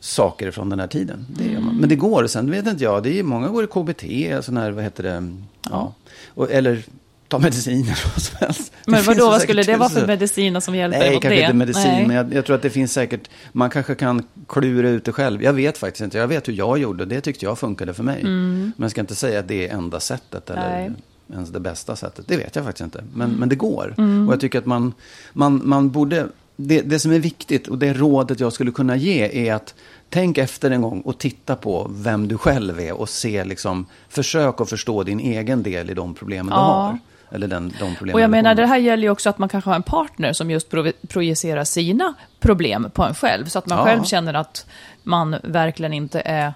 saker 0.00 0.50
från 0.50 0.68
den 0.68 0.80
här 0.80 0.86
tiden. 0.86 1.26
Det 1.28 1.44
gör 1.44 1.60
man. 1.60 1.76
Men 1.76 1.88
det 1.88 1.96
går. 1.96 2.26
Sen 2.26 2.50
vet 2.50 2.66
inte 2.66 2.84
jag, 2.84 3.02
det 3.02 3.18
är 3.18 3.22
många 3.22 3.48
går 3.48 3.64
i 3.64 3.66
KBT, 3.66 4.44
sån 4.44 4.56
här, 4.56 4.70
vad 4.70 4.84
heter 4.84 5.02
det, 5.02 5.36
ja. 5.70 5.94
Och, 6.28 6.50
eller 6.50 6.82
ta 7.28 7.38
mediciner 7.38 7.98
och 8.16 8.22
så 8.22 8.36
helst. 8.36 8.72
Men 8.86 9.04
vadå, 9.04 9.26
vad 9.30 9.40
skulle 9.42 9.62
det 9.62 9.76
vara 9.76 9.88
för 9.88 10.06
mediciner 10.06 10.60
som 10.60 10.74
hjälper 10.74 10.98
Nej, 10.98 11.12
mot 11.14 11.22
kanske 11.22 11.36
det? 11.38 11.42
inte 11.44 11.54
medicin, 11.56 11.82
Nej. 11.92 12.06
men 12.06 12.16
jag, 12.16 12.34
jag 12.34 12.44
tror 12.46 12.56
att 12.56 12.62
det 12.62 12.70
finns 12.70 12.92
säkert, 12.92 13.30
man 13.52 13.70
kanske 13.70 13.94
kan 13.94 14.22
klura 14.48 14.88
ut 14.88 15.04
det 15.04 15.12
själv. 15.12 15.42
Jag 15.42 15.52
vet 15.52 15.78
faktiskt 15.78 16.00
inte, 16.04 16.18
jag 16.18 16.28
vet 16.28 16.48
hur 16.48 16.52
jag 16.52 16.78
gjorde, 16.78 17.04
det 17.04 17.20
tyckte 17.20 17.44
jag 17.44 17.58
funkade 17.58 17.94
för 17.94 18.02
mig. 18.02 18.24
Men 18.24 18.72
jag 18.78 18.90
ska 18.90 19.00
inte 19.00 19.14
säga 19.14 19.40
att 19.40 19.48
det 19.48 19.68
är 19.68 19.74
enda 19.74 20.00
sättet 20.00 20.50
eller 20.50 20.78
Mm. 20.78 20.92
Nej. 20.92 21.36
ens 21.36 21.50
det 21.50 21.60
bästa 21.60 21.96
sättet. 21.96 22.24
Det 22.28 22.36
vet 22.36 22.56
jag 22.56 22.64
faktiskt 22.64 22.84
inte, 22.84 23.04
men, 23.14 23.30
men 23.30 23.48
det 23.48 23.56
går. 23.56 23.94
Mm. 23.98 24.28
Och 24.28 24.32
jag 24.34 24.40
tycker 24.40 24.58
att 24.58 24.66
man, 24.66 24.94
man, 25.32 25.60
man 25.64 25.90
borde 25.90 26.26
det, 26.56 26.80
det 26.80 26.98
som 26.98 27.12
är 27.12 27.18
viktigt 27.18 27.68
och 27.68 27.78
det 27.78 27.92
rådet 27.92 28.40
jag 28.40 28.52
skulle 28.52 28.70
kunna 28.72 28.96
ge 28.96 29.48
är 29.48 29.54
att 29.54 29.74
tänk 30.10 30.38
efter 30.38 30.70
en 30.70 30.82
gång 30.82 31.00
och 31.00 31.18
titta 31.18 31.56
på 31.56 31.90
vem 31.94 32.28
du 32.28 32.38
själv 32.38 32.80
är 32.80 32.92
och 32.92 33.08
se 33.08 33.44
liksom, 33.44 33.86
försök 34.08 34.60
att 34.60 34.68
förstå 34.70 35.02
din 35.02 35.20
egen 35.20 35.62
del 35.62 35.90
i 35.90 35.94
de 35.94 36.14
problemen 36.14 36.52
Ja. 36.56 36.58
du 36.60 36.62
har. 36.62 36.98
Eller 37.30 37.48
den, 37.48 37.68
de 37.80 37.94
problemen 37.94 38.14
Och 38.14 38.20
jag 38.20 38.30
menar, 38.30 38.54
det 38.54 38.66
här 38.66 38.78
gäller 38.78 39.02
ju 39.02 39.10
också 39.10 39.30
att 39.30 39.38
man 39.38 39.48
kanske 39.48 39.70
har 39.70 39.74
en 39.76 39.82
partner 39.82 40.32
som 40.32 40.50
just 40.50 40.70
pro- 40.70 40.92
projicerar 41.08 41.64
sina 41.64 42.14
problem 42.40 42.90
på 42.92 43.04
en 43.04 43.14
själv. 43.14 43.46
Så 43.46 43.58
att 43.58 43.66
man 43.66 43.78
Ja. 43.78 43.84
själv 43.84 44.04
känner 44.04 44.34
att 44.34 44.66
man 45.02 45.36
verkligen 45.42 45.92
inte 45.92 46.20
är 46.20 46.52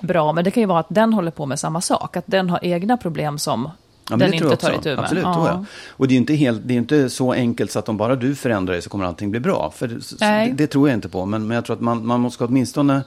bra. 0.00 0.32
Men 0.32 0.44
det 0.44 0.50
kan 0.50 0.60
ju 0.60 0.66
vara 0.66 0.80
att 0.80 0.86
den 0.88 1.12
håller 1.12 1.30
på 1.30 1.46
med 1.46 1.58
samma 1.60 1.80
sak. 1.80 2.16
Att 2.16 2.24
den 2.26 2.50
har 2.50 2.58
egna 2.62 2.96
problem 2.96 3.38
som 3.38 3.70
Ja, 4.10 4.16
den 4.16 4.34
inte 4.34 4.56
tar 4.56 4.72
itu 4.74 4.88
med. 4.88 4.98
Absolut, 4.98 5.22
tror 5.24 5.48
jag. 5.48 5.64
Och 5.90 6.08
det 6.08 6.12
är 6.12 6.14
ju 6.14 6.20
inte, 6.20 6.34
helt, 6.34 6.60
det 6.64 6.74
är 6.74 6.78
inte 6.78 7.10
så 7.10 7.32
enkelt 7.32 7.70
så 7.70 7.78
att 7.78 7.88
om 7.88 7.96
bara 7.96 8.16
du 8.16 8.34
förändrar 8.34 8.72
dig 8.72 8.82
så 8.82 8.90
kommer 8.90 9.04
allting 9.04 9.30
bli 9.30 9.40
bra. 9.40 9.72
För 9.76 9.88
det, 10.20 10.52
det 10.52 10.66
tror 10.66 10.88
jag 10.88 10.96
inte 10.96 11.08
på. 11.08 11.26
Men, 11.26 11.46
men 11.46 11.54
jag 11.54 11.64
tror 11.64 11.76
att 11.76 11.82
man, 11.82 12.06
man 12.06 12.20
måste 12.20 12.44
åtminstone... 12.44 13.02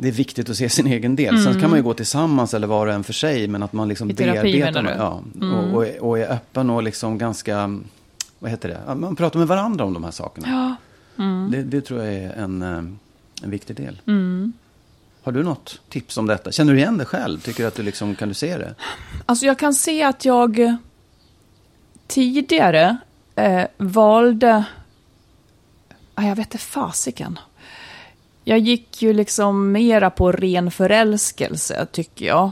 Det 0.00 0.08
är 0.08 0.12
viktigt 0.12 0.50
att 0.50 0.56
se 0.56 0.68
sin 0.68 0.86
egen 0.86 1.16
del. 1.16 1.42
Sen 1.44 1.60
kan 1.60 1.70
man 1.70 1.78
ju 1.78 1.82
gå 1.82 1.94
tillsammans 1.94 2.54
eller 2.54 2.66
var 2.66 2.86
och 2.86 2.92
en 2.92 3.04
för 3.04 3.12
sig. 3.12 3.48
Men 3.48 3.62
att 3.62 3.72
man 3.72 3.88
liksom 3.88 4.10
Mm. 4.10 4.14
I 4.14 4.16
terapi, 4.34 4.52
bearbetar... 4.60 4.82
menar 4.82 5.22
du? 5.34 5.46
Mm. 5.46 5.52
Ja, 5.52 5.60
och, 5.62 5.74
och, 5.74 5.86
är- 5.86 6.02
och 6.02 6.18
är 6.18 6.32
öppen 6.32 6.70
och 6.70 6.82
liksom 6.82 7.18
ganska... 7.18 7.80
Vad 8.38 8.50
heter 8.50 8.68
det? 8.68 8.80
Ja, 8.86 8.94
Man 8.94 9.16
pratar 9.16 9.38
med 9.38 9.48
varandra 9.48 9.84
om 9.84 9.94
de 9.94 10.04
här 10.04 10.10
sakerna. 10.10 10.76
Mm. 11.18 11.50
Det, 11.50 11.62
det 11.62 11.80
tror 11.80 12.04
jag 12.04 12.14
är 12.14 12.30
en, 12.32 12.62
eh, 12.62 12.68
en 13.42 13.50
viktig 13.50 13.76
del. 13.76 14.00
Har 15.22 15.32
du 15.32 15.42
något 15.42 15.80
tips 15.88 16.16
om 16.18 16.26
detta? 16.26 16.52
Känner 16.52 16.72
du 16.72 16.78
igen 16.78 16.98
det 16.98 17.04
själv? 17.04 17.40
Tycker 17.40 17.62
du 17.62 17.68
att 17.68 17.74
du 17.74 17.82
liksom, 17.82 18.14
kan 18.14 18.28
du 18.28 18.34
se 18.34 18.58
det? 18.58 18.74
Alltså 19.26 19.46
jag 19.46 19.58
kan 19.58 19.74
se 19.74 20.02
att 20.02 20.24
jag 20.24 20.76
tidigare 22.06 22.96
eh, 23.36 23.64
valde... 23.76 24.64
Jag 26.14 26.36
vet 26.36 26.38
inte 26.38 26.58
fasiken. 26.58 27.38
Jag 28.48 28.58
gick 28.58 29.02
ju 29.02 29.12
liksom 29.12 29.72
mera 29.72 30.10
på 30.10 30.32
ren 30.32 30.70
förälskelse, 30.70 31.86
tycker 31.92 32.26
jag. 32.26 32.50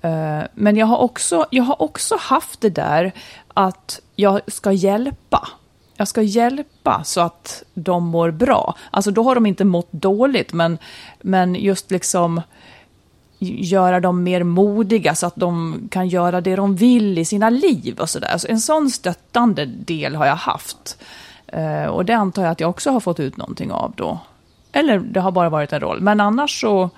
Eh, 0.00 0.42
men 0.54 0.76
jag 0.76 0.86
har, 0.86 0.98
också, 0.98 1.46
jag 1.50 1.64
har 1.64 1.82
också 1.82 2.16
haft 2.20 2.60
det 2.60 2.70
där 2.70 3.12
att 3.54 4.00
jag 4.16 4.40
ska 4.46 4.72
hjälpa. 4.72 5.48
Jag 5.96 6.08
ska 6.08 6.22
hjälpa 6.22 7.04
så 7.04 7.20
att 7.20 7.62
de 7.74 8.04
mår 8.04 8.30
bra. 8.30 8.76
Alltså 8.90 9.10
då 9.10 9.22
har 9.22 9.34
de 9.34 9.46
inte 9.46 9.64
mått 9.64 9.92
dåligt, 9.92 10.52
men, 10.52 10.78
men 11.20 11.54
just 11.54 11.90
liksom 11.90 12.42
göra 13.38 14.00
dem 14.00 14.22
mer 14.22 14.42
modiga 14.42 15.14
så 15.14 15.26
att 15.26 15.36
de 15.36 15.80
kan 15.90 16.08
göra 16.08 16.40
det 16.40 16.56
de 16.56 16.76
vill 16.76 17.18
i 17.18 17.24
sina 17.24 17.50
liv 17.50 17.98
och 17.98 18.10
sådär. 18.10 18.38
Så 18.38 18.48
en 18.48 18.60
sån 18.60 18.90
stöttande 18.90 19.64
del 19.66 20.14
har 20.14 20.26
jag 20.26 20.36
haft. 20.36 20.98
Eh, 21.46 21.86
och 21.86 22.04
det 22.04 22.14
antar 22.14 22.42
jag 22.42 22.52
att 22.52 22.60
jag 22.60 22.70
också 22.70 22.90
har 22.90 23.00
fått 23.00 23.20
ut 23.20 23.36
någonting 23.36 23.72
av 23.72 23.92
då. 23.96 24.20
Eller 24.76 24.98
det 24.98 25.20
har 25.20 25.32
bara 25.32 25.48
varit 25.48 25.72
en 25.72 25.80
roll. 25.80 26.00
Men 26.00 26.20
annars 26.20 26.60
så, 26.60 26.90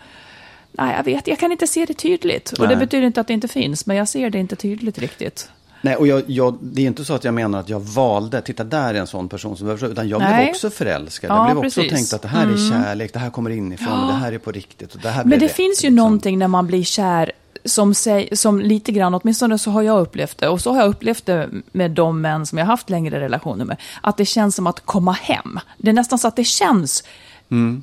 nej 0.73 0.95
jag 0.97 1.05
vet, 1.05 1.27
jag 1.27 1.39
kan 1.39 1.53
inte 1.53 1.67
se 1.67 1.85
det 1.85 1.95
tydligt. 1.95 2.53
Och 2.53 2.69
det 2.69 2.77
Nej. 2.77 2.87
betyder 2.87 3.07
inte 3.07 3.21
att 3.21 3.27
det 3.27 3.35
inte 3.35 3.49
finns, 3.49 3.87
men 3.87 3.97
jag 3.97 4.09
ser 4.09 4.31
det 4.31 4.39
inte 4.39 4.57
tydligt 4.57 4.99
riktigt. 4.99 5.51
Nej, 5.81 5.97
och 5.97 6.07
jag, 6.07 6.23
jag, 6.27 6.59
det 6.61 6.83
är 6.83 6.87
inte 6.87 7.05
så 7.05 7.15
att 7.15 7.25
jag 7.25 7.35
menar 7.35 7.61
att 7.61 7.69
jag 7.69 7.81
valde, 7.81 8.41
titta 8.41 8.65
där 8.65 8.95
är 8.95 8.99
en 8.99 9.07
sån 9.07 9.29
person 9.29 9.57
som 9.57 9.67
behöver 9.67 9.89
utan 9.89 10.09
jag 10.09 10.21
blev 10.21 10.31
Nej. 10.31 10.51
också 10.51 10.71
förälskad. 10.71 11.31
Ja, 11.31 11.37
jag 11.37 11.45
blev 11.45 11.67
också 11.67 11.81
precis. 11.81 11.93
Mm. 11.93 11.97
tänkt 11.97 12.13
att 12.13 12.23
det 12.23 12.29
här 12.29 12.47
är 12.47 12.71
kärlek, 12.71 13.13
det 13.13 13.19
här 13.19 13.31
kommer 13.31 13.51
inifrån, 13.51 14.01
och 14.01 14.07
det 14.09 14.19
här 14.19 14.33
är 14.33 14.39
på 14.39 14.53
riktigt. 14.53 14.95
Och 14.95 15.01
det 15.01 15.09
här 15.09 15.25
Men 15.25 15.39
det 15.39 15.45
rätt, 15.45 15.53
finns 15.53 15.85
ju 15.85 15.89
liksom. 15.89 15.95
någonting 15.95 16.39
när 16.39 16.49
man 16.49 16.67
blir 16.67 16.85
kär 16.85 17.33
som, 17.65 17.95
säg, 17.95 18.37
som 18.37 18.61
lite 18.61 18.93
grann, 18.93 19.15
åtminstone 19.15 19.59
så 19.59 19.71
har 19.71 19.83
jag 19.83 20.01
upplevt 20.01 20.39
det, 20.39 20.49
och 20.49 20.61
så 20.61 20.73
har 20.73 20.81
jag 20.81 20.89
upplevt 20.89 21.27
det 21.27 21.49
med 21.73 21.91
de 21.91 22.21
män 22.21 22.47
som 22.47 22.59
jag 22.59 22.67
har 22.67 22.73
haft 22.73 22.91
längre 22.91 23.21
relationer 23.21 23.65
med, 23.65 23.77
att 24.01 24.17
det 24.17 24.25
känns 24.25 24.55
som 24.57 24.67
att 24.67 24.81
komma 24.85 25.13
hem. 25.13 25.61
Det 25.79 25.91
är 25.91 25.95
nästan 25.95 26.19
så 26.19 26.29
att 26.29 26.37
det 26.37 26.45
känns, 26.45 27.05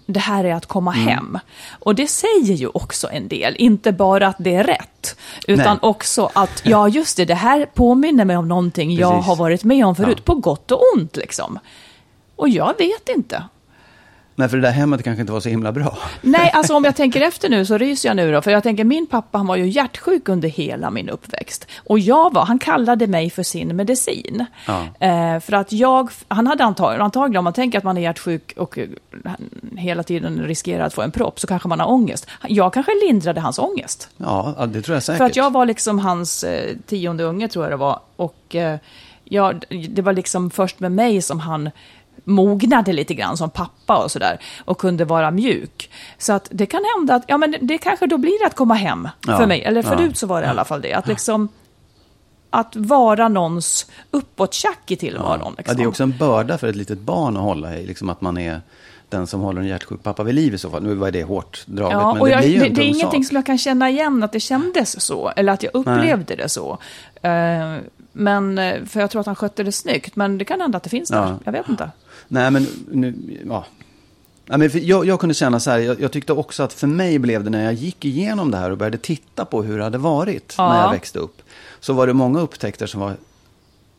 det 0.05 0.19
här 0.19 0.43
är 0.43 0.53
att 0.53 0.65
komma 0.65 0.91
hem. 0.91 1.39
Och 1.79 1.95
det 1.95 2.07
säger 2.07 2.53
ju 2.53 2.67
också 2.67 3.07
en 3.11 3.27
del, 3.27 3.55
inte 3.55 3.91
bara 3.91 4.27
att 4.27 4.35
det 4.39 4.55
är 4.55 4.63
rätt, 4.63 5.17
utan 5.47 5.65
Nej. 5.81 5.89
också 5.89 6.29
att, 6.33 6.61
ja 6.65 6.87
just 6.87 7.17
det, 7.17 7.25
det 7.25 7.35
här 7.35 7.65
påminner 7.73 8.25
mig 8.25 8.37
om 8.37 8.47
någonting 8.47 8.91
jag 8.95 9.11
Precis. 9.11 9.27
har 9.27 9.35
varit 9.35 9.63
med 9.63 9.85
om 9.85 9.95
förut, 9.95 10.17
Ja. 10.17 10.23
på 10.25 10.35
gott 10.35 10.71
och 10.71 10.81
ont 10.95 11.15
liksom. 11.15 11.59
Och 12.35 12.49
jag 12.49 12.73
vet 12.77 13.09
inte. 13.09 13.43
Nej, 14.37 14.49
för 14.49 14.57
det 14.57 14.63
där 14.63 14.71
hemmet 14.71 15.03
kanske 15.03 15.21
inte 15.21 15.33
var 15.33 15.39
så 15.39 15.49
himla 15.49 15.71
bra. 15.71 15.97
Nej, 16.21 16.51
alltså 16.53 16.75
om 16.75 16.83
jag 16.83 16.95
tänker 17.05 17.21
efter 17.21 17.49
nu 17.49 17.65
så 17.65 17.77
ryser 17.77 18.09
jag 18.09 18.15
nu 18.15 18.31
då. 18.31 18.41
För 18.41 18.51
jag 18.51 18.63
tänker 18.63 18.83
min 18.83 19.07
pappa 19.07 19.37
han 19.37 19.47
var 19.47 19.55
ju 19.55 19.67
hjärtsjuk 19.67 20.29
under 20.29 20.49
hela 20.49 20.91
min 20.91 21.09
uppväxt. 21.09 21.67
Och 21.77 21.99
jag 21.99 22.33
var, 22.33 22.45
han 22.45 22.59
kallade 22.59 23.07
mig 23.07 23.29
för 23.29 23.43
sin 23.43 23.75
medicin. 23.75 24.45
Ja. 24.67 25.07
Eh, 25.07 25.39
för 25.39 25.53
att 25.53 25.71
jag, 25.71 26.09
han 26.27 26.47
hade 26.47 26.63
antagligen, 26.63 27.01
antagligen 27.01 27.37
om 27.37 27.43
man 27.43 27.53
tänker 27.53 27.77
att 27.77 27.83
man 27.83 27.97
är 27.97 28.01
hjärtsjuk 28.01 28.53
och 28.57 28.77
eh, 28.77 28.87
hela 29.77 30.03
tiden 30.03 30.43
riskerar 30.43 30.85
att 30.85 30.93
få 30.93 31.01
en 31.01 31.11
propp 31.11 31.39
så 31.39 31.47
kanske 31.47 31.67
man 31.67 31.79
har 31.79 31.91
ångest. 31.91 32.27
Jag 32.47 32.73
kanske 32.73 32.91
lindrade 33.07 33.41
hans 33.41 33.59
ångest. 33.59 34.09
Ja, 34.17 34.55
ja, 34.57 34.65
det 34.65 34.81
tror 34.81 34.95
jag 34.95 35.03
säkert. 35.03 35.17
För 35.17 35.25
att 35.25 35.35
jag 35.35 35.53
var 35.53 35.65
liksom 35.65 35.99
hans 35.99 36.43
eh, 36.43 36.75
tionde 36.85 37.23
unge 37.23 37.47
tror 37.47 37.65
jag 37.65 37.71
det 37.71 37.77
var. 37.77 37.99
Och 38.15 38.55
eh, 38.55 38.79
ja, 39.23 39.53
det 39.89 40.01
var 40.01 40.13
liksom 40.13 40.49
först 40.49 40.79
med 40.79 40.91
mig 40.91 41.21
som 41.21 41.39
han 41.39 41.69
mognade 42.25 42.93
lite 42.93 43.13
grann 43.13 43.37
som 43.37 43.49
pappa 43.49 44.03
och 44.03 44.11
sådär. 44.11 44.39
Och 44.65 44.77
kunde 44.77 45.05
vara 45.05 45.31
mjuk. 45.31 45.89
Så 46.17 46.33
att 46.33 46.47
det 46.51 46.65
kan 46.65 46.81
hända 46.97 47.15
att, 47.15 47.23
ja 47.27 47.37
men 47.37 47.55
det, 47.61 47.77
kanske 47.77 48.07
då 48.07 48.17
blir 48.17 48.45
att 48.45 48.55
komma 48.55 48.73
hem 48.73 49.07
Ja, 49.27 49.37
för 49.37 49.47
mig. 49.47 49.63
Eller 49.63 49.81
förut 49.81 50.09
ja. 50.09 50.13
så 50.13 50.27
var 50.27 50.41
det 50.41 50.47
i 50.47 50.49
alla 50.49 50.65
fall 50.65 50.81
det. 50.81 50.93
Att 50.93 51.07
liksom, 51.07 51.49
att 52.49 52.75
vara 52.75 53.27
någons 53.27 53.91
uppåttjack 54.11 54.91
i 54.91 54.95
tillvaron. 54.95 55.53
Liksom. 55.57 55.73
ja, 55.73 55.77
det 55.77 55.83
är 55.83 55.87
också 55.87 56.03
en 56.03 56.17
börda 56.17 56.57
för 56.57 56.67
ett 56.67 56.75
litet 56.75 56.99
barn 56.99 57.37
att 57.37 57.43
hålla 57.43 57.77
i. 57.77 57.85
Liksom 57.85 58.09
att 58.09 58.21
man 58.21 58.37
är 58.37 58.61
den 59.09 59.27
som 59.27 59.41
håller 59.41 59.61
en 59.61 59.67
hjärtsjuk 59.67 60.03
pappa 60.03 60.23
vid 60.23 60.35
liv 60.35 60.53
i 60.53 60.57
så 60.57 60.69
fall. 60.69 60.83
Nu 60.83 60.95
var 60.95 61.11
det 61.11 61.23
hårt 61.23 61.63
draget, 61.65 61.93
Ja, 61.93 62.13
men 62.13 62.23
det 62.23 62.29
jag, 62.29 62.39
blir 62.39 62.49
ju 62.49 62.59
det, 62.59 62.69
det 62.69 62.81
är 62.81 62.85
ingenting 62.85 63.23
sak. 63.23 63.27
som 63.27 63.35
jag 63.35 63.45
kan 63.45 63.57
känna 63.57 63.89
igen 63.89 64.23
att 64.23 64.31
det 64.31 64.39
kändes 64.39 65.01
så, 65.01 65.31
eller 65.35 65.53
att 65.53 65.63
jag 65.63 65.75
upplevde 65.75 66.35
det 66.35 66.49
så. 66.49 66.77
Eh, 67.21 67.75
men, 68.11 68.57
eh, 68.57 68.83
för 68.85 68.99
jag 68.99 69.11
tror 69.11 69.19
att 69.19 69.25
han 69.25 69.35
skötte 69.35 69.63
det 69.63 69.71
snyggt, 69.71 70.15
men 70.15 70.37
det 70.37 70.45
kan 70.45 70.61
hända 70.61 70.77
att 70.77 70.83
det 70.83 70.89
finns 70.89 71.09
där. 71.09 71.17
Ja. 71.17 71.39
Jag 71.43 71.51
vet 71.51 71.69
inte. 71.69 71.89
Nej, 72.27 72.51
men 72.51 72.67
nu, 72.91 73.13
ja. 73.47 73.65
Nej, 74.45 74.57
men 74.57 74.69
jag, 74.73 75.05
jag 75.05 75.19
kunde 75.19 75.35
känna 75.35 75.59
så 75.59 75.71
här, 75.71 75.79
jag, 75.79 76.01
jag 76.01 76.11
tyckte 76.11 76.33
också 76.33 76.63
att 76.63 76.73
för 76.73 76.87
mig 76.87 77.19
blev 77.19 77.43
det 77.43 77.49
när 77.49 77.63
jag 77.63 77.73
gick 77.73 78.05
igenom 78.05 78.51
det 78.51 78.57
här 78.57 78.71
och 78.71 78.77
började 78.77 78.97
titta 78.97 79.45
på 79.45 79.63
hur 79.63 79.77
det 79.77 79.83
hade 79.83 79.97
varit 79.97 80.55
Ja. 80.57 80.73
när 80.73 80.81
jag 80.81 80.91
växte 80.91 81.19
upp. 81.19 81.41
Så 81.79 81.93
var 81.93 82.07
det 82.07 82.13
många 82.13 82.39
upptäckter 82.39 82.87
som 82.87 83.01
var, 83.01 83.15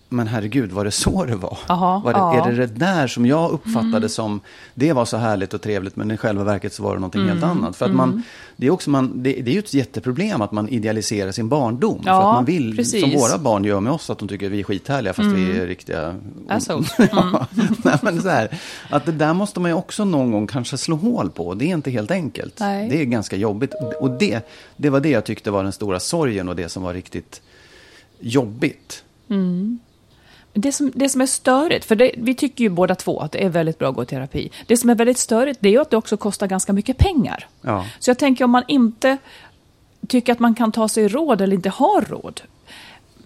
men 0.08 0.26
herregud, 0.26 0.72
var 0.72 0.84
det 0.84 0.90
så 0.90 1.24
det 1.24 1.36
var? 1.36 1.58
Aha, 1.68 1.98
var 2.04 2.12
det, 2.12 2.18
ja. 2.18 2.34
Mm. 2.34 2.46
Är 2.54 2.58
det 2.58 2.66
det 2.66 2.74
där 2.78 3.06
som 3.06 3.26
jag 3.26 3.50
uppfattade 3.50 4.08
som, 4.08 4.40
det 4.74 4.92
var 4.92 5.04
så 5.04 5.16
härligt 5.16 5.54
och 5.54 5.62
trevligt, 5.62 5.96
men 5.96 6.10
i 6.10 6.16
själva 6.16 6.44
verket 6.44 6.72
så 6.74 6.82
var 6.82 6.94
det 6.94 7.00
någonting 7.00 7.24
helt 7.28 7.42
Mm. 7.42 7.50
annat. 7.58 7.76
För 7.76 7.86
att 7.86 7.94
man, 7.94 8.22
det 8.56 8.66
är 8.66 8.70
också 8.70 8.90
man, 8.90 9.22
det, 9.22 9.32
det 9.32 9.50
är 9.50 9.52
ju 9.52 9.58
ett 9.58 9.74
jätteproblem 9.74 10.42
att 10.42 10.52
man 10.52 10.68
idealiserar 10.68 11.32
sin 11.32 11.48
barndom. 11.48 12.02
för 12.02 12.10
Ja, 12.10 12.18
att 12.28 12.34
man 12.34 12.44
vill, 12.44 12.76
precis. 12.76 13.00
som 13.00 13.10
våra 13.10 13.38
barn 13.38 13.64
gör 13.64 13.80
med 13.80 13.92
oss, 13.92 14.10
att 14.10 14.18
de 14.18 14.28
tycker 14.28 14.48
vi 14.48 14.60
är 14.60 14.64
skithärliga 14.64 15.12
fast 15.12 15.28
vi 15.28 15.58
är 15.58 15.66
riktiga 15.66 16.14
Assholes. 16.48 16.94
ja, 17.12 17.46
nej, 17.84 17.98
men 18.02 18.22
så 18.22 18.28
här, 18.28 18.58
att 18.90 19.06
det 19.06 19.12
där 19.12 19.34
måste 19.34 19.60
man 19.60 19.70
ju 19.70 19.74
också 19.76 20.04
någon 20.04 20.30
gång 20.32 20.46
kanske 20.46 20.78
slå 20.78 20.96
hål 20.96 21.30
på. 21.30 21.54
Det 21.54 21.64
är 21.64 21.74
inte 21.74 21.90
helt 21.90 22.10
enkelt. 22.10 22.60
Nej. 22.60 22.88
Det 22.88 23.00
är 23.00 23.04
ganska 23.04 23.36
jobbigt. 23.36 23.74
Och 24.00 24.10
det, 24.10 24.48
det 24.76 24.90
var 24.90 25.00
det 25.00 25.10
jag 25.10 25.24
tyckte 25.24 25.50
var 25.50 25.62
den 25.62 25.72
stora 25.72 26.00
sorgen 26.00 26.48
och 26.48 26.56
det 26.56 26.68
som 26.68 26.82
var 26.82 26.94
riktigt 26.94 27.42
jobbigt. 28.20 29.02
Det 30.58 30.72
som, 30.72 30.92
det 30.94 31.08
som 31.08 31.20
är 31.20 31.26
störigt, 31.26 31.84
för 31.84 31.96
det, 31.96 32.12
vi 32.16 32.34
tycker 32.34 32.64
ju 32.64 32.70
båda 32.70 32.94
två 32.94 33.20
att 33.20 33.32
det 33.32 33.44
är 33.44 33.48
väldigt 33.48 33.78
bra 33.78 33.88
att 33.88 33.94
gå 33.94 34.02
i 34.02 34.06
terapi. 34.06 34.50
Det 34.66 34.76
som 34.76 34.90
är 34.90 34.94
väldigt 34.94 35.18
störigt 35.18 35.58
det 35.62 35.68
är 35.68 35.72
ju 35.72 35.80
att 35.80 35.90
det 35.90 35.96
också 35.96 36.16
kostar 36.16 36.46
ganska 36.46 36.72
mycket 36.72 36.98
pengar. 36.98 37.46
Ja. 37.62 37.86
Så 37.98 38.10
jag 38.10 38.18
tänker 38.18 38.44
om 38.44 38.50
man 38.50 38.62
inte 38.68 39.16
tycker 40.08 40.32
att 40.32 40.38
man 40.38 40.54
kan 40.54 40.72
ta 40.72 40.88
sig 40.88 41.08
råd 41.08 41.40
eller 41.40 41.54
inte 41.54 41.68
har 41.68 42.00
råd. 42.00 42.40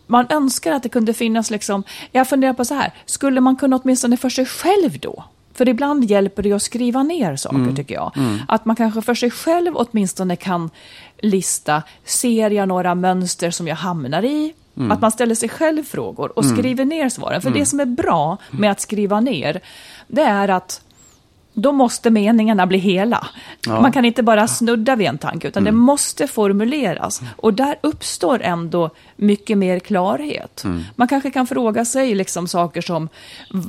Man 0.07 0.27
önskar 0.31 0.73
att 0.73 0.83
det 0.83 0.89
kunde 0.89 1.15
finnas 1.15 1.51
liksom, 1.51 1.83
jag 2.13 2.29
funderar 2.29 2.53
på 2.53 2.65
så 2.65 2.75
här, 2.75 2.93
skulle 3.07 3.41
man 3.41 3.57
kunna 3.57 3.77
åtminstone 3.77 4.17
för 4.17 4.29
sig 4.29 4.47
själv 4.47 4.99
då? 4.99 5.25
För 5.55 5.69
ibland 5.69 6.05
hjälper 6.05 6.43
det 6.43 6.53
att 6.53 6.63
skriva 6.63 7.03
ner 7.03 7.37
saker 7.37 7.77
tycker 7.77 7.95
jag. 7.95 8.13
Att 8.49 8.65
man 8.65 8.77
kanske 8.77 9.03
för 9.03 9.15
sig 9.15 9.31
själv 9.31 9.77
åtminstone 9.77 10.37
kan 10.37 10.71
lista, 11.19 11.83
ser 12.05 12.51
jag 12.51 12.69
några 12.69 12.95
mönster 12.95 13.51
som 13.51 13.69
jag 13.69 13.77
hamnar 13.77 14.23
i? 14.23 14.55
Att 14.91 15.01
man 15.01 15.11
ställer 15.11 15.35
sig 15.35 15.49
själv 15.49 15.83
frågor 15.83 16.39
och 16.39 16.45
skriver 16.45 16.85
ner 16.85 17.09
svaren. 17.09 17.43
För 17.43 17.51
det 17.51 17.67
som 17.67 17.81
är 17.81 17.87
bra 17.87 18.39
med 18.51 18.71
att 18.71 18.81
skriva 18.81 19.21
ner, 19.21 19.61
det 20.07 20.23
är 20.23 20.49
att 20.49 20.81
då 21.55 21.73
måste 21.73 22.11
meningarna 22.11 22.67
bli 22.67 22.79
hela. 22.79 23.27
Man 23.67 23.93
kan 23.93 24.05
inte 24.05 24.23
bara 24.23 24.49
snudda 24.49 24.97
vid 24.97 25.07
en 25.07 25.19
tanke, 25.19 25.49
utan 25.49 25.65
det 25.65 25.73
måste 25.73 26.27
formuleras. 26.27 27.23
Och 27.37 27.55
där 27.55 27.77
uppstår 27.81 28.43
ändå 28.43 28.91
mycket 29.17 29.59
mer 29.59 29.79
klarhet. 29.79 30.65
Man 30.97 31.09
kanske 31.09 31.31
kan 31.31 31.47
fråga 31.47 31.85
sig 31.85 32.15
liksom 32.15 32.49
saker 32.49 32.81
som, 32.81 33.09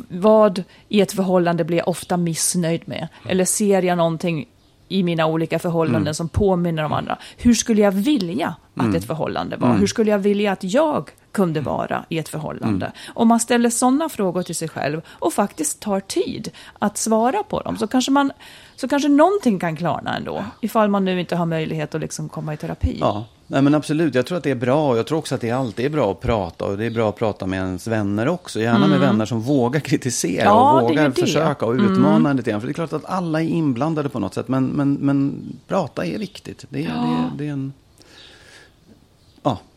vad 0.09 0.63
i 0.89 1.01
ett 1.01 1.11
förhållande 1.11 1.63
blir 1.63 1.77
jag 1.77 1.87
ofta 1.87 2.17
missnöjd 2.17 2.81
med? 2.85 3.07
Eller 3.29 3.45
ser 3.45 3.81
jag 3.81 3.97
någonting 3.97 4.45
i 4.91 5.03
mina 5.03 5.25
olika 5.27 5.59
förhållanden 5.59 6.01
Mm. 6.01 6.13
som 6.13 6.29
påminner 6.29 6.83
om 6.83 6.93
andra? 6.93 7.17
Hur 7.37 7.53
skulle 7.53 7.81
jag 7.81 7.91
vilja 7.91 8.55
att 8.75 8.95
ett 8.95 9.05
förhållande 9.05 9.57
var? 9.57 9.73
Hur 9.77 9.87
skulle 9.87 10.11
jag 10.11 10.19
vilja 10.19 10.51
att 10.51 10.63
jag 10.63 11.09
kunde 11.31 11.61
vara 11.61 12.05
i 12.09 12.17
ett 12.17 12.29
förhållande. 12.29 12.91
Om 13.13 13.27
man 13.27 13.39
ställer 13.39 13.69
sådana 13.69 14.09
frågor 14.09 14.43
till 14.43 14.55
sig 14.55 14.69
själv 14.69 15.01
och 15.07 15.33
faktiskt 15.33 15.79
tar 15.79 15.99
tid 15.99 16.51
att 16.79 16.97
svara 16.97 17.43
på 17.43 17.61
dem 17.61 17.77
så 17.77 17.87
kanske, 17.87 18.11
man, 18.11 18.31
så 18.75 18.87
kanske 18.87 19.09
någonting 19.09 19.59
kan 19.59 19.75
klarna 19.75 20.17
ändå. 20.17 20.45
Ifall 20.61 20.89
man 20.89 21.05
nu 21.05 21.19
inte 21.19 21.35
har 21.35 21.45
möjlighet 21.45 21.95
att 21.95 22.01
liksom 22.01 22.29
komma 22.29 22.53
i 22.53 22.57
terapi. 22.57 22.97
Ja, 22.99 23.25
nej 23.47 23.61
men 23.61 23.75
absolut. 23.75 24.15
Jag 24.15 24.25
tror 24.25 24.37
att 24.37 24.43
det 24.43 24.51
är 24.51 24.55
bra 24.55 24.89
och 24.89 24.97
jag 24.97 25.07
tror 25.07 25.17
också 25.17 25.35
att 25.35 25.41
det 25.41 25.51
alltid 25.51 25.85
är 25.85 25.89
bra 25.89 26.11
att 26.11 26.21
prata 26.21 26.65
och 26.65 26.77
det 26.77 26.85
är 26.85 26.89
bra 26.91 27.09
att 27.09 27.15
prata 27.15 27.45
med 27.47 27.57
ens 27.57 27.87
vänner 27.87 28.27
också. 28.27 28.59
Gärna 28.59 28.87
med 28.87 28.99
vänner 28.99 29.25
som 29.25 29.41
vågar 29.41 29.79
kritisera 29.79 30.41
Mm. 30.41 30.53
Ja, 30.53 30.81
och 30.81 30.89
vågar. 30.89 31.01
Mm. 31.01 31.13
försöka 31.13 31.65
och 31.65 31.73
utmana 31.73 32.33
lite 32.33 32.51
grann. 32.51 32.61
För 32.61 32.67
det 32.67 32.71
är 32.71 32.73
klart 32.73 32.93
att 32.93 33.05
alla 33.05 33.41
är 33.41 33.47
inblandade 33.47 34.09
på 34.09 34.19
något 34.19 34.33
sätt. 34.33 34.47
Men, 34.47 34.65
men, 34.65 34.93
men 34.93 35.41
prata 35.67 36.05
är 36.05 36.17
viktigt. 36.17 36.65
Det 36.69 36.79
är, 36.79 36.87
det 36.87 36.91
är, 36.91 37.31
det 37.37 37.47
är 37.47 37.51
en... 37.51 37.73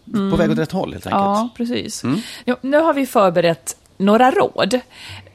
Ja, 0.04 0.30
på 0.30 0.36
väg 0.36 0.50
åt 0.50 0.58
rätt 0.58 0.72
håll 0.72 0.92
helt 0.92 1.06
enkelt. 1.06 1.22
Mm. 1.22 1.32
Ja, 1.34 1.48
precis. 1.56 2.02
Ja, 2.44 2.56
nu 2.60 2.78
har 2.80 2.94
vi 2.94 3.06
förberett 3.06 3.76
några 3.98 4.30
råd. 4.30 4.80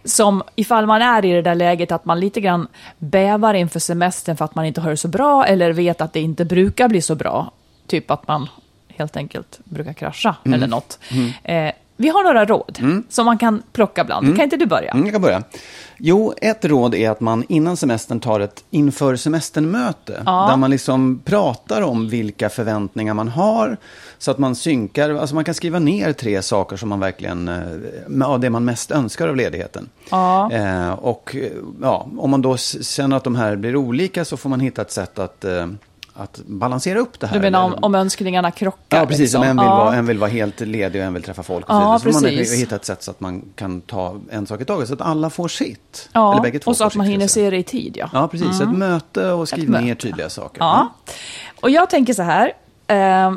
Som 0.04 0.44
ifall 0.56 0.86
man 0.86 1.02
är 1.02 1.26
i 1.26 1.32
det 1.32 1.42
där 1.42 1.56
läget 1.56 1.92
att 1.92 2.06
man 2.06 2.20
lite 2.20 2.42
grann 2.42 2.68
bävar 2.98 3.54
inför 3.54 3.80
semestern 3.80 4.38
för 4.38 4.46
att 4.46 4.56
man 4.56 4.66
inte 4.66 4.82
har 4.82 4.90
det 4.90 4.98
så 4.98 5.08
bra 5.08 5.46
eller 5.46 5.74
vet 5.74 6.02
att 6.02 6.14
det 6.14 6.20
inte 6.20 6.46
brukar 6.46 6.88
bli 6.90 7.02
så 7.02 7.16
bra. 7.16 7.52
Typ 7.88 8.12
att 8.12 8.28
man 8.28 8.50
helt 8.88 9.18
enkelt 9.18 9.60
brukar 9.64 9.94
krascha 9.94 10.36
Mm. 10.46 10.58
eller 10.58 10.68
något. 10.68 11.00
Eh, 11.44 11.72
vi 11.98 12.10
har 12.10 12.24
några 12.24 12.46
råd 12.46 12.80
som 13.10 13.26
man 13.26 13.38
kan 13.38 13.64
plocka 13.72 14.04
bland. 14.04 14.36
Kan 14.36 14.44
inte 14.44 14.58
du 14.58 14.66
börja? 14.66 14.92
Mm, 14.92 15.06
jag 15.06 15.14
kan 15.14 15.22
börja. 15.22 15.44
Jo, 15.98 16.34
ett 16.42 16.66
råd 16.66 16.96
är 16.96 17.10
att 17.10 17.20
man 17.20 17.44
innan 17.50 17.78
semestern 17.78 18.20
tar 18.20 18.40
ett 18.40 18.64
inför 18.70 19.16
semestern-möte. 19.16 20.22
Där 20.26 20.58
man 20.58 20.70
liksom 20.72 21.22
pratar 21.26 21.82
om 21.82 22.10
vilka 22.10 22.50
förväntningar 22.50 23.14
man 23.14 23.28
har. 23.28 23.78
Så 24.22 24.32
att 24.32 24.38
man 24.38 24.56
synkar, 24.56 25.10
alltså 25.16 25.36
man 25.36 25.44
kan 25.44 25.54
skriva 25.56 25.80
ner 25.80 26.14
tre 26.14 26.42
saker 26.42 26.78
som 26.78 26.90
man 26.90 27.00
verkligen, 27.00 27.48
eh, 27.48 28.28
av 28.30 28.40
det 28.40 28.50
man 28.50 28.66
mest 28.66 28.92
önskar 28.92 29.28
av 29.28 29.36
ledigheten. 29.36 29.90
Ja. 30.12 30.52
Eh, 30.52 30.92
och 30.92 31.36
eh, 31.36 31.52
ja, 31.82 32.08
om 32.18 32.30
man 32.30 32.42
då 32.42 32.58
känner 32.58 33.18
att 33.18 33.24
de 33.24 33.36
här 33.36 33.56
blir 33.56 33.76
olika 33.76 34.26
så 34.26 34.38
får 34.38 34.50
man 34.50 34.60
hitta 34.60 34.82
ett 34.82 34.92
sätt 34.92 35.20
att, 35.20 35.46
eh, 35.46 35.68
att 36.14 36.40
balansera 36.46 37.00
upp 37.00 37.20
det 37.20 37.28
här. 37.28 37.34
Du 37.36 37.42
menar 37.42 37.64
om, 37.64 37.76
om 37.82 37.96
önskningarna 37.96 38.52
krockar? 38.52 38.98
Ja, 39.00 39.06
precis. 39.06 39.20
liksom. 39.20 39.42
Om 39.42 39.48
en 39.48 39.58
vill, 39.58 39.66
Ja. 39.66 39.76
vara, 39.76 39.96
en 39.96 40.06
vill 40.06 40.18
vara 40.18 40.30
helt 40.30 40.60
ledig 40.60 41.02
och 41.02 41.08
en 41.08 41.14
vill 41.14 41.24
träffa 41.24 41.44
folk. 41.44 41.70
Och 41.70 41.76
Ja, 41.76 42.00
så 42.00 42.04
får 42.04 42.14
man 42.14 42.24
precis. 42.24 42.62
hitta 42.62 42.76
ett 42.76 42.86
sätt 42.86 43.04
så 43.04 43.12
att 43.12 43.20
man 43.20 43.42
kan 43.56 43.82
ta 43.82 44.16
en 44.30 44.48
sak 44.48 44.62
i 44.62 44.66
taget. 44.66 44.88
Så 44.88 44.94
att 44.94 45.02
alla 45.02 45.30
får 45.30 45.48
sitt. 45.48 46.10
Ja, 46.14 46.32
Eller 46.34 46.42
bägge 46.42 46.60
två 46.60 46.72
och 46.72 46.78
så 46.78 46.84
att 46.84 46.96
man 46.96 47.06
sitt, 47.06 47.14
hinner 47.14 47.28
ska 47.28 47.40
jag 47.40 47.46
se 47.46 47.50
det 47.50 47.58
i 47.58 47.64
tid, 47.64 47.98
ja. 48.00 48.10
Ja, 48.14 48.28
precis. 48.28 48.62
Ett 48.62 48.72
möte 48.78 49.32
och 49.32 49.48
skriv 49.48 49.70
ner 49.70 49.96
tydliga 49.96 50.30
saker. 50.30 50.60
Ja. 50.60 50.94
Och 51.62 51.70
jag 51.70 51.90
tänker 51.90 52.14
så 52.14 52.24
här, 52.24 52.54
eh, 52.88 53.32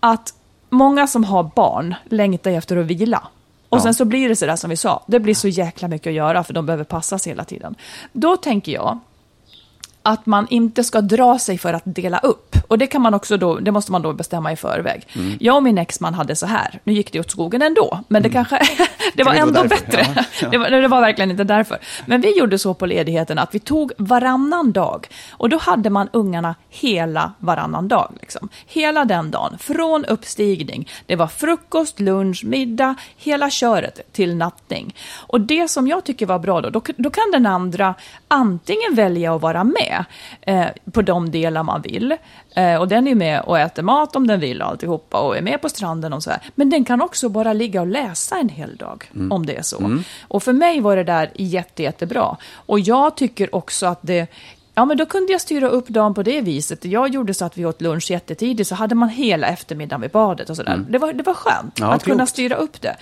att 0.00 0.34
många 0.70 1.06
som 1.06 1.24
har 1.24 1.50
barn 1.56 1.94
längtar 2.04 2.50
efter 2.50 2.76
att 2.76 2.86
vila. 2.86 3.28
Och 3.68 3.78
Ja. 3.78 3.82
sen 3.82 3.94
så 3.94 4.04
blir 4.04 4.28
det 4.28 4.36
så 4.36 4.46
där 4.46 4.56
som 4.56 4.70
vi 4.70 4.76
sa, 4.76 5.02
det 5.06 5.20
blir 5.20 5.34
så 5.34 5.48
jäkla 5.48 5.88
mycket 5.88 6.06
att 6.10 6.14
göra 6.14 6.44
för 6.44 6.54
de 6.54 6.66
behöver 6.66 6.84
passas 6.84 7.26
hela 7.26 7.44
tiden. 7.44 7.74
Då 8.12 8.36
tänker 8.36 8.72
jag 8.72 8.98
att 10.02 10.26
man 10.26 10.46
inte 10.50 10.84
ska 10.84 11.00
dra 11.00 11.38
sig 11.38 11.58
för 11.58 11.72
att 11.72 11.82
dela 11.84 12.18
upp. 12.18 12.56
Och 12.68 12.78
det 12.78 12.86
kan 12.86 13.02
man 13.02 13.14
också 13.14 13.36
då, 13.36 13.58
det 13.58 13.72
måste 13.72 13.92
man 13.92 14.02
då 14.02 14.12
bestämma 14.12 14.52
i 14.52 14.56
förväg. 14.56 15.06
Mm. 15.14 15.36
Jag 15.40 15.56
och 15.56 15.62
min 15.62 15.78
exman 15.78 16.14
hade 16.14 16.36
så 16.36 16.46
här, 16.46 16.80
nu 16.84 16.92
gick 16.92 17.12
det 17.12 17.20
åt 17.20 17.30
skogen 17.30 17.62
ändå, 17.62 18.00
men 18.08 18.22
det 18.22 18.30
kanske, 18.30 18.58
det 19.14 19.24
var 19.24 19.28
Mm. 19.38 19.52
Kan 19.52 19.52
det 19.52 19.54
vara 19.54 19.68
ändå 19.68 19.74
därför? 19.74 19.86
bättre. 19.86 20.06
Ja, 20.16 20.24
ja. 20.42 20.48
Det, 20.50 20.58
var, 20.58 20.70
det 20.70 20.88
var 20.88 21.00
verkligen 21.00 21.30
inte 21.30 21.44
därför. 21.44 21.78
Men 22.06 22.20
vi 22.20 22.38
gjorde 22.38 22.58
så 22.58 22.74
på 22.74 22.86
ledigheten 22.86 23.38
att 23.38 23.54
vi 23.54 23.58
tog 23.58 23.92
varannan 23.98 24.72
dag. 24.72 25.06
Och 25.30 25.48
då 25.48 25.58
hade 25.58 25.90
man 25.90 26.08
ungarna 26.12 26.54
hela 26.68 27.32
varannan 27.38 27.88
dag. 27.88 28.12
Liksom. 28.20 28.48
Hela 28.66 29.04
den 29.04 29.30
dagen, 29.30 29.58
från 29.58 30.04
uppstigning. 30.04 30.88
Det 31.06 31.16
var 31.16 31.26
frukost, 31.26 32.00
lunch, 32.00 32.44
middag, 32.44 32.94
hela 33.16 33.50
köret 33.50 34.12
till 34.12 34.36
nattning. 34.36 34.94
Och 35.26 35.40
det 35.40 35.68
som 35.68 35.88
jag 35.88 36.04
tycker 36.04 36.26
var 36.26 36.38
bra 36.38 36.60
då, 36.60 36.70
då, 36.70 36.82
då 36.96 37.10
kan 37.10 37.30
den 37.32 37.46
andra 37.46 37.94
antingen 38.28 38.94
välja 38.94 39.34
att 39.34 39.42
vara 39.42 39.64
med 39.64 39.97
eh, 40.40 40.66
på 40.92 41.02
de 41.02 41.30
delar 41.30 41.62
man 41.62 41.82
vill. 41.82 42.16
Eh, 42.54 42.74
och 42.76 42.88
den 42.88 43.08
är 43.08 43.14
med 43.14 43.40
och 43.40 43.58
äter 43.58 43.82
mat 43.82 44.16
om 44.16 44.26
den 44.26 44.40
vill 44.40 44.62
och 44.62 44.68
alltihopa 44.68 45.18
och 45.20 45.36
är 45.36 45.42
med 45.42 45.62
på 45.62 45.68
stranden 45.68 46.12
och 46.12 46.22
så 46.22 46.30
här. 46.30 46.40
Men 46.54 46.70
den 46.70 46.84
kan 46.84 47.02
också 47.02 47.28
bara 47.28 47.52
ligga 47.52 47.80
och 47.80 47.86
läsa 47.86 48.38
en 48.38 48.48
hel 48.48 48.76
dag 48.76 49.10
om 49.30 49.46
det 49.46 49.56
är 49.56 49.62
så. 49.62 49.98
Och 50.28 50.42
för 50.42 50.52
mig 50.52 50.80
var 50.80 50.96
det 50.96 51.04
där 51.04 51.30
jätte, 51.34 51.82
jättebra. 51.82 52.36
Och 52.52 52.80
jag 52.80 53.16
tycker 53.16 53.54
också 53.54 53.86
att 53.86 53.98
det 54.02 54.26
Ja, 54.74 54.84
men 54.84 54.96
då 54.96 55.06
kunde 55.06 55.32
jag 55.32 55.40
styra 55.40 55.68
upp 55.68 55.88
dagen 55.88 56.14
på 56.14 56.22
det 56.22 56.40
viset. 56.40 56.84
Jag 56.84 57.08
gjorde 57.08 57.34
så 57.34 57.44
att 57.44 57.58
vi 57.58 57.66
åt 57.66 57.80
lunch 57.82 58.10
jättetidigt, 58.10 58.68
så 58.68 58.74
hade 58.74 58.94
man 58.94 59.08
hela 59.08 59.46
eftermiddagen 59.46 60.00
vid 60.00 60.10
badet 60.10 60.50
och 60.50 60.56
sådär. 60.56 60.84
Det, 60.88 60.98
var, 60.98 61.12
det 61.12 61.22
var 61.22 61.34
skönt 61.34 61.78
Ja, 61.80 61.86
att 61.86 62.04
kunna 62.04 62.16
klokt. 62.16 62.30
styra 62.30 62.54
upp 62.54 62.80
det. 62.80 62.96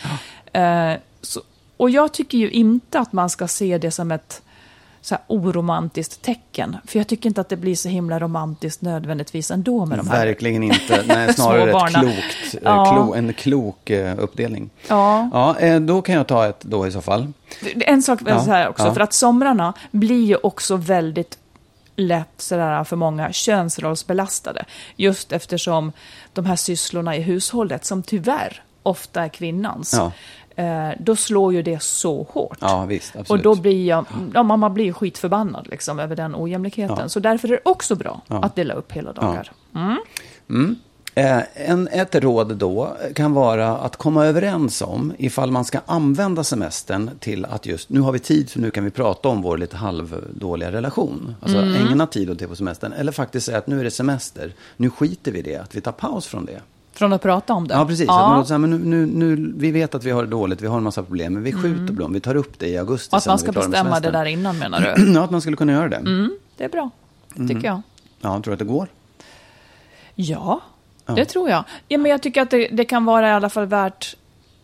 Eh, 0.61 0.99
så, 1.21 1.41
och 1.77 1.91
jag 1.91 2.13
tycker 2.13 2.39
ju 2.39 2.51
inte 2.51 2.99
att 2.99 3.13
man 3.13 3.31
ska 3.31 3.49
se 3.49 3.79
det 3.79 3.91
som 3.91 4.13
ett 4.13 4.43
så 5.07 5.15
här 5.15 5.25
oromantiskt 5.27 6.23
tecken. 6.23 6.77
För 6.87 6.99
jag 6.99 7.07
tycker 7.09 7.29
inte 7.29 7.41
att 7.41 7.49
det 7.49 7.57
blir 7.57 7.75
så 7.75 7.89
himla 7.89 8.19
romantiskt 8.19 8.83
nödvändigtvis 8.83 9.51
ändå 9.51 9.87
med 9.87 9.99
de 9.99 10.09
här. 10.09 10.27
Verkligen 10.27 10.63
inte. 10.63 11.05
Nej, 11.07 11.35
snarare 11.35 11.71
ett 11.71 11.95
klokt, 11.95 12.55
eh, 12.55 12.61
Ja. 12.63 12.85
klo, 12.85 13.15
en 13.15 13.33
klok 13.33 13.91
eh, 13.91 14.19
uppdelning. 14.19 14.71
Ja. 14.89 15.31
Ja, 15.33 15.59
eh, 15.59 15.81
då 15.81 16.03
kan 16.03 16.15
jag 16.15 16.27
ta 16.27 16.47
ett 16.47 16.61
då 16.61 16.87
i 16.87 16.93
så 16.93 17.01
fall. 17.01 17.33
En 17.77 18.03
sak 18.03 18.21
Ja, 18.27 18.45
så 18.45 18.51
här 18.51 18.69
också, 18.69 18.95
för 18.95 19.01
att 19.01 19.13
somrarna 19.13 19.73
blir 19.91 20.25
ju 20.25 20.37
också 20.37 20.77
väldigt 20.77 21.39
lätt 21.97 22.35
sådär 22.37 22.85
för 22.85 22.97
många 22.97 23.33
könsrollsbelastade. 23.33 24.65
Just 24.97 25.33
eftersom 25.33 25.93
de 26.33 26.47
här 26.47 26.57
sysslorna 26.57 27.17
i 27.17 27.21
hushållet, 27.21 27.85
som 27.85 28.03
tyvärr 28.03 28.63
ofta 28.83 29.25
är 29.25 29.29
kvinnans, 29.29 30.01
då 30.99 31.17
slår 31.17 31.53
ju 31.53 31.63
det 31.63 31.83
så 31.83 32.27
hårt. 32.31 32.59
Ja, 32.61 32.85
visst. 32.85 33.15
Och 33.29 33.39
då 33.39 33.55
blir 33.55 33.87
jag, 33.87 34.05
ja, 34.35 34.43
man 34.43 34.75
blir 34.75 34.93
skitförbannad 34.93 35.67
liksom, 35.71 35.99
över 35.99 36.17
den 36.17 36.35
ojämlikheten. 36.37 36.97
Ja. 37.01 37.09
Så 37.09 37.21
därför 37.21 37.49
är 37.49 37.53
det 37.53 37.61
också 37.65 37.95
bra 37.95 38.21
att 38.29 38.55
dela 38.57 38.75
upp 38.75 38.93
hela 38.93 39.13
dagar. 39.13 39.51
Eh, 41.15 41.43
en, 41.55 41.89
ett 41.89 42.15
råd 42.15 42.57
då 42.57 42.97
kan 43.15 43.33
vara 43.33 43.77
att 43.77 43.97
komma 43.97 44.27
överens 44.27 44.83
om 44.83 45.13
ifall 45.19 45.51
man 45.51 45.65
ska 45.65 45.79
använda 45.87 46.45
semestern 46.45 47.11
till 47.21 47.45
att 47.45 47.67
just, 47.67 47.91
nu 47.91 48.01
har 48.01 48.13
vi 48.13 48.19
tid 48.19 48.51
så 48.51 48.61
nu 48.61 48.71
kan 48.71 48.85
vi 48.85 48.91
prata 48.91 49.29
om 49.29 49.43
vår 49.43 49.59
lite 49.59 49.77
halvdåliga 49.77 50.73
relation. 50.73 51.35
Alltså 51.41 51.59
Mm. 51.59 51.87
ägna 51.87 52.07
tid 52.07 52.31
åt 52.31 52.39
det 52.39 52.49
på 52.49 52.57
semestern. 52.57 52.93
Eller 52.93 53.13
faktiskt 53.13 53.47
säga 53.47 53.59
att 53.59 53.67
nu 53.67 53.81
är 53.81 53.85
det 53.85 53.91
semester, 53.91 54.53
nu 54.77 54.91
skiter 54.91 55.33
vi 55.33 55.39
i 55.39 55.43
det, 55.43 55.57
att 55.57 55.75
vi 55.77 55.81
tar 55.81 55.93
paus 55.93 56.27
från 56.27 56.45
det. 56.45 56.61
Från 56.97 57.13
att 57.13 57.23
prata 57.23 57.55
om 57.55 57.69
det. 57.69 57.75
Ja, 57.75 57.87
precis. 57.87 58.09
Att 58.09 58.15
man 58.17 58.37
låter 58.37 58.49
så 58.49 58.55
här, 58.55 58.59
men 58.59 58.71
nu, 58.71 58.79
nu, 58.79 59.07
nu, 59.07 59.53
vi 59.57 59.71
vet 59.71 59.95
att 59.95 60.05
vi 60.05 60.11
har 60.11 60.23
det 60.23 60.29
dåligt, 60.31 60.63
vi 60.63 60.67
har 60.67 60.77
en 60.77 60.83
massa 60.83 61.03
problem, 61.03 61.35
men 61.35 61.43
vi 61.43 61.53
skjuter 61.53 61.95
på 61.95 62.01
dem, 62.01 62.13
vi 62.13 62.21
tar 62.21 62.35
upp 62.35 62.59
det 62.59 62.69
i 62.69 62.79
augusti. 62.79 63.15
Och 63.15 63.19
att 63.19 63.27
man 63.27 63.39
ska 63.39 63.53
bestämma 63.53 64.01
det 64.01 64.11
där 64.11 64.25
innan 64.25 64.59
menar 64.59 64.95
du? 64.97 65.13
Ja, 65.15 65.25
att 65.25 65.31
man 65.31 65.41
skulle 65.41 65.57
kunna 65.57 65.73
göra 65.73 65.89
det. 65.89 65.97
Mm, 65.97 66.39
det 66.57 66.65
är 66.65 66.69
bra, 66.69 66.91
tycker 67.49 67.65
jag. 67.65 67.83
Ja, 68.21 68.31
tror 68.31 68.43
du 68.43 68.53
att 68.53 68.59
det 68.59 68.65
går? 68.65 68.89
Ja, 70.15 70.61
det 71.07 71.25
tror 71.25 71.51
jag. 71.51 71.65
Ja, 71.89 71.99
men 71.99 72.11
jag 72.11 72.23
tycker 72.23 72.43
att 72.43 72.51
det, 72.51 72.69
det 72.69 72.85
kan 72.85 73.05
vara 73.05 73.29
i 73.29 73.33
alla 73.33 73.49
fall 73.49 73.67
värt 73.67 74.17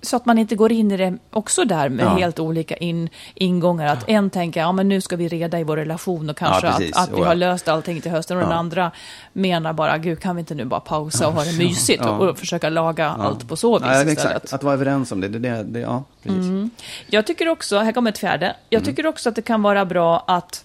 så 0.05 0.17
att 0.17 0.27
man 0.27 0.39
inte 0.39 0.55
går 0.57 0.73
in 0.73 0.91
i 0.91 0.97
det 0.97 1.19
också 1.31 1.65
där 1.65 1.89
med 1.89 2.05
Ja. 2.07 2.09
helt 2.17 2.39
olika 2.39 2.77
in, 2.77 3.09
ingångar. 3.35 3.87
Att 3.87 4.09
en 4.09 4.31
tänker, 4.31 4.61
ja 4.61 4.73
men 4.73 4.89
nu 4.89 5.01
ska 5.01 5.17
vi 5.17 5.29
reda 5.29 5.61
i 5.61 5.65
vår 5.65 5.77
relation 5.77 6.31
och 6.31 6.37
kanske 6.37 6.67
Ja, 6.67 6.73
att, 6.73 6.83
att 7.09 7.17
vi 7.19 7.21
ja. 7.21 7.27
har 7.27 7.35
löst 7.35 7.69
allting 7.69 8.01
till 8.01 8.11
hösten. 8.11 8.37
Och 8.37 8.43
den 8.43 8.51
Ja. 8.53 8.57
andra 8.57 8.91
menar 9.33 9.73
bara, 9.73 9.99
gud 9.99 10.21
kan 10.21 10.37
vi 10.37 10.41
inte 10.41 10.55
nu 10.55 10.65
bara 10.65 10.81
pausa 10.81 11.27
och 11.29 11.33
ha 11.35 11.45
det 11.45 11.59
mysigt 11.59 12.05
och, 12.05 12.29
och 12.29 12.39
försöka 12.39 12.69
laga 12.69 13.09
allt 13.09 13.49
på 13.49 13.57
så 13.57 13.79
vis 13.79 13.87
Ja, 13.87 13.93
istället. 13.95 14.13
exakt. 14.19 14.53
Att 14.53 14.63
vara 14.63 14.75
överens 14.75 15.13
om 15.13 15.21
det, 15.21 15.29
det, 15.29 15.39
det, 15.39 15.63
det 15.63 15.81
ja, 15.81 16.05
precis. 16.23 16.71
Jag 17.07 17.27
tycker 17.27 17.49
också, 17.49 17.79
här 17.79 17.93
kommer 17.93 18.11
ett 18.11 18.19
fjärde, 18.19 18.57
jag 18.71 18.79
Mm. 18.83 18.91
tycker 18.95 19.07
också 19.07 19.29
att 19.29 19.35
det 19.37 19.43
kan 19.43 19.63
vara 19.63 19.85
bra 19.85 20.25
att 20.27 20.65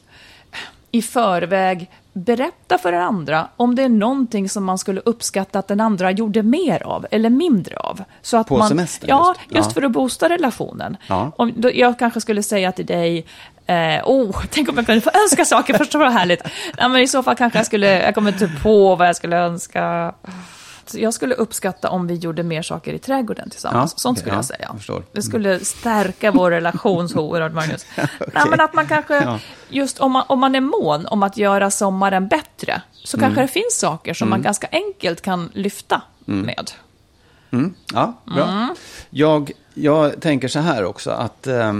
i 0.91 1.01
förväg 1.01 1.89
berätta 2.17 2.77
för 2.77 2.91
den 2.91 3.01
andra 3.01 3.47
om 3.57 3.75
det 3.75 3.83
är 3.83 3.89
någonting 3.89 4.49
som 4.49 4.65
man 4.65 4.77
skulle 4.77 5.01
uppskatta 5.05 5.59
att 5.59 5.67
den 5.67 5.79
andra 5.81 6.11
gjorde 6.11 6.43
mer 6.43 6.83
av 6.83 7.05
eller 7.11 7.29
mindre 7.29 7.77
av. 7.77 8.03
Så 8.21 8.37
att 8.37 8.47
På 8.47 8.57
man, 8.57 8.67
semestern 8.69 9.09
Ja, 9.09 9.35
just. 9.37 9.55
just, 9.55 9.67
Ja. 9.69 9.73
för 9.73 9.81
att 9.81 9.91
boosta 9.91 10.29
relationen. 10.29 10.97
Ja. 11.07 11.31
Om, 11.35 11.53
då, 11.55 11.71
jag 11.73 11.99
kanske 11.99 12.21
skulle 12.21 12.43
säga 12.43 12.71
till 12.71 12.85
dig, 12.85 13.25
eh, 13.65 13.75
oh, 14.05 14.43
tänk 14.51 14.69
om 14.69 14.75
jag 14.77 14.85
kunde 14.85 15.01
få 15.01 15.11
önska 15.23 15.45
saker, 15.45 15.77
förstår 15.77 15.99
du 15.99 16.05
vad 16.05 16.13
härligt? 16.13 16.43
Nej, 16.79 16.89
men 16.89 16.97
I 17.01 17.07
så 17.07 17.23
fall 17.23 17.35
kanske 17.35 17.59
jag 17.59 17.65
skulle, 17.65 18.03
jag 18.03 18.15
kommer 18.15 18.31
inte 18.31 18.51
på 18.63 18.95
vad 18.95 19.07
jag 19.07 19.15
skulle 19.15 19.37
önska. 19.37 20.13
Så 20.89 20.99
Jag 20.99 21.13
skulle 21.13 21.35
uppskatta 21.35 21.89
om 21.89 22.07
vi 22.07 22.13
gjorde 22.15 22.43
mer 22.43 22.61
saker 22.61 22.93
i 22.93 22.99
trädgården 22.99 23.49
tillsammans. 23.49 23.93
Ja, 23.97 23.99
Sånt 23.99 24.19
skulle 24.19 24.33
ja, 24.33 24.37
jag 24.37 24.45
säga. 24.45 24.75
jag. 24.87 25.03
Det 25.11 25.21
skulle 25.21 25.59
stärka 25.59 26.31
vår 26.31 26.51
relation 26.51 27.09
så 27.09 27.19
oerhört, 27.19 27.53
Magnus. 27.53 27.85
Nej, 28.33 28.43
men 28.49 28.61
att 28.61 28.73
man 28.73 28.87
kanske, 28.87 29.15
Ja. 29.15 29.39
just 29.69 29.99
om 29.99 30.11
man, 30.11 30.23
om 30.27 30.39
man 30.39 30.55
är 30.55 30.61
mån 30.61 31.05
om 31.05 31.23
att 31.23 31.37
göra 31.37 31.71
sommaren 31.71 32.27
bättre, 32.27 32.81
så 33.03 33.17
Mm. 33.17 33.25
kanske 33.25 33.41
det 33.41 33.47
finns 33.61 33.79
saker 33.79 34.13
som 34.13 34.29
man 34.29 34.41
ganska 34.41 34.67
enkelt 34.71 35.21
kan 35.21 35.49
lyfta 35.53 36.01
med. 36.25 36.71
Mm. 37.51 37.73
Ja, 37.93 38.13
bra. 38.35 38.75
Jag, 39.09 39.51
jag 39.73 40.21
tänker 40.21 40.47
så 40.47 40.59
här 40.59 40.83
också 40.85 41.11
att 41.11 41.47
eh, 41.47 41.73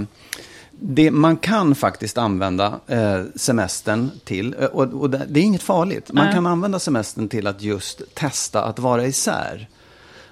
det, 0.80 1.10
man 1.10 1.36
kan 1.36 1.74
faktiskt 1.74 2.18
använda 2.18 2.80
eh, 2.86 3.22
semestern 3.36 4.10
till, 4.24 4.56
eh, 4.58 4.64
och, 4.66 5.00
och 5.00 5.10
det, 5.10 5.26
det 5.28 5.40
är 5.40 5.44
inget 5.44 5.62
farligt, 5.62 6.12
man 6.12 6.24
Nej. 6.24 6.34
kan 6.34 6.46
använda 6.46 6.78
semestern 6.78 7.28
till 7.28 7.46
att 7.46 7.62
just 7.62 8.14
testa 8.14 8.64
att 8.64 8.78
vara 8.78 9.06
isär. 9.06 9.68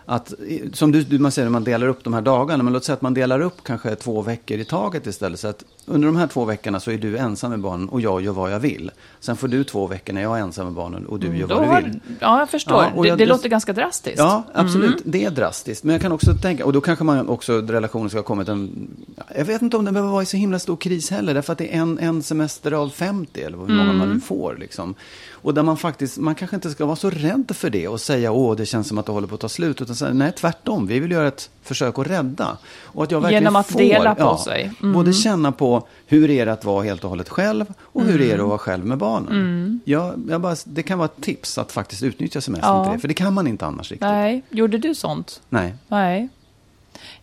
Att, 0.08 0.32
som 0.72 0.92
du, 0.92 1.02
du 1.02 1.18
man 1.18 1.32
säger, 1.32 1.48
man 1.48 1.64
delar 1.64 1.86
upp 1.86 2.04
de 2.04 2.14
här 2.14 2.22
dagarna, 2.22 2.62
men 2.62 2.72
låt 2.72 2.84
säga 2.84 2.94
att 2.94 3.02
man 3.02 3.14
delar 3.14 3.40
upp 3.40 3.64
kanske 3.64 3.94
två 3.94 4.22
veckor 4.22 4.58
i 4.58 4.64
taget 4.64 5.06
istället. 5.06 5.40
Så 5.40 5.48
att 5.48 5.64
under 5.86 6.06
de 6.06 6.16
här 6.16 6.26
två 6.26 6.44
veckorna 6.44 6.80
så 6.80 6.90
är 6.90 6.98
du 6.98 7.18
ensam 7.18 7.50
med 7.50 7.60
barnen 7.60 7.88
och 7.88 8.00
jag 8.00 8.20
gör 8.22 8.32
vad 8.32 8.52
jag 8.52 8.60
vill. 8.60 8.90
Sen 9.20 9.36
får 9.36 9.48
du 9.48 9.64
två 9.64 9.86
veckor 9.86 10.12
när 10.12 10.22
jag 10.22 10.38
är 10.38 10.42
ensam 10.42 10.64
med 10.64 10.74
barnen 10.74 11.06
och 11.06 11.20
du 11.20 11.36
gör 11.38 11.46
Då 11.48 11.54
vad 11.54 11.64
du 11.64 11.68
har, 11.68 11.82
vill. 11.82 12.00
ja, 12.20 12.38
jag 12.38 12.50
förstår. 12.50 12.84
Ja, 12.96 13.02
det 13.02 13.08
jag- 13.08 13.18
det 13.18 13.26
låter 13.26 13.48
ganska 13.48 13.72
drastiskt. 13.72 14.18
Ja, 14.18 14.42
absolut. 14.54 15.02
Det 15.04 15.24
är 15.24 15.30
drastiskt. 15.30 15.84
Men 15.84 15.92
jag 15.92 16.02
kan 16.02 16.12
också 16.12 16.34
tänka, 16.34 16.64
och 16.64 16.72
då 16.72 16.80
kanske 16.80 17.04
man 17.04 17.28
också, 17.28 17.52
relationen 17.60 18.08
ska 18.10 18.18
ha 18.18 18.22
kommit 18.24 18.48
en... 18.48 18.88
Jag 19.36 19.44
vet 19.44 19.62
inte 19.62 19.76
om 19.76 19.84
den 19.84 19.94
behöver 19.94 20.12
vara 20.12 20.22
i 20.22 20.26
så 20.26 20.36
himla 20.36 20.58
stor 20.58 20.76
kris 20.76 21.10
heller. 21.10 21.34
Därför 21.34 21.52
att 21.52 21.58
det 21.58 21.74
är 21.74 21.80
en, 21.80 21.98
en 21.98 22.22
semester 22.22 22.72
av 22.72 22.88
50, 22.90 23.42
eller 23.42 23.58
hur 23.58 23.68
många 23.74 23.92
man 23.92 24.10
nu 24.14 24.20
får. 24.20 24.56
Liksom. 24.60 24.94
Och 25.32 25.54
där 25.54 25.62
man 25.62 25.76
faktiskt, 25.76 26.18
man 26.18 26.34
kanske 26.34 26.56
inte 26.56 26.70
ska 26.70 26.86
vara 26.86 26.96
så 26.96 27.10
rädd 27.10 27.52
för 27.54 27.70
det 27.70 27.88
och 27.88 28.00
säga 28.00 28.32
åh, 28.32 28.56
det 28.56 28.66
känns 28.66 28.88
som 28.88 28.98
att 28.98 29.06
det 29.06 29.12
håller 29.12 29.26
på 29.28 29.34
att 29.34 29.40
ta 29.40 29.48
slut. 29.48 29.82
Utan 29.82 29.96
säga, 29.96 30.12
nej, 30.14 30.32
tvärtom. 30.32 30.86
Vi 30.86 31.00
vill 31.00 31.10
göra 31.10 31.28
ett 31.28 31.50
försök 31.62 31.98
att 31.98 32.06
rädda. 32.06 32.56
Och 32.82 33.02
att 33.02 33.10
jag 33.10 33.20
verkligen 33.20 33.42
Genom 33.42 33.56
att 33.56 33.66
får, 33.66 33.78
dela 33.78 34.14
på 34.14 34.36
sig. 34.36 34.72
Mm. 34.82 34.92
Både 34.92 35.12
känna 35.12 35.52
på 35.52 35.75
hur 36.06 36.30
är 36.30 36.46
det 36.46 36.52
att 36.52 36.64
vara 36.64 36.84
helt 36.84 37.04
och 37.04 37.10
hållet 37.10 37.28
själv 37.28 37.66
och 37.80 38.02
hur 38.02 38.14
Mm. 38.14 38.30
är 38.30 38.36
det 38.36 38.42
att 38.42 38.48
vara 38.48 38.58
själv 38.58 38.84
med 38.86 38.98
barnen. 38.98 39.80
Jag, 39.84 40.22
jag 40.28 40.40
bara, 40.40 40.56
det 40.64 40.82
kan 40.82 40.98
vara 40.98 41.06
ett 41.16 41.20
tips 41.20 41.58
att 41.58 41.72
faktiskt 41.72 42.02
utnyttja 42.02 42.40
semestern 42.40 42.74
Ja. 42.76 42.84
till 42.84 42.92
det. 42.92 42.98
För 42.98 43.08
det 43.08 43.14
kan 43.14 43.34
man 43.34 43.46
inte 43.46 43.66
annars 43.66 43.90
riktigt. 43.90 44.08
Nej, 44.08 44.42
gjorde 44.50 44.78
du 44.78 44.94
sånt? 44.94 45.40
Nej. 45.48 45.74
Nej. 45.88 46.28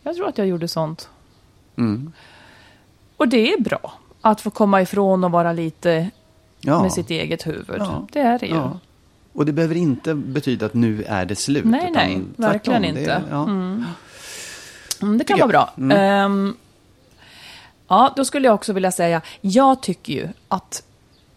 Jag 0.04 0.16
tror 0.16 0.28
att 0.28 0.38
jag 0.38 0.48
gjorde 0.48 0.68
sånt. 0.68 1.10
Mm. 1.78 2.12
Och 3.18 3.28
det 3.28 3.54
är 3.54 3.62
bra 3.62 3.94
att 4.22 4.42
få 4.42 4.50
komma 4.50 4.82
ifrån 4.82 5.24
och 5.24 5.32
vara 5.32 5.54
lite 5.54 6.10
Ja. 6.62 6.82
med 6.82 6.92
sitt 6.94 7.10
eget 7.10 7.48
huvud. 7.48 7.76
Ja. 7.80 8.08
Det 8.12 8.20
är 8.20 8.40
det 8.40 8.46
ju. 8.46 8.56
ja. 8.56 8.80
Och 9.34 9.46
det 9.46 9.52
behöver 9.54 9.76
inte 9.76 10.14
betyda 10.16 10.66
att 10.66 10.74
nu 10.74 11.04
är 11.08 11.26
det 11.26 11.36
slut. 11.36 11.66
Nej, 11.66 11.92
nej, 11.94 12.22
verkligen 12.36 12.82
tvärtom, 12.82 12.84
inte. 12.84 13.02
Det, 13.02 13.24
ja. 13.30 13.44
Mm, 13.44 15.18
det 15.18 15.24
kan 15.24 15.40
vara 15.40 15.48
bra. 15.48 15.96
Ehm, 15.96 16.56
ja, 17.94 18.14
då 18.16 18.26
skulle 18.26 18.48
jag 18.48 18.56
också 18.56 18.74
vilja 18.74 18.92
säga, 18.92 19.22
jag 19.42 19.82
tycker 19.82 20.14
ju 20.14 20.30
att 20.48 20.84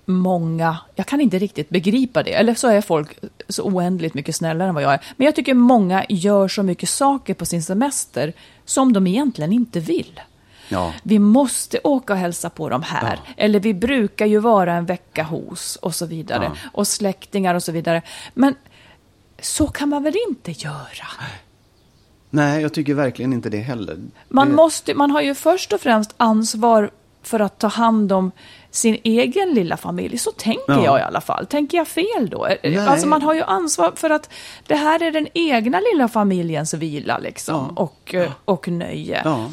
många, 0.04 0.78
jag 0.94 1.06
kan 1.06 1.20
inte 1.20 1.38
riktigt 1.38 1.68
begripa 1.68 2.22
det, 2.22 2.34
eller 2.34 2.54
så 2.54 2.68
är 2.68 2.80
folk 2.80 3.18
så 3.48 3.62
oändligt 3.62 4.14
mycket 4.14 4.36
snällare 4.36 4.68
än 4.68 4.74
vad 4.74 4.84
jag 4.84 4.92
är. 4.92 5.00
Men 5.16 5.24
jag 5.24 5.34
tycker 5.34 5.54
många 5.54 6.04
gör 6.08 6.48
så 6.48 6.62
mycket 6.62 6.88
saker 6.88 7.34
på 7.34 7.46
sin 7.46 7.62
semester 7.62 8.32
som 8.64 8.92
de 8.92 9.06
egentligen 9.06 9.52
inte 9.52 9.80
vill. 9.80 10.20
Ja. 10.68 10.92
Vi 11.02 11.18
måste 11.18 11.78
åka 11.84 12.12
och 12.12 12.18
hälsa 12.18 12.50
på 12.50 12.68
dem 12.68 12.82
här. 12.82 13.20
Eller 13.36 13.60
vi 13.60 13.74
brukar 13.74 14.26
ju 14.26 14.38
vara 14.38 14.74
en 14.74 14.86
vecka 14.86 15.22
hos 15.22 15.76
och 15.76 15.94
så 15.94 16.06
vidare. 16.06 16.44
Ja. 16.44 16.70
Och 16.72 16.88
släktingar 16.88 17.54
och 17.54 17.62
så 17.62 17.72
vidare. 17.72 18.02
Men 18.34 18.54
så 19.40 19.66
kan 19.66 19.88
man 19.88 20.02
väl 20.02 20.14
inte 20.28 20.52
göra? 20.52 21.06
Nej, 22.30 22.62
jag 22.62 22.72
tycker 22.74 22.94
verkligen 22.94 23.32
inte 23.32 23.50
det 23.50 23.58
heller. 23.58 23.98
Man, 24.28 24.54
måste, 24.54 24.94
man 24.94 25.10
har 25.10 25.20
ju 25.20 25.34
först 25.34 25.72
och 25.72 25.80
främst 25.80 26.14
ansvar 26.16 26.90
för 27.22 27.40
att 27.40 27.58
ta 27.58 27.66
hand 27.66 28.12
om 28.12 28.30
sin 28.70 28.98
egen 29.04 29.50
lilla 29.54 29.76
familj. 29.76 30.18
Så 30.18 30.32
tänker 30.32 30.62
Ja. 30.72 30.84
jag 30.84 30.98
i 30.98 31.02
alla 31.02 31.20
fall. 31.20 31.46
Tänker 31.46 31.78
jag 31.78 31.88
fel 31.88 32.28
då? 32.30 32.48
Nej. 32.62 32.78
Alltså 32.78 33.06
man 33.06 33.22
har 33.22 33.34
ju 33.34 33.42
ansvar 33.42 33.92
för 33.96 34.10
att 34.10 34.30
det 34.66 34.74
här 34.76 35.02
är 35.02 35.10
den 35.10 35.28
egna 35.34 35.80
lilla 35.92 36.08
familjens 36.08 36.74
vila 36.74 37.18
liksom. 37.18 37.72
Ja. 37.76 37.82
Och, 37.82 38.14
eh, 38.14 38.30
och 38.44 38.68
nöje. 38.68 39.22
Ja. 39.24 39.50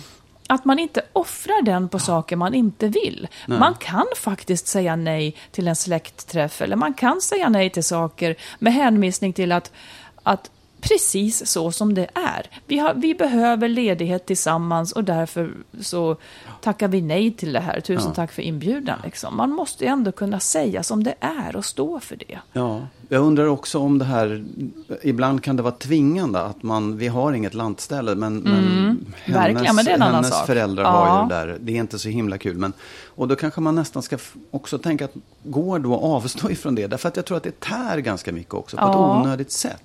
Att 0.47 0.65
man 0.65 0.79
inte 0.79 1.01
offrar 1.13 1.61
den 1.61 1.89
på 1.89 1.99
saker 1.99 2.35
man 2.35 2.53
inte 2.53 2.87
vill. 2.87 3.27
Man 3.47 3.73
kan 3.73 4.05
faktiskt 4.17 4.67
säga 4.67 4.95
nej 4.95 5.35
till 5.51 5.67
en 5.67 5.75
släktträff 5.75 6.61
eller 6.61 6.75
man 6.75 6.93
kan 6.93 7.21
säga 7.21 7.49
nej 7.49 7.69
till 7.69 7.83
saker 7.83 8.35
med 8.59 8.73
hänvisning 8.73 9.33
till 9.33 9.51
att, 9.51 9.71
att 10.23 10.51
precis 10.83 11.45
så 11.51 11.71
som 11.71 11.93
det 11.93 12.07
är. 12.13 12.49
Vi, 12.67 12.77
har, 12.77 12.93
vi 12.93 13.15
behöver 13.15 13.67
ledighet 13.67 14.25
tillsammans 14.25 14.91
och 14.91 15.03
därför 15.03 15.51
så 15.81 16.17
tackar 16.61 16.87
vi 16.87 17.01
nej 17.01 17.31
till 17.31 17.53
det 17.53 17.59
här. 17.59 17.79
Tusen 17.79 18.07
Ja. 18.07 18.13
tack 18.13 18.31
för 18.31 18.41
inbjudan. 18.41 18.99
Liksom. 19.03 19.37
Man 19.37 19.51
måste 19.51 19.83
ju 19.83 19.89
ändå 19.89 20.11
kunna 20.11 20.39
säga 20.39 20.83
som 20.83 21.03
det 21.03 21.15
är 21.19 21.55
och 21.55 21.65
stå 21.65 21.99
för 21.99 22.15
det. 22.15 22.39
Ja, 22.53 22.81
jag 23.09 23.21
undrar 23.23 23.45
också 23.45 23.79
om 23.79 23.97
det 23.99 24.05
här, 24.05 24.45
ibland 25.01 25.43
kan 25.43 25.55
det 25.55 25.63
vara 25.63 25.75
tvingande 25.75 26.41
att 26.41 26.63
man, 26.63 26.97
vi 26.97 27.07
har 27.07 27.33
inget 27.33 27.53
lantställe, 27.53 28.15
men, 28.15 28.37
men 28.37 28.53
hennes, 29.25 29.65
Mm. 29.65 29.75
Men 29.75 29.85
det 29.85 29.91
är 29.91 29.95
en 29.95 30.01
annan 30.01 30.23
hennes 30.23 30.41
föräldrar 30.45 30.83
Ja. 30.83 30.89
har 30.89 31.23
ju 31.23 31.29
det 31.29 31.35
där, 31.35 31.57
det 31.61 31.71
är 31.71 31.75
inte 31.79 31.99
så 31.99 32.09
himla 32.09 32.37
kul. 32.37 32.57
Men, 32.57 32.73
och 33.15 33.27
då 33.27 33.35
kanske 33.35 33.61
man 33.61 33.75
nästan 33.75 34.03
ska 34.03 34.17
också 34.51 34.77
tänka 34.77 35.05
att 35.05 35.13
går 35.43 35.79
då 35.79 35.95
att 35.95 36.03
avstå 36.03 36.49
ifrån 36.51 36.75
det? 36.75 36.87
Därför 36.87 37.07
att 37.09 37.15
jag 37.15 37.25
tror 37.25 37.37
att 37.37 37.43
det 37.43 37.59
tär 37.59 37.97
ganska 37.97 38.31
mycket 38.31 38.53
också, 38.53 38.77
på 38.77 38.83
ett 38.83 38.89
Ja. 38.93 39.11
Mm. 39.13 39.21
onödigt 39.27 39.51
sätt. 39.51 39.81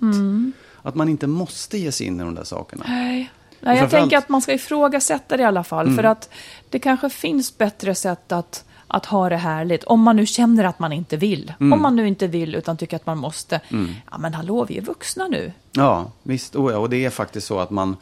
Att 0.88 0.94
man 0.94 1.08
inte 1.08 1.26
måste 1.26 1.78
ge 1.78 1.92
sig 1.92 2.06
in 2.06 2.20
i 2.20 2.24
de 2.24 2.34
där 2.34 2.44
sakerna. 2.44 2.84
Nej. 2.88 3.30
Nej, 3.60 3.78
jag 3.78 3.90
tänker 3.90 4.18
att 4.18 4.28
man 4.28 4.42
ska 4.42 4.52
ifrågasätta 4.52 5.36
det 5.36 5.42
i 5.42 5.46
alla 5.46 5.64
fall. 5.64 5.96
För 5.96 6.04
att 6.04 6.30
det 6.68 6.78
kanske 6.78 7.10
finns 7.10 7.58
bättre 7.58 7.94
sätt 7.94 8.32
att, 8.32 8.64
att 8.86 9.06
ha 9.06 9.28
det 9.28 9.36
härligt. 9.36 9.84
Om 9.84 10.02
man 10.02 10.16
nu 10.16 10.26
känner 10.26 10.64
att 10.64 10.78
man 10.78 10.92
inte 10.92 11.16
vill. 11.16 11.52
Om 11.60 11.82
man 11.82 11.96
nu 11.96 12.08
inte 12.08 12.26
vill 12.26 12.54
utan 12.54 12.76
tycker 12.76 12.96
att 12.96 13.06
man 13.06 13.18
måste. 13.18 13.60
Ja 14.10 14.18
men 14.18 14.34
hallå, 14.34 14.64
vi 14.64 14.78
är 14.78 14.82
vuxna 14.82 15.26
nu. 15.28 15.52
Ja, 15.72 16.12
visst. 16.22 16.56
Oh 16.56 16.72
ja, 16.72 16.78
och 16.78 16.90
det 16.90 17.04
är 17.04 17.10
faktiskt 17.10 17.46
så 17.46 17.58
att 17.58 17.70
man, 17.70 17.96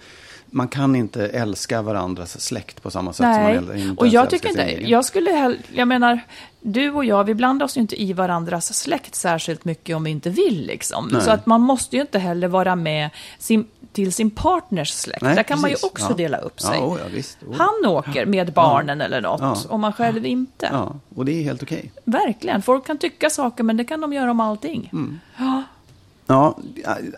man 0.57 0.69
kan 0.69 0.97
inte 0.97 1.27
älska 1.27 1.83
varandras 1.83 2.41
släkt 2.41 2.83
på 2.83 2.91
samma 2.91 3.13
sätt 3.13 3.17
som 3.17 3.43
man 3.43 3.67
Nej, 3.67 3.83
inte 3.89 4.01
och 4.01 4.07
jag 4.07 4.31
tycker 4.31 4.49
inte, 4.49 4.91
jag 4.91 5.05
skulle 5.05 5.31
hell, 5.31 5.59
jag 5.73 5.89
menar, 5.89 6.21
du 6.61 6.91
och 6.91 7.05
jag, 7.05 7.25
vi 7.25 7.35
blandar 7.35 7.67
oss 7.67 7.77
ju 7.77 7.81
inte 7.81 8.03
i 8.03 8.13
varandras 8.13 8.75
släkt 8.75 9.15
särskilt 9.15 9.65
mycket 9.65 9.97
om 9.97 10.05
vi 10.05 10.11
inte 10.11 10.31
vill 10.31 10.67
liksom. 10.67 11.09
Nej. 11.13 11.23
Så 11.23 11.31
att 11.31 11.47
man 11.47 11.61
måste 11.61 11.97
ju 11.97 12.03
inte 12.03 12.19
heller 12.19 12.49
vara 12.49 12.77
med 12.77 13.11
sin, 13.39 13.67
till 13.93 14.13
sin 14.13 14.31
partners 14.31 14.91
släkt. 14.91 15.23
Nej, 15.23 15.37
Där 15.37 15.43
kan 15.43 15.61
man 15.61 15.71
ju 15.71 15.75
precis. 15.75 15.91
också 15.91 16.07
Ja. 16.11 16.15
dela 16.17 16.39
upp 16.39 16.61
sig. 16.61 16.79
Ja, 16.79 16.87
oh 16.87 16.99
ja, 17.01 17.07
visst. 17.15 17.39
Oh. 17.43 17.55
Han 17.59 17.87
åker 17.93 18.27
med 18.27 18.53
barnen 18.53 19.01
eller 19.01 19.21
något, 19.21 19.67
och 19.67 19.81
man 19.81 19.93
själv 19.93 20.27
inte. 20.27 20.69
Ja, 20.73 20.95
och 21.15 21.25
det 21.25 21.33
är 21.33 21.43
helt 21.43 21.63
okej. 21.63 21.93
Verkligen, 22.05 22.63
folk 22.63 22.87
kan 22.87 22.99
tycka 22.99 23.31
saker 23.31 23.65
men 23.65 23.77
det 23.77 23.85
kan 23.85 24.01
de 24.01 24.13
göra 24.13 24.31
om 24.31 24.41
allting. 24.41 24.89
Mm. 24.93 25.21
Ja. 25.37 25.63
Ja, 26.27 26.59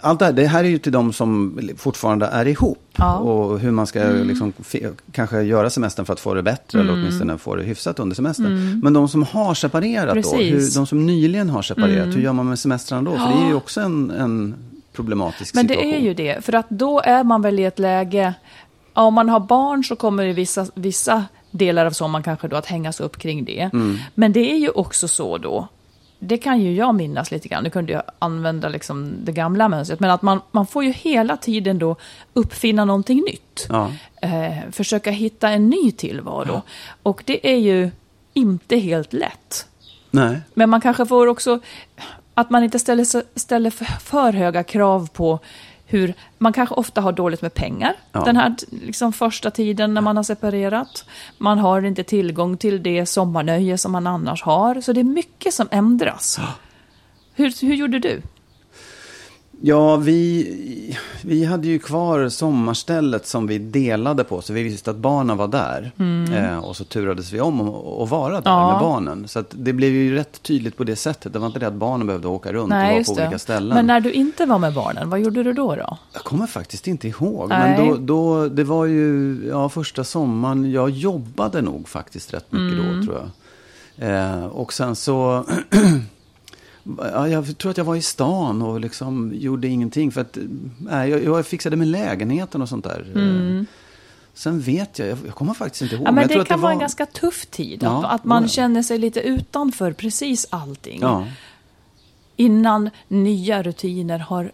allt 0.00 0.18
det 0.18 0.24
här, 0.24 0.32
det 0.32 0.46
här 0.46 0.64
är 0.64 0.68
ju 0.68 0.78
till 0.78 0.92
de 0.92 1.12
som 1.12 1.60
fortfarande 1.76 2.26
är 2.26 2.46
ihop. 2.48 2.78
Ja. 2.96 3.16
Mm. 3.16 3.28
Och 3.28 3.58
hur 3.60 3.70
man 3.70 3.86
ska 3.86 4.00
liksom, 4.04 4.52
fi- 4.62 4.86
kanske 5.12 5.42
göra 5.42 5.70
semestern 5.70 6.06
för 6.06 6.12
att 6.12 6.20
få 6.20 6.34
det 6.34 6.42
bättre. 6.42 6.80
Eller 6.80 6.92
åtminstone 6.92 7.38
få 7.38 7.56
det 7.56 7.62
hyfsat 7.62 7.98
under 7.98 8.16
semestern. 8.16 8.80
Men 8.84 8.92
de 8.92 9.08
som 9.08 9.22
har 9.22 9.54
separerat 9.54 10.04
då, 10.06 10.10
Mm. 10.10 10.22
Precis. 10.22 10.34
Mm. 10.40 10.60
hur, 10.60 10.74
de 10.74 10.86
som 10.86 11.06
nyligen 11.06 11.50
har 11.50 11.62
separerat, 11.62 12.06
hur 12.16 12.20
gör 12.20 12.32
man 12.32 12.48
med 12.48 12.58
semestrarna 12.58 13.10
då? 13.10 13.16
För 13.16 13.26
det 13.26 13.44
är 13.44 13.48
ju 13.48 13.54
också 13.54 13.80
en, 13.80 14.10
en 14.10 14.54
problematisk 14.92 15.54
Men 15.54 15.68
situation. 15.68 15.90
det 15.90 15.96
är 15.96 16.00
ju 16.00 16.14
det, 16.14 16.44
för 16.44 16.52
att 16.54 16.70
då 16.70 17.00
är 17.00 17.24
man 17.24 17.42
väl 17.42 17.58
i 17.58 17.64
ett 17.64 17.78
läge, 17.78 18.34
ja, 18.94 19.02
om 19.02 19.14
man 19.14 19.28
har 19.28 19.40
barn 19.40 19.84
så 19.84 19.96
kommer 19.96 20.26
det 20.26 20.32
vissa, 20.32 20.66
vissa 20.74 21.24
delar 21.50 21.86
av 21.86 21.90
sommaren 21.90 22.22
kanske 22.22 22.48
då 22.48 22.56
att 22.56 22.66
hängas 22.66 23.00
upp 23.00 23.18
kring 23.18 23.44
det. 23.44 23.70
Men 24.14 24.32
det 24.32 24.52
är 24.52 24.56
ju 24.58 24.68
också 24.70 25.08
så 25.08 25.38
då, 25.38 25.68
det 26.18 26.38
kan 26.38 26.60
ju 26.60 26.74
jag 26.74 26.94
minnas 26.94 27.30
lite 27.30 27.48
grann, 27.48 27.64
nu 27.64 27.70
kunde 27.70 27.92
jag 27.92 28.02
använda 28.18 28.68
liksom 28.68 29.12
det 29.24 29.32
gamla 29.32 29.68
mönstret, 29.68 30.00
men 30.00 30.10
att 30.10 30.22
man, 30.22 30.40
man 30.50 30.66
får 30.66 30.84
ju 30.84 30.92
hela 30.92 31.36
tiden 31.36 31.78
då 31.78 31.96
uppfinna 32.32 32.84
någonting 32.84 33.22
nytt. 33.26 33.66
Ja. 33.68 33.92
Eh, 34.22 34.70
försöka 34.70 35.10
hitta 35.10 35.48
en 35.48 35.70
ny 35.70 35.92
tillvaro. 35.92 36.62
Och 37.02 37.22
det 37.26 37.52
är 37.52 37.56
ju 37.56 37.90
inte 38.32 38.76
helt 38.76 39.12
lätt. 39.12 39.66
Nej. 40.10 40.40
Men 40.54 40.70
man 40.70 40.80
kanske 40.80 41.06
får 41.06 41.26
också, 41.26 41.60
att 42.34 42.50
man 42.50 42.64
inte 42.64 42.78
ställer, 42.78 43.38
ställer 43.38 43.70
för, 43.70 43.84
för 43.84 44.32
höga 44.32 44.64
krav 44.64 45.08
på 45.12 45.40
hur, 45.90 46.14
man 46.38 46.52
kanske 46.52 46.74
ofta 46.74 47.00
har 47.00 47.12
dåligt 47.12 47.42
med 47.42 47.54
pengar 47.54 47.94
Ja. 48.12 48.24
den 48.24 48.36
här 48.36 48.54
liksom, 48.70 49.12
första 49.12 49.50
tiden 49.50 49.94
när 49.94 50.00
man 50.00 50.16
har 50.16 50.24
separerat. 50.24 51.04
Man 51.38 51.58
har 51.58 51.82
inte 51.82 52.04
tillgång 52.04 52.56
till 52.56 52.82
det 52.82 53.06
sommarnöje 53.06 53.78
som 53.78 53.92
man 53.92 54.06
annars 54.06 54.42
har. 54.42 54.80
Så 54.80 54.92
det 54.92 55.00
är 55.00 55.04
mycket 55.04 55.54
som 55.54 55.68
ändras. 55.70 56.40
Hur, 57.34 57.66
hur 57.66 57.74
gjorde 57.74 57.98
du? 57.98 58.22
Ja, 59.60 59.96
vi, 59.96 60.96
vi 61.22 61.44
hade 61.44 61.68
ju 61.68 61.78
kvar 61.78 62.28
sommarstället 62.28 63.26
som 63.26 63.46
vi 63.46 63.58
delade 63.58 64.24
på. 64.24 64.42
Så 64.42 64.52
vi 64.52 64.62
visste 64.62 64.90
att 64.90 64.96
barnen 64.96 65.36
var 65.36 65.48
där. 65.48 65.92
Eh, 66.36 66.58
och 66.58 66.76
så 66.76 66.84
turades 66.84 67.32
vi 67.32 67.40
om 67.40 67.60
att 68.02 68.10
vara 68.10 68.40
där 68.40 68.50
Mm. 68.50 68.58
Ja. 68.60 68.72
med 68.72 68.80
barnen. 68.80 69.28
Så 69.28 69.44
det 69.50 69.72
blev 69.72 69.92
ju 69.92 70.14
rätt 70.14 70.42
tydligt 70.42 70.76
på 70.76 70.84
det 70.84 70.96
sättet. 70.96 71.32
Det 71.32 71.38
var 71.38 71.46
inte 71.46 71.58
det 71.58 71.66
att 71.66 71.72
barnen 71.74 72.06
behövde 72.06 72.28
åka 72.28 72.52
runt 72.52 72.62
och 72.62 72.68
Nej, 72.68 72.84
vara 72.84 72.92
på 72.92 72.98
just 72.98 73.10
olika 73.10 73.30
det. 73.30 73.38
ställen. 73.38 73.74
Men 73.74 73.86
när 73.86 74.00
du 74.00 74.12
inte 74.12 74.46
var 74.46 74.58
med 74.58 74.74
barnen, 74.74 75.10
vad 75.10 75.20
gjorde 75.20 75.42
du 75.42 75.52
då? 75.52 75.74
då? 75.76 75.98
Jag 76.12 76.22
kommer 76.22 76.46
faktiskt 76.46 76.86
inte 76.86 77.08
ihåg. 77.08 77.48
Nej. 77.48 77.76
Men 77.78 77.88
då, 77.88 77.96
då, 77.96 78.48
det 78.48 78.64
var 78.64 78.84
ju 78.86 79.36
ja, 79.48 79.68
första 79.68 80.04
sommaren. 80.04 80.70
Jag 80.70 80.90
jobbade 80.90 81.62
nog 81.62 81.88
faktiskt 81.88 82.34
rätt 82.34 82.52
mycket 82.52 82.78
Mm. 82.80 83.00
då, 83.00 83.06
tror 83.06 83.18
jag. 83.18 83.30
Eh, 84.36 84.44
och 84.46 84.72
sen 84.72 84.96
så... 84.96 85.44
ja, 86.98 87.28
jag 87.28 87.58
tror 87.58 87.70
att 87.70 87.76
jag 87.76 87.84
var 87.84 87.96
i 87.96 88.02
stan 88.02 88.62
och 88.62 88.80
liksom 88.80 89.32
gjorde 89.34 89.68
ingenting. 89.68 90.12
För 90.12 90.20
att, 90.20 90.38
nej, 90.78 91.10
jag, 91.10 91.24
jag 91.24 91.46
fixade 91.46 91.76
med 91.76 91.88
lägenheten 91.88 92.62
och 92.62 92.68
sånt 92.68 92.84
där. 92.84 93.12
Eh, 93.16 93.64
Sen 94.34 94.60
vet 94.60 94.98
jag, 94.98 95.08
jag, 95.08 95.34
kommer 95.34 95.54
faktiskt 95.54 95.82
inte 95.82 95.94
ihåg. 95.94 96.02
Mm. 96.02 96.06
Ja, 96.06 96.12
men 96.12 96.30
jag 96.30 96.40
det 96.40 96.48
kan 96.48 96.60
vara 96.60 96.68
var 96.68 96.72
en 96.72 96.78
ganska 96.78 97.06
tuff 97.06 97.46
tid. 97.46 97.82
Ja, 97.82 97.98
att, 97.98 98.14
att 98.14 98.24
man 98.24 98.42
ja. 98.42 98.48
känner 98.48 98.82
sig 98.82 98.98
lite 98.98 99.20
utanför 99.20 99.92
precis 99.92 100.46
allting. 100.50 101.00
Ja, 101.00 101.26
Innan 102.36 102.90
nya 103.08 103.62
rutiner 103.62 104.18
har 104.18 104.52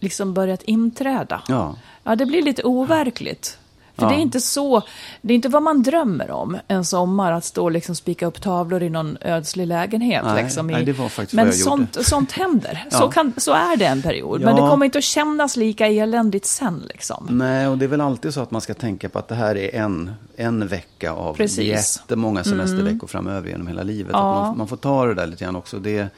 liksom 0.00 0.34
börjat 0.34 0.62
inträda. 0.62 1.42
Ja. 1.48 1.76
Ja, 2.04 2.16
det 2.16 2.26
blir 2.26 2.42
lite 2.42 2.62
overkligt. 2.62 3.58
För 3.96 4.02
Ja. 4.02 4.08
det 4.08 4.14
är 4.14 4.18
inte 4.20 4.40
så, 4.40 4.82
det 5.20 5.32
är 5.32 5.34
inte 5.34 5.48
vad 5.48 5.62
man 5.62 5.82
drömmer 5.82 6.30
om 6.30 6.58
en 6.68 6.84
sommar, 6.84 7.32
att 7.32 7.44
stå 7.44 7.64
och 7.64 7.70
liksom 7.70 7.94
spika 7.94 8.26
upp 8.26 8.40
tavlor 8.42 8.82
i 8.82 8.90
någon 8.90 9.16
ödslig 9.20 9.66
lägenhet. 9.66 10.24
Nej, 10.24 10.42
liksom, 10.44 10.70
i, 10.70 10.72
nej, 10.72 10.84
det 10.84 10.92
var 10.92 11.08
faktiskt 11.08 11.34
men 11.34 11.46
vad 11.46 11.54
jag 11.54 11.58
gjorde. 11.60 11.92
sånt, 11.94 12.06
sånt 12.06 12.32
händer. 12.32 12.86
Ja. 12.90 12.98
Så, 12.98 13.08
kan, 13.08 13.32
så 13.36 13.52
är 13.52 13.76
det 13.76 13.86
en 13.86 14.02
period. 14.02 14.40
Men 14.40 14.56
det 14.56 14.62
Ja. 14.62 14.68
kommer 14.70 14.84
inte 14.86 14.98
att 14.98 15.04
kännas 15.04 15.56
lika 15.56 15.86
eländigt 15.86 16.46
sen. 16.46 16.82
Liksom. 16.88 17.26
Nej, 17.30 17.68
och 17.68 17.78
det 17.78 17.84
är 17.84 17.88
väl 17.88 18.00
alltid 18.00 18.34
så 18.34 18.40
att 18.40 18.50
man 18.50 18.60
ska 18.60 18.74
tänka 18.74 19.08
på 19.08 19.18
att 19.18 19.28
det 19.28 19.34
här 19.34 19.56
är 19.56 19.74
en, 19.74 20.10
en 20.36 20.66
vecka 20.68 21.12
av 21.12 21.34
Precis. 21.34 21.58
Mm. 21.58 21.70
jättemånga 21.70 22.44
semesterveckor 22.44 23.06
framöver 23.06 23.48
genom 23.48 23.66
hela 23.66 23.82
livet. 23.82 24.10
Ja. 24.12 24.40
Man, 24.46 24.58
man 24.58 24.68
får 24.68 24.76
ta 24.76 25.06
det 25.06 25.14
där 25.14 25.26
lite 25.26 25.44
grann 25.44 25.56
också. 25.56 25.78
Det, 25.78 26.08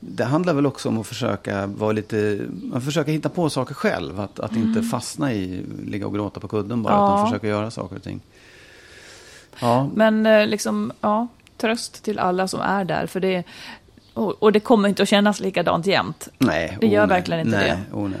det 0.00 0.24
handlar 0.24 0.54
väl 0.54 0.66
också 0.66 0.88
om 0.88 0.98
att 0.98 1.06
försöka 1.06 1.66
vara 1.66 1.92
lite, 1.92 2.38
man 2.62 2.82
försöker 2.82 3.12
hitta 3.12 3.28
på 3.28 3.50
saker 3.50 3.74
själv. 3.74 4.20
Att, 4.20 4.40
att 4.40 4.56
inte 4.56 4.82
fastna 4.82 5.32
i, 5.32 5.64
ligga 5.86 6.06
och 6.06 6.14
gråta 6.14 6.40
på 6.40 6.48
kudden 6.48 6.82
bara, 6.82 6.94
Mm. 6.94 7.04
Ja. 7.04 7.14
utan 7.14 7.26
försöka 7.26 7.48
göra 7.48 7.70
saker 7.70 7.96
och 7.96 8.02
ting. 8.02 8.20
Ja, 9.60 9.90
Men 9.94 10.26
eh, 10.26 10.46
liksom, 10.46 10.92
ja, 11.00 11.28
tröst 11.56 12.04
till 12.04 12.18
alla 12.18 12.48
som 12.48 12.60
är 12.60 12.84
där. 12.84 13.06
För 13.06 13.20
det, 13.20 13.42
och, 14.14 14.42
och 14.42 14.52
det 14.52 14.60
kommer 14.60 14.88
inte 14.88 15.02
att 15.02 15.08
kännas 15.08 15.40
likadant 15.40 15.86
jämt. 15.86 16.28
nej. 16.38 16.78
Det 16.80 16.86
gör 16.86 17.04
oh, 17.04 17.08
nej. 17.08 17.16
verkligen 17.16 17.46
inte 17.46 17.58
nej, 17.58 17.68
det. 17.90 17.96
Oh, 17.96 18.08
nej. 18.08 18.20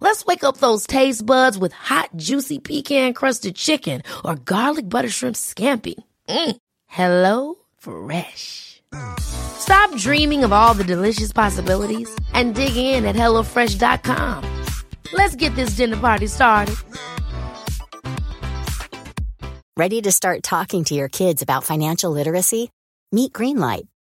Let's 0.00 0.24
wake 0.26 0.44
up 0.44 0.58
those 0.58 0.86
taste 0.86 1.24
buds 1.26 1.58
with 1.58 1.72
hot, 1.72 2.10
juicy 2.16 2.58
pecan-crusted 2.58 3.56
chicken 3.56 4.02
or 4.24 4.36
garlic 4.36 4.88
butter 4.88 5.08
shrimp 5.08 5.36
scampi. 5.36 5.94
Mm. 6.28 6.56
Hello 6.86 7.54
Fresh. 7.78 8.82
Stop 9.18 9.96
dreaming 9.96 10.44
of 10.44 10.52
all 10.52 10.74
the 10.74 10.84
delicious 10.84 11.32
possibilities 11.32 12.08
and 12.32 12.54
dig 12.54 12.76
in 12.76 13.04
at 13.04 13.16
HelloFresh.com. 13.16 14.64
Let's 15.12 15.36
get 15.36 15.54
this 15.56 15.70
dinner 15.70 15.96
party 15.96 16.26
started. 16.26 16.76
Ready 19.76 20.02
to 20.02 20.12
start 20.12 20.44
talking 20.44 20.84
to 20.84 20.94
your 20.94 21.08
kids 21.08 21.42
about 21.42 21.64
financial 21.64 22.12
literacy? 22.12 22.70
Meet 23.10 23.32
Greenlight, 23.32 23.88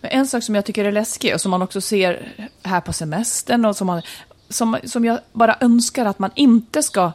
Men 0.00 0.10
en 0.10 0.26
sak 0.26 0.42
som 0.42 0.54
jag 0.54 0.64
tycker 0.64 0.84
är 0.84 0.92
läskig 0.92 1.34
och 1.34 1.40
som 1.40 1.50
man 1.50 1.62
också 1.62 1.80
ser 1.80 2.32
här 2.62 2.80
på 2.80 2.92
semestern 2.92 3.64
och 3.64 3.76
som, 3.76 3.86
man, 3.86 4.02
som, 4.48 4.76
som 4.84 5.04
jag 5.04 5.18
bara 5.32 5.56
önskar 5.60 6.06
att 6.06 6.18
man 6.18 6.30
inte 6.34 6.82
ska 6.82 7.12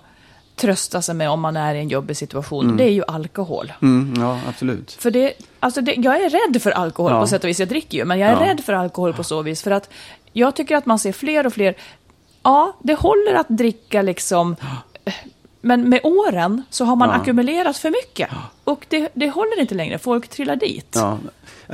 trösta 0.56 1.02
sig 1.02 1.16
med 1.16 1.30
om 1.30 1.42
man 1.42 1.58
är 1.58 1.76
i 1.76 1.80
en 1.80 1.90
jobbig 1.90 2.18
situation, 2.18 2.78
det 2.78 2.84
är 2.84 2.92
ju 2.92 3.04
alkohol. 3.08 3.74
Mm, 3.82 4.22
ja, 4.22 4.40
absolut. 4.50 4.92
För 4.92 5.12
det, 5.12 5.34
alltså 5.60 5.82
det, 5.82 5.94
jag 5.94 6.22
är 6.24 6.30
rädd 6.30 6.62
för 6.62 6.72
alkohol 6.72 7.12
Ja. 7.12 7.20
på 7.22 7.28
sätt 7.28 7.44
och 7.44 7.50
vis. 7.50 7.60
Jag 7.60 7.70
dricker 7.70 7.98
ju, 7.98 8.06
men 8.06 8.20
jag 8.20 8.30
är 8.30 8.34
Ja. 8.46 8.50
rädd 8.50 8.64
för 8.64 8.74
alkohol 8.74 9.14
på 9.14 9.24
så 9.24 9.42
vis. 9.42 9.62
För 9.64 9.72
att 9.72 9.90
jag 10.34 10.56
tycker 10.56 10.76
att 10.76 10.86
man 10.86 11.00
ser 11.00 11.12
fler 11.12 11.46
och 11.48 11.54
fler. 11.54 11.76
Ja, 12.44 12.78
det 12.84 12.94
håller 12.96 13.34
att 13.34 13.50
dricka 13.50 14.02
liksom. 14.02 14.56
Men 15.62 15.90
med 15.90 16.00
åren 16.04 16.64
så 16.70 16.86
har 16.86 16.96
man 16.96 17.10
Ja. 17.10 17.16
ackumulerat 17.16 17.78
för 17.78 17.90
mycket. 17.90 18.30
Och 18.64 18.86
det, 18.90 19.10
det 19.14 19.30
håller 19.30 19.60
inte 19.60 19.76
längre. 19.76 19.98
Folk 20.00 20.28
trillar 20.28 20.56
dit. 20.56 20.98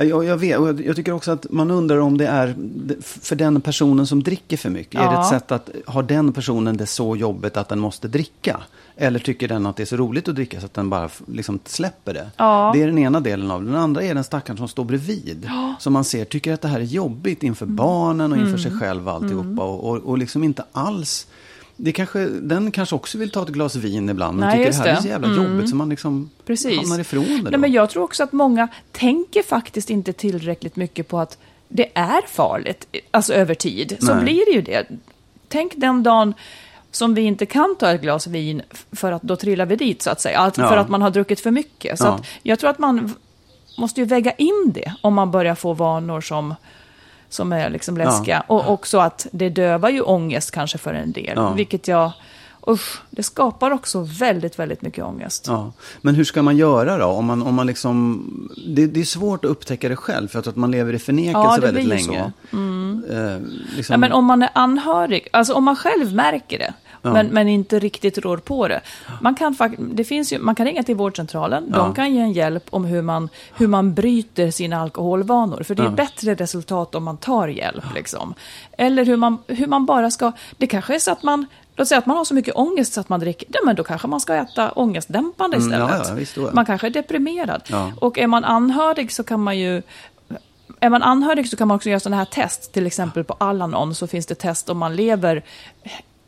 Ja, 0.00 0.04
jag, 0.04 0.24
jag 0.24 0.36
vet. 0.36 0.58
Och 0.58 0.80
jag, 0.80 0.96
tycker 0.96 1.12
också 1.12 1.30
att 1.32 1.46
man 1.50 1.70
undrar 1.70 1.98
om 1.98 2.18
det 2.18 2.26
är 2.26 2.54
för 3.00 3.36
den 3.36 3.60
personen 3.60 4.06
som 4.06 4.22
dricker 4.22 4.56
för 4.56 4.70
mycket. 4.70 5.00
Är 5.00 5.04
det 5.06 5.12
Ja. 5.12 5.22
ett 5.22 5.28
sätt 5.28 5.52
att, 5.52 5.70
har 5.86 6.02
den 6.02 6.32
personen 6.32 6.76
det 6.76 6.86
så 6.86 7.16
jobbigt 7.16 7.56
att 7.56 7.68
den 7.68 7.78
måste 7.78 8.08
dricka? 8.08 8.60
Eller 8.96 9.18
tycker 9.18 9.48
den 9.48 9.66
att 9.66 9.76
det 9.76 9.82
är 9.82 9.86
så 9.86 9.96
roligt 9.96 10.28
att 10.28 10.34
dricka 10.34 10.60
så 10.60 10.66
att 10.66 10.74
den 10.74 10.90
bara 10.90 11.08
liksom 11.26 11.58
släpper 11.64 12.14
det? 12.14 12.30
Ja. 12.36 12.70
Det 12.74 12.82
är 12.82 12.86
den 12.86 12.98
ena 12.98 13.20
delen 13.20 13.50
av 13.50 13.60
det. 13.64 13.70
Den 13.70 13.80
andra 13.80 14.02
är 14.02 14.14
den 14.14 14.24
stackaren 14.24 14.56
som 14.56 14.68
står 14.68 14.84
bredvid. 14.84 15.50
Som 15.78 15.92
man 15.92 16.04
ser 16.04 16.24
tycker 16.24 16.52
att 16.54 16.60
det 16.60 16.68
här 16.68 16.80
är 16.80 16.84
jobbigt 16.84 17.42
inför 17.42 17.64
Mm. 17.66 17.76
barnen 17.76 18.32
och 18.32 18.38
inför 18.38 18.58
sig 18.58 18.78
själv 18.80 19.08
och 19.08 19.14
alltihopa. 19.14 19.62
Och, 19.62 19.90
och, 19.90 19.96
och 19.96 20.18
liksom 20.18 20.44
inte 20.44 20.64
alls... 20.72 21.26
Det 21.80 21.92
kanske, 21.92 22.18
den 22.28 22.70
kanske 22.70 22.94
också 22.94 23.18
vill 23.18 23.30
ta 23.30 23.42
ett 23.42 23.48
glas 23.48 23.76
vin 23.76 24.08
ibland, 24.08 24.38
men 24.38 24.48
Nej, 24.48 24.58
tycker 24.58 24.70
det 24.72 24.76
här 24.78 24.86
är 24.92 24.94
det. 24.96 25.02
så 25.02 25.08
jävla 25.08 25.28
jobbigt 25.36 25.70
så 25.70 25.76
man 25.76 25.88
liksom 25.88 26.30
Precis. 26.46 26.76
hamnar 26.78 26.98
ifrån 27.00 27.24
det. 27.24 27.42
Nej, 27.42 27.52
då. 27.52 27.58
men 27.58 27.72
jag 27.72 27.90
tror 27.90 28.02
också 28.02 28.22
att 28.22 28.32
många 28.32 28.68
tänker 28.92 29.42
faktiskt 29.42 29.90
inte 29.90 30.12
tillräckligt 30.12 30.76
mycket 30.76 31.08
på 31.08 31.18
att 31.18 31.38
det 31.68 31.90
är 31.94 32.20
farligt, 32.28 32.86
alltså 33.10 33.34
över 33.34 33.54
tid. 33.54 33.96
Så 34.00 34.14
Nej. 34.14 34.24
blir 34.24 34.44
det 34.46 34.50
ju 34.52 34.62
det. 34.62 34.86
Tänk 35.48 35.72
den 35.76 36.02
dagen 36.02 36.34
som 36.90 37.14
vi 37.14 37.22
inte 37.22 37.46
kan 37.46 37.76
ta 37.78 37.90
ett 37.92 38.02
glas 38.02 38.26
vin 38.26 38.62
för 38.92 39.12
att 39.12 39.22
då 39.22 39.36
trillar 39.36 39.66
vi 39.66 39.76
dit 39.76 40.02
så 40.02 40.10
att 40.10 40.20
säga. 40.20 40.38
Alltså 40.38 40.60
Ja. 40.60 40.68
För 40.68 40.76
att 40.76 40.88
man 40.88 41.02
har 41.02 41.10
druckit 41.10 41.40
för 41.40 41.50
mycket. 41.50 41.98
Så 41.98 42.04
Ja. 42.04 42.20
jag 42.42 42.58
tror 42.58 42.70
att 42.70 42.78
man 42.78 43.14
måste 43.78 44.00
ju 44.00 44.06
väga 44.06 44.32
in 44.32 44.72
det 44.74 44.94
om 45.00 45.14
man 45.14 45.30
börjar 45.30 45.54
få 45.54 45.72
vanor 45.74 46.20
som, 46.20 46.54
som 47.28 47.52
är 47.52 47.70
liksom 47.70 47.96
läskiga. 47.96 48.40
Och 48.46 48.70
också 48.70 48.98
att 48.98 49.26
det 49.32 49.48
dövar 49.48 49.88
ju 49.88 50.00
ångest 50.00 50.50
kanske 50.50 50.78
för 50.78 50.94
en 50.94 51.12
del. 51.12 51.32
Ja. 51.36 51.52
Vilket 51.52 51.88
jag, 51.88 52.12
usch, 52.68 53.00
det 53.10 53.22
skapar 53.22 53.70
också 53.70 54.00
väldigt, 54.00 54.58
väldigt 54.58 54.82
mycket 54.82 55.04
ångest. 55.04 55.44
Ja. 55.48 55.72
Men 56.00 56.14
hur 56.14 56.24
ska 56.24 56.42
man 56.42 56.56
göra 56.56 56.98
då? 56.98 57.06
Om 57.06 57.26
man, 57.26 57.42
om 57.42 57.54
man 57.54 57.66
liksom, 57.66 58.24
det, 58.66 58.86
det 58.86 59.00
är 59.00 59.04
svårt 59.04 59.44
att 59.44 59.50
upptäcka 59.50 59.88
det 59.88 59.96
själv, 59.96 60.28
för 60.28 60.38
att 60.38 60.56
man 60.56 60.70
lever 60.70 60.92
i 60.92 60.98
förnekelse 60.98 61.38
Ja, 61.38 61.58
väldigt 61.60 61.84
blir 61.84 61.98
ju 61.98 62.06
länge. 62.06 62.32
Eh, 63.10 63.40
liksom, 63.76 63.92
Ja, 63.92 63.96
men 63.96 64.12
om 64.12 64.24
man 64.24 64.42
är 64.42 64.50
anhörig, 64.52 65.28
alltså 65.32 65.54
om 65.54 65.64
man 65.64 65.76
själv 65.76 66.14
märker 66.14 66.58
det, 66.58 66.74
men, 67.02 67.26
men 67.26 67.48
inte 67.48 67.78
riktigt 67.78 68.18
rår 68.18 68.36
på 68.36 68.68
det. 68.68 68.80
Man 69.20 69.34
kan, 69.34 69.56
det 69.78 70.04
finns 70.04 70.32
ju, 70.32 70.38
man 70.38 70.54
kan 70.54 70.66
ringa 70.66 70.82
till 70.82 70.96
vårdcentralen, 70.96 71.70
de 71.70 71.94
kan 71.94 72.14
ge 72.14 72.20
en 72.20 72.32
hjälp 72.32 72.64
om 72.70 72.84
hur 72.84 73.02
man, 73.02 73.28
hur 73.54 73.66
man 73.66 73.94
bryter 73.94 74.50
sina 74.50 74.80
alkoholvanor. 74.80 75.62
För 75.62 75.74
det 75.74 75.82
är 75.82 75.88
bättre 75.90 76.34
resultat 76.34 76.94
om 76.94 77.04
man 77.04 77.16
tar 77.16 77.48
hjälp. 77.48 77.84
Liksom. 77.94 78.34
Eller 78.78 79.04
hur 79.04 79.16
man, 79.16 79.38
hur 79.46 79.66
man 79.66 79.86
bara 79.86 80.10
ska, 80.10 80.32
det 80.56 80.66
kanske 80.66 80.94
är 80.94 80.98
så 80.98 81.10
att 81.10 81.22
man, 81.22 81.46
låt 81.76 81.88
säga 81.88 81.98
att 81.98 82.06
man 82.06 82.16
har 82.16 82.24
så 82.24 82.34
mycket 82.34 82.56
ångest 82.56 82.92
så 82.92 83.00
att 83.00 83.08
man 83.08 83.20
dricker, 83.20 83.48
ja, 83.52 83.60
men 83.64 83.76
då 83.76 83.84
kanske 83.84 84.08
man 84.08 84.20
ska 84.20 84.34
äta 84.34 84.70
ångestdämpande 84.70 85.56
Mm, 85.56 85.68
istället. 85.68 86.08
ja, 86.08 86.18
ja, 86.18 86.26
då, 86.34 86.42
ja. 86.48 86.50
Man 86.52 86.66
kanske 86.66 86.86
är 86.86 86.90
deprimerad. 86.90 87.62
Ja. 87.66 87.92
Och 88.00 88.18
är 88.18 88.26
man 88.26 88.44
anhörig 88.44 89.12
så 89.12 89.24
kan 89.24 89.40
man 89.42 89.58
ju 89.58 89.82
är 90.80 90.88
man 90.90 91.02
anhörig 91.02 91.48
så 91.48 91.56
kan 91.56 91.68
man 91.68 91.74
också 91.74 91.88
göra 91.88 92.00
sådana 92.00 92.16
här 92.16 92.24
test. 92.24 92.72
Till 92.72 92.86
exempel 92.86 93.24
på 93.24 93.36
Alanon 93.38 93.94
så 93.94 94.06
finns 94.06 94.26
det 94.26 94.34
test 94.34 94.68
om 94.68 94.78
man 94.78 94.96
lever 94.96 95.44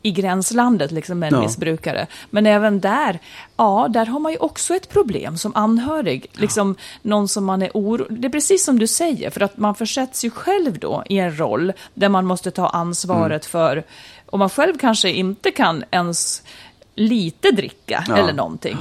i 0.01 0.11
gränslandet 0.11 0.91
liksom 0.91 1.19
med 1.19 1.33
en 1.33 1.39
Ja. 1.39 1.45
missbrukare. 1.45 2.07
Men 2.29 2.45
även 2.45 2.79
där, 2.79 3.19
ja, 3.57 3.87
där 3.89 4.05
har 4.05 4.19
man 4.19 4.31
ju 4.31 4.37
också 4.37 4.75
ett 4.75 4.89
problem 4.89 5.37
som 5.37 5.55
anhörig. 5.55 6.25
Liksom 6.33 6.75
någon 7.01 7.27
som 7.27 7.45
man 7.45 7.61
är 7.61 7.71
orolig... 7.73 8.21
Det 8.21 8.27
är 8.27 8.31
precis 8.31 8.63
som 8.65 8.79
du 8.79 8.87
säger, 8.87 9.29
för 9.29 9.41
att 9.41 9.57
man 9.57 9.75
försätts 9.75 10.25
ju 10.25 10.29
själv 10.29 10.79
då 10.79 11.03
i 11.09 11.17
en 11.19 11.39
roll 11.39 11.73
där 11.93 12.09
man 12.09 12.25
måste 12.25 12.51
ta 12.51 12.67
ansvaret 12.69 13.31
Mm. 13.31 13.41
för... 13.51 13.83
Och 14.25 14.39
man 14.39 14.49
själv 14.49 14.77
kanske 14.77 15.09
inte 15.11 15.51
kan 15.51 15.83
ens 15.91 16.43
lite 16.95 17.51
dricka 17.51 18.05
Ja. 18.07 18.17
eller 18.17 18.33
någonting. 18.33 18.77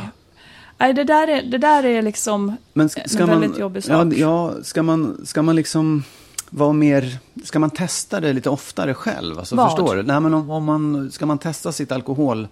Nej, 0.79 0.95
det 0.95 1.05
där 1.05 1.29
är, 1.29 1.43
det 1.43 1.59
där 1.59 1.85
är 1.85 2.03
liksom 2.03 2.57
Men 2.73 2.89
ska, 2.89 3.01
en 3.01 3.27
man, 3.31 3.41
väldigt 3.41 3.59
jobbig 3.59 3.85
sak. 3.85 4.13
ja, 4.13 4.17
ja, 4.17 4.55
ska 4.63 4.83
man, 4.83 5.21
ska 5.27 5.43
man 5.43 5.57
liksom 5.57 6.05
vara 6.51 6.73
mer, 6.73 7.19
ska 7.45 7.59
man 7.59 7.71
testa 7.71 8.21
det 8.21 8.33
lite 8.33 8.51
oftare 8.51 8.95
själv? 8.95 9.39
Alltså, 9.39 9.57
Vad? 9.57 9.71
förstår 9.71 9.97
du? 9.97 10.03
Nej, 10.03 10.21
men 10.21 10.35
om, 10.35 10.51
om 10.51 10.65
man, 10.65 11.11
ska 11.11 11.27
man 11.27 11.39
testa 11.39 11.73
sitt 11.73 11.93
alkohol 11.93 12.49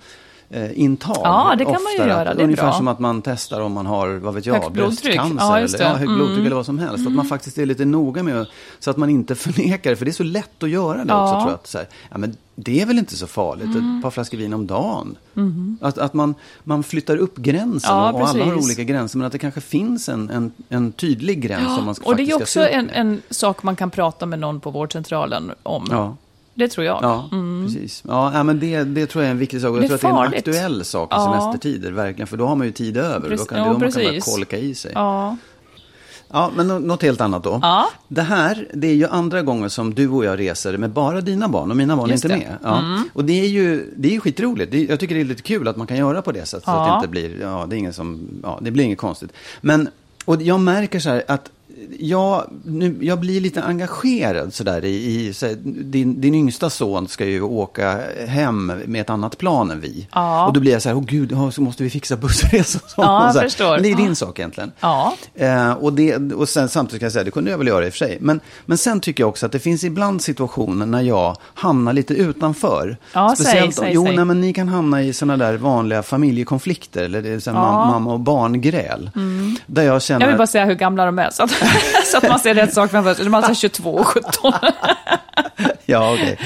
eh, 0.50 0.80
intag. 0.80 1.16
Ja, 1.24 1.54
det 1.58 1.64
kan 1.64 1.72
man 1.72 1.80
ju 1.82 1.88
oftare. 1.88 2.08
göra, 2.08 2.34
det 2.34 2.40
är 2.40 2.44
Ungefär 2.44 2.62
bra. 2.64 2.72
som 2.72 2.88
att 2.88 2.98
man 2.98 3.22
testar 3.22 3.60
om 3.60 3.72
man 3.72 3.86
har, 3.86 4.08
vad 4.08 4.34
vet 4.34 4.46
jag, 4.46 4.54
Högt 4.54 4.72
bröstcancer. 4.72 5.36
Ja, 5.38 5.58
eller, 5.58 5.80
ja, 5.80 5.88
högt 5.88 6.00
Mm. 6.02 6.14
blodtryck 6.16 6.46
eller 6.46 6.56
vad 6.56 6.66
som 6.66 6.78
helst. 6.78 7.06
Att 7.06 7.12
man 7.12 7.24
faktiskt 7.26 7.58
är 7.58 7.66
lite 7.66 7.84
noga 7.84 8.22
med 8.22 8.46
så 8.78 8.90
att 8.90 8.96
man 8.96 9.10
inte 9.10 9.34
förnekar 9.44 9.90
det. 9.90 9.96
För 9.96 10.04
det 10.04 10.10
är 10.10 10.12
så 10.12 10.22
lätt 10.22 10.62
att 10.62 10.70
göra 10.70 11.04
det 11.04 11.12
Ja. 11.12 11.22
också 11.24 11.32
tror 11.40 11.50
jag. 11.50 11.54
Att, 11.54 11.66
så 11.66 11.78
här, 11.78 11.86
ja, 12.10 12.18
men 12.18 12.36
det 12.54 12.80
är 12.80 12.86
väl 12.86 12.98
inte 12.98 13.16
så 13.16 13.26
farligt, 13.26 13.64
Mm. 13.66 13.96
ett 13.96 14.02
par 14.02 14.10
flaskor 14.10 14.38
vin 14.38 14.52
om 14.54 14.66
dagen. 14.66 15.16
Att, 15.80 15.98
att 15.98 16.14
man, 16.14 16.34
man 16.64 16.82
flyttar 16.82 17.16
upp 17.16 17.36
gränsen 17.36 17.90
Ja, 17.96 18.12
och, 18.12 18.20
och 18.20 18.28
alla 18.28 18.44
har 18.44 18.54
olika 18.54 18.82
gränser. 18.82 19.18
Men 19.18 19.26
att 19.26 19.32
det 19.32 19.38
kanske 19.38 19.60
finns 19.60 20.08
en, 20.08 20.30
en, 20.30 20.52
en 20.68 20.92
tydlig 20.92 21.40
gräns 21.42 21.74
som 21.76 21.84
man 21.84 21.94
ska, 21.94 22.06
Och 22.06 22.16
det 22.16 22.22
är 22.30 22.36
också 22.42 22.68
en, 22.68 22.90
en 22.90 23.22
sak 23.30 23.62
man 23.62 23.76
kan 23.76 23.90
prata 23.90 24.26
med 24.26 24.38
någon 24.38 24.60
på 24.60 24.70
vårdcentralen 24.70 25.52
om. 25.62 26.14
Ja. 26.58 26.64
Det 26.64 26.68
tror 26.68 26.86
jag. 26.86 26.98
Ja, 27.02 27.28
precis. 27.64 28.02
Ja, 28.08 28.30
ja, 28.34 28.42
men 28.42 28.60
det, 28.60 28.84
det 28.84 29.06
tror 29.06 29.24
jag 29.24 29.26
är 29.28 29.32
en 29.32 29.38
viktig 29.38 29.60
sak. 29.60 29.68
Mm. 29.70 29.80
Jag 29.80 30.00
tror 30.00 30.10
att 30.10 30.16
det 30.16 30.22
är 30.22 30.26
en 30.26 30.34
aktuell 30.38 30.84
sak 30.84 31.12
i 31.12 31.14
Ja. 31.16 31.24
semestertider, 31.24 31.92
verkligen. 31.92 32.26
För 32.26 32.36
då 32.36 32.46
har 32.46 32.56
man 32.56 32.66
ju 32.66 32.72
tid 32.72 32.96
över. 32.96 33.28
Precis. 33.28 33.46
Då 33.48 33.54
kan, 33.54 33.58
Ja, 33.58 33.64
då 33.72 33.78
man 33.78 33.92
kan 33.92 34.02
bara 34.04 34.20
kolka 34.20 34.56
i 34.58 34.74
sig. 34.74 34.92
Ja. 34.94 35.36
Ja, 36.32 36.50
men 36.56 36.68
nå- 36.68 36.78
något 36.78 37.02
helt 37.02 37.20
annat 37.20 37.44
då. 37.44 37.58
Ja. 37.62 37.88
Det 38.08 38.22
här, 38.22 38.68
det 38.74 38.86
är 38.88 38.94
ju 38.94 39.06
andra 39.06 39.42
gången 39.42 39.70
som 39.70 39.94
du 39.94 40.08
och 40.08 40.24
jag 40.24 40.38
reser 40.38 40.76
med 40.76 40.90
bara 40.90 41.20
dina 41.20 41.48
barn 41.48 41.70
och 41.70 41.76
mina 41.76 41.96
barn 41.96 42.10
Just 42.10 42.24
är 42.24 42.34
inte 42.34 42.46
det. 42.46 42.68
Mm. 42.68 42.88
med. 42.90 42.98
Ja. 42.98 43.04
Och 43.12 43.24
det 43.24 43.40
är 43.40 43.48
ju 43.48 43.92
det 43.96 44.08
är 44.08 44.12
ju 44.12 44.20
skitroligt. 44.20 44.72
Det 44.72 44.84
jag 44.84 45.00
tycker 45.00 45.14
det 45.14 45.20
är 45.20 45.24
lite 45.24 45.42
kul 45.42 45.68
att 45.68 45.76
man 45.76 45.86
kan 45.86 45.96
göra 45.96 46.22
på 46.22 46.32
det 46.32 46.46
sättet. 46.46 46.64
Så 46.64 46.70
att 46.70 46.86
det 46.86 46.90
Ja. 46.90 46.96
inte 46.96 47.08
blir, 47.08 47.40
ja, 47.40 47.66
det 47.68 47.76
är 47.76 47.78
ingen 47.78 47.92
som, 47.92 48.28
ja, 48.42 48.58
det 48.62 48.70
blir 48.70 48.84
inget 48.84 48.98
konstigt. 48.98 49.32
Men, 49.60 49.88
och 50.24 50.42
jag 50.42 50.60
märker 50.60 51.00
så 51.00 51.08
här 51.10 51.22
att 51.28 51.50
jag, 51.98 52.50
nu, 52.64 52.96
jag 53.00 53.20
blir 53.20 53.40
lite 53.40 53.62
engagerad 53.62 54.54
sådär 54.54 54.84
i, 54.84 55.26
i 55.28 55.34
så 55.34 55.46
din, 55.64 56.20
din 56.20 56.34
yngsta 56.34 56.70
son 56.70 57.08
ska 57.08 57.24
ju 57.24 57.42
åka 57.42 58.00
hem 58.26 58.72
med 58.86 59.00
ett 59.00 59.10
annat 59.10 59.38
plan 59.38 59.70
än 59.70 59.80
vi. 59.80 60.08
Ja. 60.12 60.46
Och 60.46 60.52
då 60.52 60.60
blir 60.60 60.72
jag 60.72 60.82
så 60.82 60.88
här, 60.88 60.96
åh 60.96 61.04
gud, 61.06 61.32
ja, 61.32 61.50
så 61.50 61.62
måste 61.62 61.82
vi 61.82 61.90
fixa 61.90 62.16
bussresor. 62.16 62.82
Ja, 62.96 63.30
så 63.34 63.40
förstår. 63.40 63.70
Men 63.70 63.82
det 63.82 63.90
är 63.92 63.96
din 63.96 64.08
Ja. 64.08 64.14
sak 64.14 64.38
egentligen. 64.38 64.72
Ja. 64.80 65.14
Eh, 65.34 65.72
och, 65.72 65.92
det, 65.92 66.16
och 66.32 66.48
sen, 66.48 66.68
samtidigt 66.68 67.00
kan 67.00 67.06
jag 67.06 67.12
säga, 67.12 67.24
det 67.24 67.30
kunde 67.30 67.50
jag 67.50 67.58
väl 67.58 67.66
göra 67.66 67.86
i 67.86 67.88
och 67.88 67.92
för 67.92 67.98
sig. 67.98 68.18
Men, 68.20 68.40
men 68.66 68.78
sen 68.78 69.00
tycker 69.00 69.22
jag 69.22 69.28
också 69.28 69.46
att 69.46 69.52
det 69.52 69.58
finns 69.58 69.84
ibland 69.84 70.22
situationer 70.22 70.86
när 70.86 71.02
jag 71.02 71.36
hamnar 71.54 71.92
lite 71.92 72.14
utanför. 72.14 72.96
Ja, 73.12 73.34
säg, 73.36 73.46
Speciellt, 73.46 73.74
säg, 73.74 73.90
jo, 73.94 74.04
säg. 74.06 74.16
Nej, 74.16 74.24
men 74.24 74.40
ni 74.40 74.52
kan 74.52 74.68
hamna 74.68 75.02
i 75.02 75.12
sådana 75.12 75.36
där 75.44 75.56
vanliga 75.56 76.02
familjekonflikter. 76.02 77.04
Eller 77.04 77.22
det 77.22 77.28
är 77.28 77.42
Ja. 77.46 77.52
mam- 77.52 77.90
mamma 77.90 78.12
och 78.12 78.20
barngräl. 78.20 79.10
Där 79.66 79.82
jag 79.82 80.02
känner... 80.02 80.20
Jag 80.20 80.28
vill 80.28 80.36
bara 80.38 80.46
säga 80.46 80.64
hur 80.64 80.74
gamla 80.74 81.04
de 81.06 81.18
är, 81.18 81.30
så 81.30 81.42
att, 81.42 81.50
så 82.12 82.16
att 82.16 82.28
man 82.28 82.38
ser 82.38 82.54
rätt 82.54 82.74
sak 82.74 82.90
framför 82.90 83.14
sig. 83.14 83.24
De 83.24 83.34
är 83.34 83.38
alltså 83.38 83.54
22 83.54 83.90
och 83.94 84.06
17. 84.06 84.52
Ja, 85.86 86.12
okej. 86.14 86.38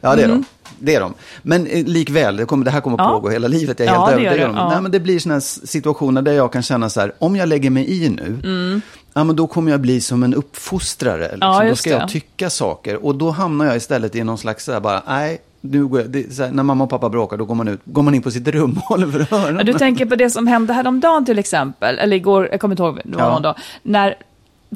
Ja, 0.00 0.16
det 0.16 0.22
är 0.22 0.26
Mm. 0.28 0.38
de. 0.40 0.44
Det 0.80 0.94
är 0.94 1.00
de. 1.00 1.14
Men 1.42 1.66
eh, 1.66 1.84
likväl, 1.86 2.36
det, 2.36 2.44
kommer, 2.44 2.64
det 2.64 2.70
här 2.70 2.80
kommer 2.80 2.98
Ja. 2.98 3.08
pågå 3.08 3.28
hela 3.28 3.48
livet. 3.48 3.78
Jag 3.80 3.88
är 3.88 3.92
Ja, 3.92 4.04
helt 4.06 4.12
övertygad 4.20 4.48
om 4.50 4.54
det. 4.56 4.60
Ja. 4.60 4.68
Nej, 4.70 4.80
men 4.82 4.90
Det 4.92 5.00
blir 5.00 5.18
sådana 5.18 5.40
situationer 5.40 6.22
där 6.22 6.32
jag 6.32 6.52
kan 6.52 6.62
känna 6.62 6.90
så 6.90 7.00
här, 7.00 7.12
om 7.18 7.36
jag 7.36 7.48
lägger 7.48 7.70
mig 7.70 8.04
i 8.04 8.08
nu, 8.08 8.40
Mm. 8.44 8.80
ja, 9.14 9.24
men 9.24 9.36
då 9.36 9.46
kommer 9.46 9.70
jag 9.70 9.80
bli 9.80 10.00
som 10.00 10.22
en 10.22 10.34
uppfostrare. 10.34 11.22
Liksom. 11.22 11.38
Ja, 11.40 11.64
då 11.68 11.76
ska 11.76 11.90
jag 11.90 12.00
det. 12.00 12.08
tycka 12.08 12.50
saker. 12.50 13.04
Och 13.06 13.14
då 13.14 13.30
hamnar 13.30 13.64
jag 13.66 13.76
istället 13.76 14.14
i 14.16 14.24
någon 14.24 14.38
slags, 14.38 14.64
så 14.64 14.72
här, 14.72 14.80
bara, 14.80 15.02
nej, 15.06 15.38
nu 15.60 15.86
går 15.86 16.00
jag, 16.00 16.06
här, 16.44 16.50
när 16.52 16.62
mamma 16.62 16.84
och 16.84 16.90
pappa 16.90 17.08
bråkar, 17.08 17.36
då 17.36 17.44
går 17.44 17.54
man, 17.54 17.68
ut, 17.68 17.80
går 17.84 18.02
man 18.02 18.14
in 18.14 18.22
på 18.22 18.30
sitt 18.30 18.48
rum 18.48 18.76
och 18.78 18.82
håller 18.88 19.06
för 19.24 19.36
öronen. 19.36 19.66
Du 19.66 19.72
tänker 19.74 20.06
på 20.06 20.16
det 20.16 20.30
som 20.30 20.46
hände 20.46 20.72
häromdagen 20.72 21.24
till 21.24 21.38
exempel, 21.38 21.98
eller 21.98 22.16
igår, 22.16 22.48
jag 22.50 22.60
kommer 22.60 22.72
inte 22.72 22.82
ihåg, 22.82 23.00
det 23.04 23.16
var 23.16 23.24
Ja. 23.24 23.30
någon 23.32 23.42
dag, 23.42 23.54
när, 23.82 24.14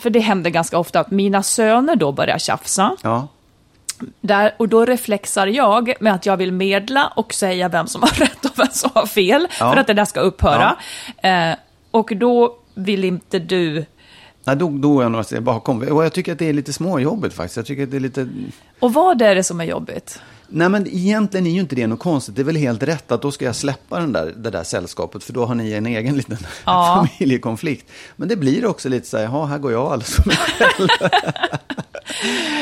för 0.01 0.11
det 0.11 0.21
händer 0.21 0.51
ganska 0.51 0.79
ofta 0.79 1.01
att 1.01 1.11
mina 1.11 1.43
söner 1.43 1.97
då 1.97 2.13
börjar 2.13 2.39
tjafsa. 2.39 2.97
Ja, 3.03 3.29
Där, 4.21 4.55
och 4.57 4.69
då 4.69 4.85
reflexar 4.85 5.47
jag 5.47 5.93
med 6.01 6.15
att 6.15 6.27
jag 6.27 6.37
vill 6.37 6.53
medla 6.53 7.13
och 7.17 7.35
säga 7.35 7.69
vem 7.69 7.87
som 7.87 8.03
har 8.03 8.09
rätt 8.21 8.45
och 8.45 8.59
vem 8.59 8.69
som 8.73 8.91
har 8.95 9.07
fel, 9.07 9.49
Ja. 9.61 9.73
för 9.73 9.81
att 9.81 9.87
det 9.87 9.95
där 9.95 10.05
ska 10.05 10.21
upphöra. 10.21 10.77
Eh, 11.23 11.57
och 11.91 12.13
då 12.17 12.57
vill 12.75 13.05
inte 13.05 13.39
du... 13.39 13.85
nej, 14.45 14.57
då, 14.57 14.69
då 14.71 14.99
är 14.99 15.03
jag 15.03 15.13
några 15.13 15.25
steg 15.25 15.43
bakom. 15.43 15.83
Och 15.83 16.05
jag 16.05 16.13
tycker 16.13 16.33
att 16.33 16.39
det 16.39 16.49
är 16.49 16.53
lite 16.53 16.73
småjobbigt 16.73 17.35
faktiskt. 17.35 17.57
Jag 17.57 17.67
tycker 17.67 17.83
att 17.83 17.91
det 17.91 17.97
är 17.97 18.01
lite... 18.01 18.29
Och 18.81 18.93
vad 18.93 19.23
är 19.23 19.35
det 19.35 19.45
som 19.45 19.61
är 19.61 19.65
jobbigt? 19.65 20.21
Nej, 20.55 20.69
men 20.69 20.87
egentligen 20.87 21.47
är 21.47 21.51
ju 21.51 21.61
inte 21.61 21.75
det 21.77 21.87
något 21.87 21.99
konstigt. 21.99 22.35
Det 22.37 22.43
är 22.43 22.45
väl 22.45 22.57
helt 22.57 22.83
rätt 22.83 23.13
att 23.13 23.23
då 23.23 23.31
ska 23.33 23.45
jag 23.45 23.57
släppa 23.57 24.01
den 24.01 24.13
där, 24.13 24.35
det 24.37 24.51
där 24.51 24.65
sällskapet, 24.65 25.25
för 25.25 25.33
då 25.33 25.47
har 25.47 25.55
ni 25.55 25.73
en 25.73 25.87
egen 25.87 26.17
liten 26.17 26.37
Ja. 26.65 27.07
familjekonflikt. 27.19 27.91
Men 28.17 28.29
det 28.29 28.37
blir 28.37 28.67
också 28.67 28.89
lite 28.89 29.09
så 29.09 29.17
här, 29.17 29.25
jaha, 29.25 29.47
här 29.47 29.59
går 29.59 29.73
jag 29.73 29.83
alldeles 29.93 30.15
för 30.15 30.27
mig 30.27 30.37
själv. 30.37 30.89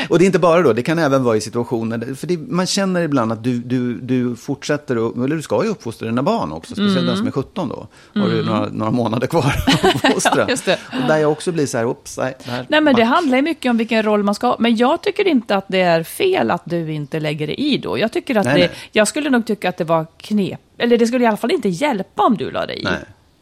Och 0.09 0.19
det 0.19 0.23
är 0.23 0.25
inte 0.25 0.39
bara 0.39 0.61
då, 0.61 0.73
det 0.73 0.83
kan 0.83 0.99
även 0.99 1.23
vara 1.23 1.37
i 1.37 1.41
situationer, 1.41 2.15
för 2.15 2.27
det, 2.27 2.37
man 2.37 2.67
känner 2.67 3.01
ibland 3.01 3.31
att 3.31 3.43
du, 3.43 3.57
du, 3.59 3.99
du 3.99 4.35
fortsätter, 4.35 4.97
och, 4.97 5.25
eller 5.25 5.35
du 5.35 5.41
ska 5.41 5.63
ju 5.63 5.69
uppfostra 5.69 6.07
dina 6.07 6.23
barn 6.23 6.51
också, 6.51 6.75
speciellt 6.75 7.07
den 7.07 7.17
som 7.17 7.27
är 7.27 7.31
17 7.31 7.69
då. 7.69 7.87
Har 8.21 8.29
du 8.29 8.45
några, 8.45 8.69
några 8.71 8.91
månader 8.91 9.27
kvar 9.27 9.63
att 9.67 9.85
uppfostra. 9.95 10.45
Ja, 10.49 10.55
det. 10.65 10.79
Och 11.01 11.07
där 11.07 11.17
jag 11.17 11.31
också 11.31 11.51
blir 11.51 11.65
så 11.65 11.77
här, 11.77 11.85
oops, 11.85 12.17
nej, 12.17 12.35
det 12.45 12.65
Nej, 12.67 12.81
men 12.81 12.85
det 12.85 13.01
back. 13.01 13.09
handlar 13.09 13.37
ju 13.37 13.41
mycket 13.41 13.69
om 13.69 13.77
vilken 13.77 14.03
roll 14.03 14.23
man 14.23 14.35
ska 14.35 14.47
ha. 14.47 14.55
Men 14.59 14.75
jag 14.75 15.01
tycker 15.01 15.27
inte 15.27 15.55
att 15.55 15.65
det 15.67 15.81
är 15.81 16.03
fel 16.03 16.51
att 16.51 16.63
du 16.65 16.93
inte 16.93 17.19
lägger 17.19 17.47
dig 17.47 17.55
i 17.55 17.77
då. 17.77 17.99
Jag, 17.99 18.11
tycker 18.11 18.35
att 18.35 18.45
Nej, 18.45 18.53
det, 18.53 18.67
nej. 18.67 18.75
jag 18.91 19.07
skulle 19.07 19.29
nog 19.29 19.45
tycka 19.45 19.69
att 19.69 19.77
det 19.77 19.83
var 19.83 20.05
knep. 20.17 20.59
Eller 20.77 20.97
det 20.97 21.07
skulle 21.07 21.23
i 21.23 21.27
alla 21.27 21.37
fall 21.37 21.51
inte 21.51 21.69
hjälpa 21.69 22.23
om 22.23 22.37
du 22.37 22.51
la 22.51 22.65
dig 22.65 22.79
i. 22.79 22.83
Nej. 22.83 22.99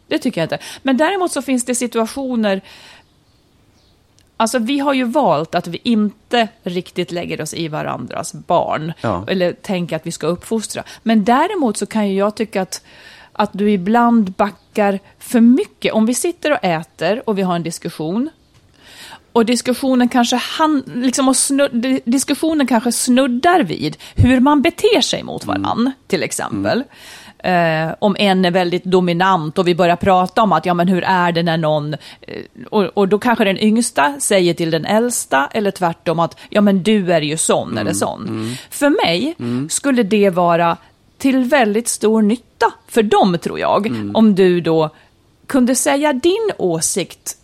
Det 0.08 0.18
tycker 0.18 0.42
jag 0.42 0.46
inte. 0.46 0.58
Men 0.84 0.98
däremot 0.98 1.32
så 1.32 1.42
finns 1.42 1.66
det 1.66 1.76
situationer... 1.76 2.62
Alltså 4.40 4.60
vi 4.60 4.80
har 4.80 4.94
ju 4.94 5.04
valt 5.04 5.56
att 5.56 5.68
vi 5.68 5.80
inte 5.84 6.48
riktigt 6.64 7.12
lägger 7.12 7.42
oss 7.42 7.54
i 7.54 7.68
varandras 7.68 8.34
barn. 8.34 8.94
Ja. 9.02 9.26
Eller 9.28 9.54
tänker 9.54 9.96
att 9.96 10.08
vi 10.08 10.12
ska 10.12 10.28
uppfostra. 10.28 10.84
Men 11.04 11.24
däremot 11.24 11.78
så 11.78 11.86
kan 11.86 12.10
ju 12.10 12.18
jag 12.18 12.36
tycka 12.36 12.62
att, 12.62 12.82
att 13.34 13.50
du 13.54 13.72
ibland 13.72 14.32
backar 14.32 15.00
för 15.20 15.42
mycket. 15.42 15.94
Om 15.94 16.06
vi 16.06 16.14
sitter 16.14 16.52
och 16.52 16.64
äter 16.64 17.30
och 17.30 17.38
vi 17.38 17.42
har 17.42 17.56
en 17.56 17.64
diskussion. 17.64 18.30
Och 19.32 19.46
diskussionen 19.46 20.10
kanske, 20.10 20.36
han, 20.36 20.84
liksom 20.96 21.36
snud, 21.36 22.02
diskussionen 22.06 22.68
kanske 22.68 22.92
snuddar 22.92 23.64
vid 23.64 23.98
hur 24.16 24.40
man 24.40 24.62
beter 24.62 25.02
sig 25.02 25.24
mot 25.24 25.46
varann, 25.46 25.92
till 26.08 26.24
exempel. 26.24 26.84
Eh, 27.44 27.96
om 28.00 28.16
en 28.20 28.46
är 28.46 28.52
väldigt 28.52 28.84
dominant 28.84 29.58
och 29.58 29.68
vi 29.68 29.76
börjar 29.76 29.96
prata 29.96 30.42
om 30.42 30.52
att, 30.52 30.66
ja 30.66 30.74
men 30.74 30.88
hur 30.88 31.04
är 31.04 31.32
det 31.32 31.44
när 31.44 31.58
någon... 31.58 31.94
Eh, 31.94 32.44
och, 32.70 32.84
och 32.84 33.08
då 33.08 33.20
kanske 33.20 33.44
den 33.44 33.60
yngsta 33.60 34.16
säger 34.20 34.54
till 34.54 34.72
den 34.72 34.86
äldsta, 34.86 35.50
eller 35.52 35.72
tvärtom 35.72 36.20
att, 36.20 36.40
ja 36.50 36.62
men 36.62 36.84
du 36.84 37.14
är 37.14 37.22
ju 37.22 37.38
sån 37.38 37.78
eller 37.78 37.94
sån. 37.94 38.56
För 38.70 38.90
mig 38.90 39.36
skulle 39.70 40.04
det 40.04 40.30
vara 40.30 40.78
till 41.18 41.44
väldigt 41.44 41.88
stor 41.88 42.22
nytta 42.22 42.72
för 42.88 43.04
dem, 43.04 43.38
tror 43.42 43.60
jag, 43.60 43.88
om 44.14 44.36
du 44.36 44.62
då 44.62 44.90
kunde 45.48 45.76
säga 45.76 46.14
din 46.14 46.52
åsikt. 46.58 47.38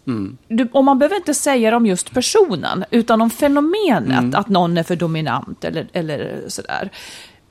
Du, 0.47 0.67
och 0.71 0.83
man 0.83 0.99
behöver 0.99 1.15
inte 1.15 1.33
säga 1.33 1.69
det 1.69 1.77
om 1.77 1.85
just 1.85 2.13
personen, 2.13 2.85
utan 2.91 3.21
om 3.21 3.29
fenomenet, 3.29 4.35
att 4.35 4.49
någon 4.49 4.77
är 4.77 4.83
för 4.83 4.95
dominant 4.95 5.63
eller, 5.63 5.87
eller 5.93 6.41
sådär. 6.47 6.89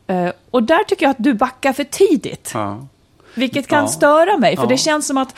Eh, 0.06 0.28
och 0.50 0.62
där 0.62 0.84
tycker 0.84 1.06
jag 1.06 1.10
att 1.10 1.16
du 1.24 1.34
backar 1.34 1.72
för 1.72 1.84
tidigt. 1.84 2.50
Ja. 2.54 2.86
Vilket 3.34 3.66
kan 3.66 3.82
Ja. 3.82 3.88
störa 3.88 4.38
mig, 4.38 4.56
för 4.56 4.62
Ja. 4.62 4.68
det 4.68 4.76
känns 4.76 5.06
som 5.06 5.18
att 5.18 5.34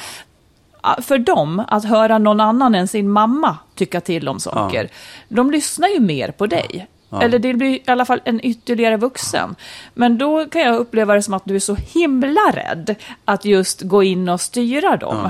för 1.03 1.19
dem, 1.19 1.63
att 1.69 1.85
höra 1.85 2.19
någon 2.19 2.41
annan 2.41 2.75
än 2.75 2.89
sin 2.89 3.11
mamma 3.11 3.57
tycka 3.75 4.01
till 4.01 4.29
om 4.29 4.41
saker, 4.41 4.89
de 5.29 5.51
lyssnar 5.51 5.89
ju 5.89 6.01
mer 6.01 6.31
på 6.31 6.47
dig. 6.47 6.87
Eller 7.23 7.39
det 7.39 7.55
blir 7.55 7.69
i 7.75 7.83
alla 7.87 8.05
fall 8.05 8.21
en 8.25 8.41
ytterligare 8.47 8.97
vuxen. 8.97 9.55
Men 9.95 10.19
då 10.19 10.45
kan 10.47 10.61
jag 10.63 10.77
uppleva 10.77 11.15
det 11.15 11.23
som 11.23 11.35
att 11.35 11.43
du 11.45 11.55
är 11.57 11.61
så 11.61 11.75
himla 11.75 12.41
rädd 12.53 12.95
att 13.25 13.45
just 13.45 13.83
gå 13.83 14.03
in 14.03 14.29
och 14.29 14.41
styra 14.41 14.97
dem. 14.97 15.29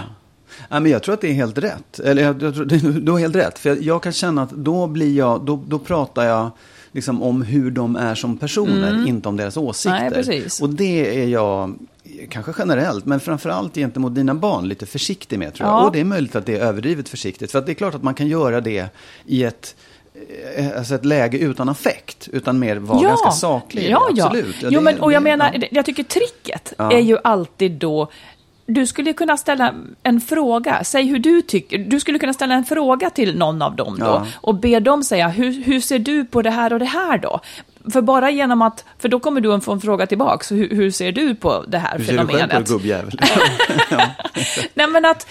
Ja, 0.69 0.81
men 0.81 0.91
jag 0.93 1.03
tror 1.03 1.15
att 1.15 1.21
det 1.21 1.29
är 1.29 1.33
helt 1.35 1.59
rätt. 1.59 1.99
Eller 1.99 2.23
jag, 2.23 2.43
jag 2.43 2.55
tror, 2.55 2.65
du 3.01 3.13
har 3.13 3.19
helt 3.19 3.37
rätt. 3.37 3.59
För 3.59 3.69
jag, 3.69 3.83
jag 3.83 4.03
kan 4.03 4.13
känna 4.13 4.43
att 4.43 4.51
då 4.51 4.87
blir 4.87 5.17
jag, 5.17 5.41
då, 5.45 5.63
då 5.67 5.79
pratar 5.79 6.25
jag 6.25 6.51
liksom 6.97 7.23
om 7.23 7.43
hur 7.43 7.71
de 7.71 7.97
är 7.97 8.15
som 8.15 8.37
personer, 8.37 9.09
inte 9.09 9.29
om 9.29 9.37
deras 9.37 9.57
åsikter. 9.57 10.07
Mm. 10.07 10.23
Nej. 10.27 10.49
Och 10.63 10.71
det 10.71 11.23
är 11.23 11.29
jag, 11.29 11.75
kanske 12.29 12.53
generellt, 12.59 13.07
men 13.07 13.21
framförallt 13.21 13.75
gentemot 13.75 14.15
dina 14.15 14.35
barn 14.35 14.69
lite 14.69 14.87
försiktig 14.87 15.39
med 15.39 15.55
tror 15.55 15.69
jag. 15.69 15.79
Ja. 15.79 15.87
Och 15.87 15.93
det 15.93 16.01
är 16.01 16.05
möjligt 16.05 16.37
att 16.37 16.47
det 16.47 16.57
är 16.57 16.61
överdrivet 16.61 17.09
försiktigt. 17.09 17.53
För 17.53 17.59
att 17.59 17.67
det 17.67 17.73
är 17.73 17.75
klart 17.75 17.95
att 17.95 18.03
man 18.03 18.15
kan 18.15 18.29
göra 18.29 18.61
det 18.61 18.89
i 19.27 19.45
ett 19.45 19.77
eh, 20.57 20.79
Alltså 20.79 20.95
ett 20.95 21.05
läge 21.05 21.39
utan 21.39 21.69
affekt, 21.69 22.29
utan 22.33 22.59
mer 22.59 22.77
vara 22.77 23.03
ganska 23.03 23.31
saklig. 23.31 23.91
Ja, 23.91 24.09
ja. 24.15 24.27
Absolut. 24.27 24.57
Ja, 24.63 24.69
jo, 24.73 24.81
men, 24.81 25.01
och 25.01 25.13
jag 25.13 25.23
menar, 25.23 25.51
ja. 25.55 25.69
jag 25.71 25.85
tycker 25.85 26.03
tricket 26.03 26.73
Ja. 26.79 26.93
är 26.93 27.01
ju 27.01 27.19
alltid 27.25 27.73
då 27.73 28.11
du 28.67 28.87
skulle 28.87 29.13
kunna 29.13 29.37
ställa 29.37 29.75
en 30.03 30.21
fråga, 30.21 30.85
säg 30.85 31.05
hur 31.07 31.19
du 31.19 31.43
tycker. 31.43 31.79
Du 31.79 32.01
skulle 32.01 32.19
kunna 32.19 32.33
ställa 32.33 32.55
en 32.55 32.65
fråga 32.65 33.11
till 33.11 33.39
någon 33.39 33.63
av 33.63 33.77
dem 33.77 33.99
då 33.99 34.05
Ja. 34.07 34.27
och 34.35 34.55
be 34.55 34.81
dem 34.81 35.03
säga, 35.05 35.29
hur, 35.29 35.53
hur 35.63 35.81
ser 35.81 35.99
du 35.99 36.25
på 36.25 36.43
det 36.43 36.51
här 36.51 36.73
och 36.73 36.79
det 36.79 36.85
här 36.85 37.19
då? 37.19 37.41
För 37.93 38.01
bara 38.01 38.31
genom 38.31 38.63
att, 38.63 38.85
för 38.99 39.09
då 39.09 39.21
kommer 39.21 39.41
du 39.41 39.61
få 39.61 39.73
en 39.73 39.81
fråga 39.81 40.07
tillbaka, 40.07 40.55
hur, 40.55 40.69
hur 40.71 40.91
ser 40.91 41.13
du 41.13 41.35
på 41.35 41.65
det 41.69 41.79
här 41.79 41.99
Hur 41.99 42.05
ser 42.05 42.13
du 42.13 42.19
själv 42.19 42.29
på 42.29 42.33
fenomenet? 42.39 42.69
gubbjävel? 42.69 43.21
Nej 44.75 44.87
men 44.87 45.05
att, 45.05 45.27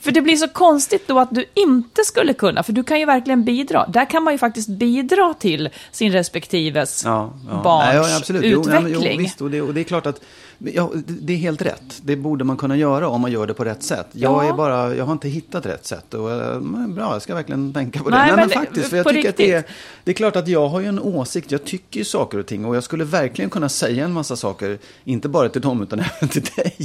för 0.00 0.10
det 0.10 0.20
blir 0.20 0.36
så 0.36 0.48
konstigt 0.48 1.08
då 1.08 1.18
att 1.18 1.28
du 1.34 1.44
inte 1.54 2.04
skulle 2.04 2.34
kunna, 2.34 2.62
för 2.62 2.72
du 2.72 2.84
kan 2.84 2.98
ju 3.00 3.04
verkligen 3.06 3.44
bidra. 3.44 3.86
Där 3.88 4.04
kan 4.10 4.22
man 4.22 4.34
ju 4.34 4.38
faktiskt 4.38 4.68
bidra 4.68 5.34
till 5.38 5.68
sin 5.92 6.12
respektives 6.12 7.02
Ja, 7.04 7.32
ja. 7.50 7.60
barns 7.64 8.30
Nej. 8.30 8.40
Jo, 8.42 8.60
utveckling. 8.60 8.82
men, 9.02 9.12
jo, 9.12 9.18
visst, 9.18 9.40
och 9.40 9.50
det, 9.50 9.62
och 9.62 9.74
det 9.74 9.80
är 9.80 9.84
klart 9.84 10.06
att 10.06 10.20
Ja, 10.58 10.90
det 11.06 11.32
är 11.32 11.36
helt 11.36 11.62
rätt. 11.62 12.00
Det 12.02 12.16
borde 12.16 12.44
man 12.44 12.56
kunna 12.56 12.76
göra 12.76 13.08
om 13.08 13.20
man 13.20 13.32
gör 13.32 13.46
det 13.46 13.54
på 13.54 13.64
rätt 13.64 13.82
sätt. 13.82 14.06
Jag, 14.12 14.44
Ja. 14.44 14.48
är 14.48 14.52
bara, 14.52 14.94
jag 14.94 15.04
har 15.04 15.12
inte 15.12 15.28
hittat 15.28 15.66
rätt 15.66 15.86
sätt. 15.86 16.14
Och, 16.14 16.30
eh, 16.30 16.60
bra, 16.88 17.12
jag 17.12 17.22
ska 17.22 17.34
verkligen 17.34 17.72
tänka 17.72 17.98
på 18.02 18.10
det. 18.10 18.16
Nej, 18.16 18.26
Nej, 18.26 18.36
men, 18.36 18.48
men 18.48 18.58
faktiskt, 18.66 18.88
för 18.90 18.96
jag 18.96 19.08
tycker 19.08 19.28
att 19.28 19.36
det 19.36 19.52
är, 19.52 19.64
det 20.04 20.10
är 20.10 20.14
klart 20.14 20.36
att 20.36 20.48
jag 20.48 20.68
har 20.68 20.80
ju 20.80 20.86
en 20.86 20.98
åsikt. 21.00 21.50
Jag 21.52 21.64
tycker 21.64 21.98
ju 21.98 22.04
saker 22.04 22.38
och 22.38 22.46
ting. 22.46 22.64
Och 22.64 22.76
jag 22.76 22.84
skulle 22.84 23.04
verkligen 23.04 23.50
kunna 23.50 23.68
säga 23.68 24.04
en 24.04 24.12
massa 24.12 24.36
saker. 24.36 24.78
Inte 25.04 25.28
bara 25.28 25.48
till 25.48 25.60
dem, 25.62 25.82
utan 25.82 26.00
även 26.18 26.28
till 26.28 26.42
dig. 26.56 26.76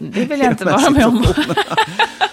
Det 0.00 0.24
vill 0.24 0.40
jag 0.40 0.50
inte 0.52 0.64
vara 0.64 0.90
med 0.90 1.06
om. 1.06 1.24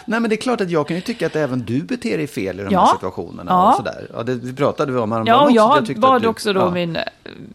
Nej, 0.10 0.20
men 0.20 0.30
det 0.30 0.36
är 0.36 0.42
klart 0.42 0.62
att 0.62 0.70
jag 0.70 0.88
kan 0.88 0.96
ju 0.96 1.02
tycka 1.02 1.26
att 1.28 1.36
även 1.36 1.60
du 1.66 1.84
beter 1.84 2.18
dig 2.18 2.28
fel 2.28 2.60
i 2.60 2.64
de 2.64 2.70
Ja. 2.74 2.80
här 2.86 2.94
situationerna. 2.94 3.52
Ja. 3.52 3.70
Och 3.70 3.76
sådär. 3.78 4.08
Ja, 4.14 4.24
det 4.24 4.36
vi 4.36 4.54
pratade 4.54 4.92
vi 4.92 4.98
om 5.00 5.12
häromdagen 5.12 5.54
Ja, 5.54 5.64
och 5.64 5.68
också, 5.68 5.78
jag 5.78 5.86
tyckte 5.86 6.02
bad 6.02 6.22
du- 6.22 6.28
också 6.28 6.54
då 6.54 6.60
ja. 6.60 6.72
min, 6.72 6.98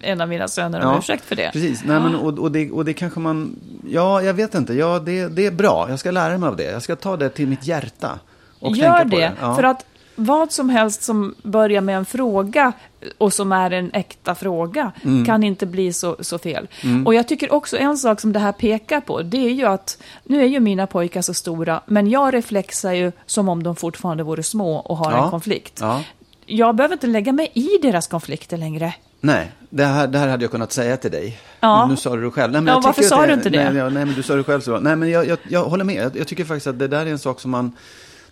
en 0.00 0.20
av 0.20 0.28
mina 0.28 0.48
söner 0.48 0.84
om 0.86 0.98
ursäkt 0.98 1.24
för 1.24 1.36
det. 1.36 1.50
Precis, 1.52 1.82
Nej, 1.84 2.00
men, 2.00 2.14
och, 2.14 2.38
och, 2.38 2.52
det, 2.52 2.70
och 2.70 2.84
det 2.84 2.92
kanske 2.94 3.20
man... 3.20 3.56
Ja, 3.88 4.22
jag 4.22 4.34
vet 4.34 4.54
inte. 4.54 4.74
Ja, 4.74 4.98
det, 4.98 5.28
det 5.28 5.46
är 5.46 5.50
bra. 5.50 5.86
Jag 5.90 5.98
ska 5.98 6.10
lära 6.10 6.38
mig 6.38 6.48
av 6.48 6.56
det. 6.56 6.70
Jag 6.72 6.82
ska 6.82 6.96
ta 6.96 7.16
det 7.16 7.28
till 7.28 7.46
mitt 7.48 7.66
hjärta. 7.66 8.18
Och 8.60 8.76
Gör 8.76 8.96
tänka 8.98 9.02
på 9.10 9.16
det, 9.16 9.22
det. 9.22 9.32
Ja. 9.40 9.54
för 9.54 9.62
att 9.62 9.84
vad 10.14 10.52
som 10.52 10.68
helst 10.68 11.02
som 11.02 11.34
börjar 11.42 11.80
med 11.80 11.96
en 11.96 12.04
fråga 12.04 12.72
och 13.18 13.32
som 13.32 13.52
är 13.52 13.70
en 13.70 13.90
äkta 13.94 14.34
fråga 14.34 14.92
Mm. 15.04 15.24
kan 15.24 15.42
inte 15.44 15.66
bli 15.66 15.92
så, 15.92 16.16
så 16.20 16.38
fel. 16.38 16.68
Och 17.06 17.14
jag 17.14 17.28
tycker 17.28 17.52
också 17.52 17.76
en 17.78 17.98
sak 17.98 18.20
som 18.20 18.32
det 18.32 18.38
här 18.38 18.52
pekar 18.52 19.00
på, 19.00 19.22
det 19.22 19.36
är 19.46 19.50
ju 19.50 19.64
att 19.66 19.98
nu 20.24 20.40
är 20.42 20.46
ju 20.46 20.60
mina 20.60 20.86
pojkar 20.86 21.22
så 21.22 21.34
stora, 21.34 21.80
men 21.86 22.10
jag 22.10 22.34
reflexar 22.34 22.92
ju 22.92 23.12
som 23.26 23.48
om 23.48 23.62
de 23.62 23.76
fortfarande 23.76 24.22
vore 24.22 24.42
små 24.42 24.76
och 24.76 24.96
har 24.96 25.12
Ja. 25.12 25.24
en 25.24 25.30
konflikt. 25.30 25.78
Ja. 25.80 26.02
Jag 26.46 26.74
behöver 26.76 26.92
inte 26.92 27.06
lägga 27.06 27.32
mig 27.32 27.50
i 27.54 27.68
deras 27.82 28.06
konflikter 28.06 28.56
längre. 28.56 28.94
Nej, 29.20 29.50
det 29.70 29.84
här, 29.84 30.06
det 30.06 30.18
här 30.18 30.28
hade 30.28 30.44
jag 30.44 30.50
kunnat 30.50 30.72
säga 30.72 30.96
till 30.96 31.10
dig. 31.10 31.38
Ja. 31.60 31.80
Men 31.80 31.88
nu 31.90 31.96
sa 31.96 32.16
du 32.16 32.22
det 32.24 32.30
själv. 32.30 32.52
Nej, 32.52 32.60
men 32.60 32.74
Ja, 32.74 32.80
varför 32.84 33.02
sa 33.02 33.26
du 33.26 33.32
inte 33.32 33.50
det? 33.50 33.70
Nej, 33.72 33.90
nej, 33.90 34.04
men 34.04 34.14
du 34.14 34.22
sa 34.22 34.34
det 34.34 34.44
själv 34.44 34.60
så 34.60 34.70
bra. 34.70 34.80
Nej, 34.80 34.96
men 34.96 35.10
jag, 35.10 35.26
jag, 35.26 35.38
jag 35.48 35.64
håller 35.64 35.84
med. 35.84 35.96
Jag, 36.04 36.16
jag 36.16 36.26
tycker 36.28 36.44
faktiskt 36.44 36.66
att 36.66 36.78
det 36.78 36.88
där 36.88 37.06
är 37.06 37.10
en 37.10 37.18
sak 37.18 37.40
som 37.40 37.50
man... 37.50 37.72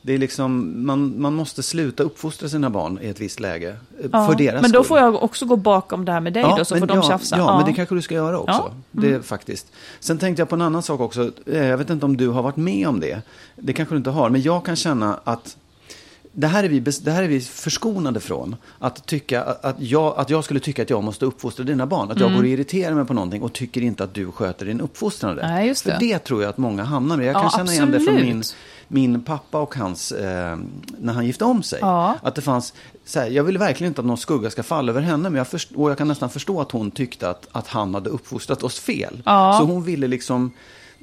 Det 0.02 0.12
är 0.12 0.18
liksom, 0.18 0.74
man, 0.86 1.20
man 1.20 1.34
måste 1.34 1.62
sluta 1.62 2.02
uppfostra 2.02 2.48
sina 2.48 2.70
barn 2.70 2.98
i 3.02 3.08
ett 3.08 3.20
visst 3.20 3.40
läge. 3.40 3.68
eh, 3.68 4.06
Ja, 4.12 4.26
För 4.26 4.34
deras 4.34 4.62
men 4.62 4.70
då 4.72 4.78
skull. 4.82 4.88
får 4.88 4.98
jag 4.98 5.22
också 5.22 5.46
gå 5.46 5.56
bakom 5.56 6.04
det 6.04 6.12
här 6.12 6.20
med 6.20 6.32
dig 6.32 6.42
då, 6.58 6.64
så 6.64 6.76
får 6.78 6.86
de 6.86 6.96
ja, 6.96 7.02
tjafsa. 7.02 7.36
Ja, 7.38 7.56
men 7.56 7.66
det 7.66 7.72
kanske 7.72 7.94
du 7.94 8.02
ska 8.02 8.14
göra 8.14 8.38
också. 8.38 8.52
Ja, 8.52 8.70
Mm. 8.92 9.10
Det, 9.10 9.16
är 9.16 9.22
faktiskt. 9.22 9.66
Sen 10.00 10.18
tänkte 10.18 10.40
jag 10.40 10.48
på 10.48 10.54
en 10.54 10.62
annan 10.62 10.82
sak 10.82 11.00
också. 11.00 11.30
Eh, 11.46 11.66
Jag 11.66 11.78
vet 11.78 11.90
inte 11.90 12.04
om 12.06 12.16
du 12.16 12.28
har 12.28 12.42
varit 12.42 12.56
med 12.56 12.88
om 12.88 13.00
det. 13.00 13.22
Det 13.56 13.72
kanske 13.72 13.94
du 13.94 13.96
inte 13.98 14.10
har. 14.10 14.30
Men 14.30 14.42
jag 14.42 14.64
kan 14.64 14.76
känna 14.76 15.20
att 15.24 15.56
det 16.32 16.46
här 16.46 16.64
är 16.64 16.68
vi, 16.68 16.80
det 16.80 17.10
här 17.10 17.22
är 17.22 17.28
vi 17.28 17.40
förskonade 17.40 18.20
från. 18.20 18.56
Att, 18.78 19.06
tycka, 19.06 19.42
att, 19.42 19.76
jag, 19.78 20.14
att 20.18 20.30
jag 20.30 20.44
skulle 20.44 20.60
tycka 20.60 20.82
att 20.82 20.90
jag 20.90 21.04
måste 21.04 21.24
uppfostra 21.24 21.64
dina 21.64 21.86
barn. 21.86 22.10
Att 22.10 22.20
jag 22.20 22.32
går 22.32 22.38
och 22.40 22.46
irriterar 22.46 22.94
mig 22.94 23.04
på 23.04 23.14
någonting 23.14 23.42
och 23.42 23.52
tycker 23.52 23.80
inte 23.80 24.04
att 24.04 24.14
du 24.14 24.32
sköter 24.32 24.66
din 24.66 24.80
uppfostran 24.80 25.34
rätt. 25.34 25.44
Mm. 25.44 25.54
Nej, 25.54 25.68
just 25.68 25.82
För 25.82 25.90
det. 25.90 25.98
det 25.98 26.18
tror 26.18 26.42
jag 26.42 26.50
att 26.50 26.58
många 26.58 26.84
hamnar 26.84 27.20
i. 27.20 27.26
Jag 27.26 27.34
kan 27.34 27.42
Ja, 27.44 27.50
känna 27.50 27.72
igen 27.72 27.90
det 27.90 28.00
från 28.00 28.14
min, 28.14 28.38
absolut. 28.38 28.56
min 28.88 29.24
pappa 29.24 29.58
och 29.60 29.74
hans, 29.74 30.12
eh, 30.12 30.58
när 30.98 31.12
han 31.12 31.26
gifte 31.26 31.44
om 31.44 31.62
sig. 31.62 31.78
Ja. 31.82 32.16
Att 32.22 32.34
det 32.34 32.42
fanns, 32.42 32.74
här, 33.14 33.26
jag 33.26 33.44
vill 33.44 33.58
verkligen 33.58 33.90
inte 33.90 34.00
att 34.00 34.06
någon 34.06 34.18
skugga 34.18 34.50
ska 34.50 34.62
falla 34.62 34.92
över 34.92 35.00
henne, 35.02 35.30
men 35.30 35.34
jag, 35.34 35.48
först, 35.48 35.72
och 35.74 35.90
jag 35.90 35.98
kan 35.98 36.08
nästan 36.08 36.30
förstå 36.30 36.60
att 36.60 36.72
hon 36.72 36.90
tyckte 36.90 37.30
att, 37.30 37.48
att 37.52 37.66
han 37.66 37.94
hade 37.94 38.10
uppfostrat 38.10 38.62
oss 38.62 38.78
fel. 38.78 39.22
Ja. 39.24 39.56
Så 39.60 39.64
hon 39.66 39.82
ville 39.82 40.06
liksom 40.06 40.52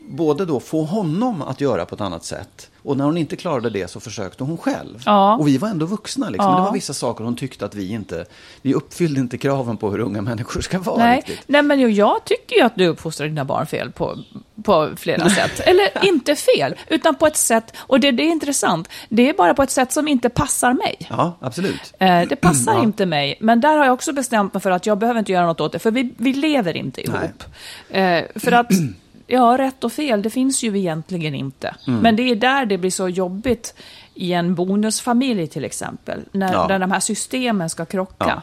både 0.09 0.45
då 0.45 0.59
få 0.59 0.83
honom 0.83 1.41
att 1.41 1.61
göra 1.61 1.85
på 1.85 1.95
ett 1.95 2.01
annat 2.01 2.25
sätt, 2.25 2.69
och 2.87 2.97
när 2.97 3.05
hon 3.05 3.17
inte 3.17 3.35
klarade 3.35 3.69
det 3.69 3.87
så 3.91 3.99
försökte 3.99 4.43
hon 4.43 4.57
själv. 4.57 5.01
Ja. 5.05 5.35
Och 5.37 5.47
vi 5.47 5.57
var 5.57 5.69
ändå 5.69 5.85
vuxna, 5.85 6.29
liksom. 6.29 6.45
Ja. 6.45 6.51
men 6.51 6.61
det 6.61 6.65
var 6.65 6.73
vissa 6.73 6.93
saker 6.93 7.23
hon 7.23 7.35
tyckte 7.35 7.65
att 7.65 7.75
vi 7.75 7.91
inte, 7.91 8.25
vi 8.61 8.73
uppfyllde 8.73 9.19
inte 9.19 9.37
kraven 9.37 9.77
på 9.77 9.91
hur 9.91 9.99
unga 9.99 10.21
människor 10.21 10.61
ska 10.61 10.79
vara 10.79 10.97
Nej, 10.97 11.17
riktigt. 11.17 11.39
nej, 11.47 11.61
men 11.61 11.95
jag 11.95 12.25
tycker 12.25 12.55
ju 12.55 12.61
att 12.61 12.75
du 12.75 12.87
uppfostrar 12.87 13.27
dina 13.27 13.45
barn 13.45 13.67
fel 13.67 13.91
på, 13.91 14.17
på 14.63 14.89
flera 14.97 15.29
sätt. 15.29 15.59
Eller 15.59 15.89
inte 16.05 16.35
fel, 16.35 16.75
utan 16.87 17.15
på 17.15 17.27
ett 17.27 17.37
sätt, 17.37 17.73
och 17.77 17.99
det, 17.99 18.11
det 18.11 18.23
är 18.23 18.31
intressant, 18.31 18.89
det 19.09 19.29
är 19.29 19.33
bara 19.33 19.53
på 19.53 19.63
ett 19.63 19.71
sätt 19.71 19.91
som 19.91 20.07
inte 20.07 20.29
passar 20.29 20.73
mig. 20.73 20.95
Ja, 21.09 21.37
absolut. 21.39 21.93
Eh, 21.99 22.21
det 22.21 22.35
passar 22.35 22.73
Ja. 22.73 22.83
inte 22.83 23.05
mig, 23.05 23.37
men 23.39 23.61
där 23.61 23.77
har 23.77 23.85
jag 23.85 23.93
också 23.93 24.13
bestämt 24.13 24.53
mig 24.53 24.61
för 24.61 24.71
att 24.71 24.85
jag 24.85 24.97
behöver 24.97 25.19
inte 25.19 25.31
göra 25.31 25.45
något 25.45 25.61
åt 25.61 25.71
det, 25.71 25.79
för 25.79 25.91
vi, 25.91 26.13
vi 26.17 26.33
lever 26.33 26.77
inte 26.77 27.01
ihop. 27.01 27.43
Eh, 27.89 28.21
för 28.35 28.51
att, 28.51 28.67
ja, 29.27 29.57
rätt 29.57 29.83
och 29.83 29.91
fel, 29.91 30.21
det 30.21 30.29
finns 30.29 30.63
ju 30.63 30.77
egentligen 30.77 31.35
inte. 31.35 31.75
Mm. 31.87 31.99
Men 31.99 32.15
det 32.15 32.23
är 32.23 32.35
där 32.35 32.65
det 32.65 32.77
blir 32.77 32.91
så 32.91 33.09
jobbigt 33.09 33.73
i 34.13 34.33
en 34.33 34.55
bonusfamilj 34.55 35.47
till 35.47 35.65
exempel, 35.65 36.21
när, 36.31 36.53
Ja. 36.53 36.67
när 36.67 36.79
de 36.79 36.91
här 36.91 36.99
systemen 36.99 37.69
ska 37.69 37.85
krocka. 37.85 38.41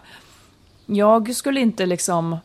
Ja. 0.86 0.94
Jag 0.94 1.34
skulle 1.34 1.60
inte 1.60 1.86
liksom, 1.86 2.36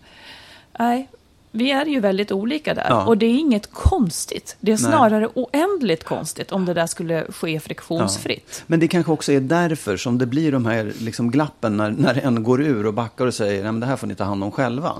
nej, 0.79 1.07
vi 1.51 1.71
är 1.71 1.85
ju 1.85 1.99
väldigt 1.99 2.31
olika 2.31 2.73
där. 2.73 2.85
Ja. 2.89 3.05
Och 3.05 3.17
det 3.17 3.25
är 3.25 3.39
inget 3.39 3.73
konstigt. 3.73 4.57
Det 4.59 4.71
är 4.71 4.77
Nej. 4.77 4.85
snarare 4.85 5.27
oändligt 5.33 6.03
konstigt 6.03 6.51
om 6.51 6.65
det 6.65 6.73
där 6.73 6.87
skulle 6.87 7.25
ske 7.31 7.59
friktionsfritt. 7.59 8.63
Men 8.67 8.79
det 8.79 8.87
kanske 8.87 9.11
också 9.11 9.31
är 9.31 9.39
därför 9.39 9.97
som 9.97 10.17
det 10.17 10.25
blir 10.25 10.51
de 10.51 10.65
här 10.65 10.93
liksom 10.99 11.31
glappen 11.31 11.77
när, 11.77 11.91
när 11.91 12.25
en 12.25 12.43
går 12.43 12.61
ur 12.61 12.85
och 12.85 12.93
backar 12.93 13.25
och 13.27 13.33
säger 13.33 13.65
att 13.65 13.79
det 13.81 13.85
här 13.85 13.95
får 13.95 14.07
ni 14.07 14.15
ta 14.15 14.23
hand 14.23 14.43
om 14.43 14.51
själva. 14.51 14.93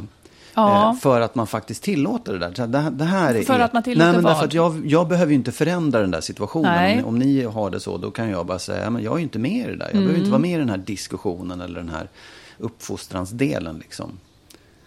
Ja. 0.59 0.89
Eh, 0.89 0.95
för 0.95 1.21
att 1.21 1.35
man 1.35 1.47
faktiskt 1.47 1.83
tillåter 1.83 2.33
det 2.33 2.39
där. 2.39 2.67
Det, 2.67 2.89
det 2.89 3.03
här 3.05 3.35
är 3.35 3.43
För 3.43 3.53
er- 3.55 3.59
att 3.59 3.73
man 3.73 3.83
tillåter 3.83 4.05
Nej, 4.05 4.13
men 4.15 4.23
vad? 4.23 4.33
därför 4.33 4.45
att 4.45 4.53
jag, 4.53 4.85
jag 4.85 5.07
behöver 5.07 5.31
ju 5.31 5.35
inte 5.35 5.51
förändra 5.51 6.01
den 6.01 6.11
där 6.11 6.21
situationen. 6.21 6.71
Nej. 6.75 7.03
Om 7.03 7.19
ni, 7.19 7.43
har 7.43 7.69
det 7.69 7.79
så, 7.79 7.97
då 7.97 8.11
kan 8.11 8.29
jag 8.29 8.45
bara 8.45 8.59
säga, 8.59 8.83
"Ja, 8.83 8.89
men 8.89 9.03
jag 9.03 9.13
är 9.17 9.19
inte 9.19 9.39
med 9.39 9.51
i 9.51 9.63
det 9.71 9.75
där. 9.75 9.85
Jag 9.85 9.91
behöver 9.93 10.09
Mm. 10.09 10.19
inte 10.19 10.31
vara 10.31 10.41
med 10.41 10.51
i 10.51 10.57
den 10.57 10.69
här 10.69 10.77
diskussionen 10.77 11.61
eller 11.61 11.79
den 11.79 11.89
här 11.89 12.09
uppfostransdelen. 12.57 13.77
Liksom. 13.79 14.11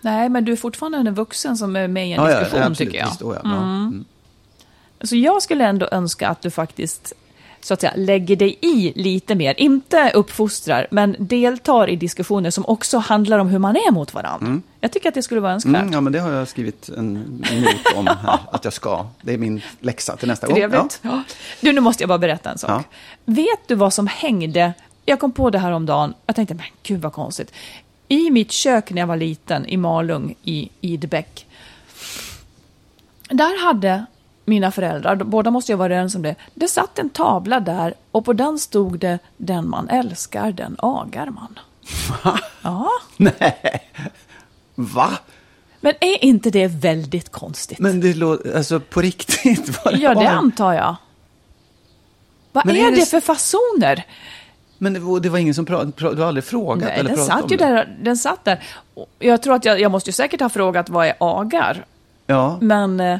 Nej, 0.01 0.29
men 0.29 0.45
du 0.45 0.53
är 0.53 0.57
fortfarande 0.57 0.99
en 0.99 1.15
vuxen 1.15 1.57
som 1.57 1.77
är 1.77 1.89
med 1.89 2.09
i 2.09 2.13
en 2.13 2.17
Ja, 2.23 2.31
ja, 2.31 2.39
diskussion, 2.41 2.61
absolut. 2.63 2.79
tycker 2.79 2.99
jag. 2.99 3.07
Visst, 3.07 3.23
oh 3.23 3.35
ja, 3.35 3.41
ja. 3.45 3.57
Mm. 3.63 4.05
Så 5.05 5.17
jag 5.17 5.43
skulle 5.43 5.65
ändå 5.65 5.89
önska 5.93 6.29
att 6.29 6.43
du 6.43 6.51
faktiskt 6.51 7.13
så 7.65 7.75
att 7.75 7.81
säga, 7.81 7.93
lägger 7.97 8.37
dig 8.37 8.59
i 8.61 8.93
lite 8.97 9.35
mer. 9.35 9.55
Inte 9.57 10.11
uppfostrar, 10.15 10.87
men 10.91 11.17
deltar 11.19 11.91
i 11.91 11.97
diskussioner 11.97 12.51
som 12.51 12.67
också 12.67 12.99
handlar 12.99 13.39
om 13.39 13.49
hur 13.49 13.59
man 13.59 13.77
är 13.77 13.91
mot 13.91 14.15
varandra. 14.15 14.61
Jag 14.81 14.93
tycker 14.93 15.09
att 15.09 15.15
det 15.15 15.23
skulle 15.23 15.41
vara 15.41 15.53
önskvärt. 15.53 15.83
Mm, 15.83 15.93
ja, 15.93 16.01
men 16.01 16.13
det 16.13 16.19
har 16.19 16.31
jag 16.31 16.49
skrivit 16.49 16.89
en 16.89 17.13
not 17.53 17.97
om 17.97 18.07
här, 18.07 18.39
att 18.53 18.65
jag 18.65 18.73
ska. 18.73 19.07
Det 19.23 19.33
är 19.35 19.39
min 19.39 19.63
läxa 19.81 20.17
till 20.17 20.29
nästa 20.29 20.47
gång. 20.47 20.57
Trevligt. 20.57 21.01
Ja. 21.03 21.23
Du, 21.61 21.73
nu 21.73 21.81
måste 21.81 22.03
jag 22.03 22.09
bara 22.09 22.19
berätta 22.19 22.51
en 22.51 22.59
sak. 22.59 22.71
Ja. 22.71 22.83
Vet 23.25 23.69
du 23.69 23.75
vad 23.75 23.93
som 23.93 24.07
hängde? 24.07 24.73
Jag 25.05 25.21
kom 25.21 25.33
på 25.33 25.51
det 25.51 25.59
här 25.59 25.73
om 25.73 25.87
dagen. 25.87 26.15
Jag 26.27 26.37
tänkte, 26.37 26.55
men 26.55 26.67
gud 26.83 27.01
vad 27.01 27.13
konstigt. 27.13 27.53
I 28.09 28.31
mitt 28.31 28.53
kök 28.53 28.91
när 28.91 29.03
jag 29.03 29.07
var 29.07 29.17
liten, 29.17 29.67
i 29.67 29.77
Malung 29.77 30.35
i 30.43 30.69
Idebäck. 30.81 31.47
Där 33.29 33.65
hade 33.65 34.07
mina 34.45 34.71
föräldrar, 34.71 35.17
båda 35.17 35.51
måste 35.51 35.73
jag 35.73 35.77
vara 35.77 35.87
överens 35.95 36.15
om 36.15 36.23
det, 36.23 36.35
det 36.55 36.69
satt 36.69 36.99
en 36.99 37.11
tavla 37.11 37.61
där 37.61 37.95
och 38.11 38.25
på 38.25 38.33
den 38.33 38.59
stod 38.59 38.99
det 38.99 39.19
Den 39.37 39.69
man 39.69 39.89
älskar, 39.89 40.53
den 40.53 40.77
agar 40.79 41.27
man. 41.27 41.59
Ja, 42.63 42.89
Nej, 43.17 43.91
va? 44.75 45.11
men 45.81 45.95
är 46.01 46.25
inte 46.25 46.51
det 46.51 46.67
väldigt 46.67 47.33
konstigt? 47.33 47.79
Men 47.79 48.01
det 48.01 48.15
låter, 48.15 48.57
alltså 48.57 48.81
på 48.81 49.01
riktigt? 49.01 49.79
Vad 49.85 49.95
ja, 49.99 50.15
det 50.15 50.27
har- 50.27 50.37
antar 50.37 50.73
jag. 50.73 50.97
Vad 52.53 52.69
är, 52.69 52.75
är 52.75 52.91
det, 52.91 52.97
det- 52.97 53.07
för 53.07 53.21
fasoner? 53.21 54.07
Men 54.79 54.93
det 54.93 55.01
var, 55.01 55.21
det 55.21 55.29
var 55.29 55.39
ingen 55.39 55.55
som 55.55 55.65
pratade, 55.67 55.93
pra, 55.93 56.13
du 56.13 56.21
har 56.21 56.29
aldrig 56.29 56.45
frågat 56.45 56.89
Nej, 56.89 56.99
eller 56.99 57.09
den 57.11 57.19
pratat 57.19 57.35
om 57.35 57.41
satt 57.43 57.53
ju 57.53 57.57
det? 57.57 57.65
där. 57.65 57.97
Den 58.03 58.17
satt 58.17 58.45
där. 58.45 58.63
Jag 59.19 59.43
tror 59.43 59.55
att 59.55 59.65
jag, 59.65 59.81
jag 59.81 59.91
måste 59.91 60.09
ju 60.09 60.13
säkert 60.13 60.41
ha 60.41 60.49
frågat 60.49 60.89
vad 60.89 61.07
är 61.07 61.15
agar? 61.21 61.85
Ja, 62.27 62.59
Men, 62.61 63.01
eh, 63.01 63.19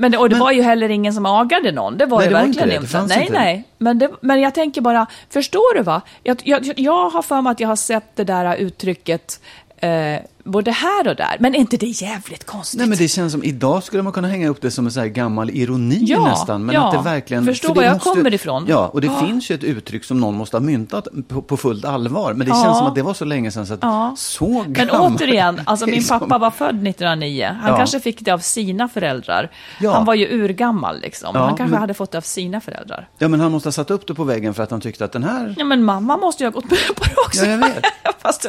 men 0.00 0.10
det, 0.12 0.18
och 0.18 0.28
det 0.28 0.34
Men- 0.34 0.40
var 0.40 0.52
ju 0.52 0.62
heller 0.62 0.88
ingen 0.88 1.12
som 1.12 1.26
agade 1.26 1.72
någon. 1.72 1.98
Det 1.98 2.06
var 2.06 2.18
Nej, 2.18 2.26
ju 2.26 2.28
det 2.30 2.38
var 2.38 2.44
inte 2.46 2.58
verkligen 2.58 2.68
det. 2.68 2.74
inte. 2.74 2.86
Det 2.86 2.98
fanns 2.98 3.08
nej, 3.08 3.20
inte. 3.20 3.32
nej. 3.32 3.64
Men, 3.78 3.98
det, 3.98 4.10
men 4.20 4.40
jag 4.40 4.54
tänker 4.54 4.80
bara, 4.80 5.06
förstår 5.30 5.74
du 5.74 5.82
va? 5.82 6.00
Jag, 6.22 6.40
jag, 6.44 6.72
jag 6.76 7.10
har 7.10 7.22
för 7.22 7.40
mig 7.42 7.50
att 7.50 7.60
jag 7.60 7.68
har 7.68 7.76
sett 7.76 8.16
det 8.16 8.24
där 8.24 8.56
uttrycket 8.56 9.40
eh, 9.76 10.16
både 10.50 10.70
här 10.70 11.08
och 11.08 11.16
där. 11.16 11.36
Men 11.40 11.54
är 11.54 11.58
inte 11.58 11.76
det 11.76 11.86
jävligt 11.86 12.44
konstigt? 12.46 12.78
Nej, 12.78 12.88
men 12.88 12.98
det 12.98 13.08
känns 13.08 13.32
som, 13.32 13.44
idag 13.44 13.82
skulle 13.82 14.02
man 14.02 14.12
kunna 14.12 14.28
hänga 14.28 14.48
upp 14.48 14.60
det 14.62 14.70
som 14.70 14.86
en 14.86 14.92
så 14.92 15.00
här 15.00 15.06
gammal 15.06 15.50
ironi 15.50 15.98
Ja, 16.00 16.24
nästan. 16.24 16.64
Men 16.64 16.74
ja. 16.74 16.88
att 16.88 16.92
det 17.04 17.10
verkligen... 17.10 17.44
Förstår 17.44 17.68
för 17.68 17.74
var 17.74 17.82
jag 17.82 18.00
kommer 18.00 18.34
ifrån. 18.34 18.64
Ja, 18.68 18.88
och 18.88 19.00
det 19.00 19.06
Ja. 19.06 19.20
finns 19.26 19.50
ju 19.50 19.54
ett 19.54 19.64
uttryck 19.64 20.04
som 20.04 20.20
någon 20.20 20.34
måste 20.34 20.56
ha 20.56 20.60
myntat 20.62 21.08
på, 21.28 21.42
på 21.42 21.56
fullt 21.56 21.84
allvar. 21.84 22.32
Men 22.34 22.46
det 22.46 22.52
Ja. 22.52 22.62
känns 22.64 22.78
som 22.78 22.86
att 22.86 22.94
det 22.94 23.02
var 23.02 23.14
så 23.14 23.24
länge 23.24 23.50
sedan 23.50 23.66
så 23.66 23.74
att 23.74 23.78
Ja. 23.82 24.14
så 24.16 24.48
Men 24.62 24.72
gammal. 24.72 25.12
återigen, 25.16 25.60
alltså 25.64 25.86
min 25.86 26.04
pappa 26.06 26.38
var 26.38 26.50
född 26.50 26.68
1909. 26.82 27.56
Han 27.62 27.76
kanske 27.76 28.00
fick 28.00 28.20
det 28.20 28.30
av 28.30 28.38
sina 28.38 28.88
föräldrar. 28.88 29.50
Han 29.92 30.04
var 30.04 30.14
ju 30.14 30.42
urgammal 30.44 31.00
liksom. 31.00 31.36
Han 31.36 31.48
kanske 31.48 31.64
men- 31.64 31.80
hade 31.80 31.94
fått 31.94 32.10
det 32.12 32.18
av 32.18 32.22
sina 32.22 32.60
föräldrar. 32.60 33.08
Ja, 33.18 33.28
men 33.28 33.40
han 33.40 33.52
måste 33.52 33.66
ha 33.66 33.72
satt 33.72 33.90
upp 33.90 34.06
det 34.06 34.14
på 34.14 34.24
väggen 34.24 34.54
för 34.54 34.62
att 34.62 34.70
han 34.70 34.80
tyckte 34.80 35.04
att 35.04 35.12
den 35.12 35.24
här... 35.24 35.54
Ja, 35.58 35.64
men 35.64 35.84
mamma 35.84 36.16
måste 36.16 36.42
ju 36.42 36.46
ha 36.46 36.52
gått 36.52 36.70
med 36.70 36.78
på 36.96 37.04
det 37.04 37.14
också. 37.26 37.44
Ja, 37.44 37.50
jag 37.50 37.58
vet. 37.58 37.84
Fast, 38.22 38.46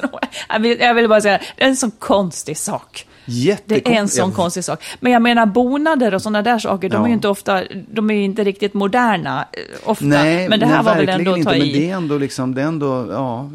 jag, 0.79 0.93
vill, 0.93 1.09
bara 1.09 1.21
säga, 1.21 1.39
en 1.57 1.75
sån 1.75 1.88
konstig 1.91 2.57
sak. 2.57 3.05
Jättekon- 3.25 3.81
Det 3.83 3.95
är 3.95 3.99
en 3.99 4.07
sån 4.09 4.31
konstig 4.31 4.63
sak. 4.63 4.83
Men 4.99 5.11
jag 5.11 5.21
menar 5.21 5.45
bonader 5.45 6.13
och 6.13 6.21
sådana 6.21 6.41
där 6.41 6.59
saker, 6.59 6.89
de 6.89 6.95
Ja. 6.95 7.03
är 7.03 7.07
ju 7.07 7.13
inte 7.13 7.27
ofta, 7.27 7.63
de 7.91 8.09
är 8.11 8.13
inte 8.15 8.43
riktigt 8.43 8.73
moderna 8.73 9.45
eh, 9.51 9.89
ofta. 9.89 10.05
Nej, 10.05 10.49
men 10.49 10.59
det 10.59 10.65
här 10.65 10.75
nej, 10.75 10.85
var 10.85 10.95
väl 10.95 11.09
ändå 11.09 11.31
att 11.31 11.37
inte, 11.37 11.51
ta 11.51 11.57
men 11.57 11.67
i. 11.67 11.73
det 11.79 11.89
är 11.89 11.95
ändå 11.95 12.17
liksom, 12.17 12.55
det 12.55 12.61
är 12.61 12.65
ändå, 12.65 13.07
ja, 13.11 13.49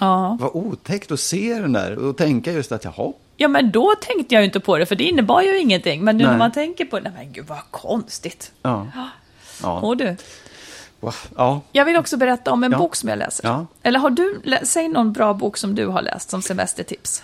ja. 0.00 0.36
Vad 0.40 0.50
otäckt 0.54 1.12
att 1.12 1.20
se 1.20 1.54
den 1.54 1.72
där 1.72 1.98
och 1.98 2.16
tänka 2.16 2.52
just 2.52 2.72
att, 2.72 2.84
jaha, 2.84 3.12
ja, 3.36 3.48
men 3.48 3.70
då 3.70 3.94
tänkte 4.00 4.34
jag 4.34 4.42
ju 4.42 4.44
inte 4.46 4.60
på 4.60 4.78
det, 4.78 4.86
för 4.86 4.96
det 4.96 5.04
innebar 5.04 5.42
ju 5.42 5.58
ingenting. 5.58 6.04
Men 6.04 6.16
nu 6.16 6.22
när 6.24 6.30
Nej. 6.30 6.38
man 6.38 6.52
tänker 6.52 6.84
på 6.84 7.00
det, 7.00 7.02
nej 7.02 7.12
men 7.24 7.32
gud 7.32 7.44
vad 7.46 7.58
konstigt. 7.70 8.52
ja. 8.62 8.86
ja. 9.62 9.80
Och 9.80 9.96
du. 9.96 10.16
Ja. 11.36 11.60
jag 11.72 11.84
vill 11.84 11.96
också 11.96 12.16
berätta 12.16 12.52
om 12.52 12.64
en 12.64 12.72
Ja. 12.72 12.78
bok 12.78 12.96
som 12.96 13.08
jag 13.08 13.18
läser. 13.18 13.48
Ja. 13.48 13.66
Eller 13.82 13.98
har 13.98 14.10
du, 14.10 14.40
säg 14.62 14.88
någon 14.88 15.12
bra 15.12 15.34
bok 15.34 15.56
som 15.56 15.74
du 15.74 15.86
har 15.86 16.02
läst 16.02 16.30
som 16.30 16.42
semestertips. 16.42 17.22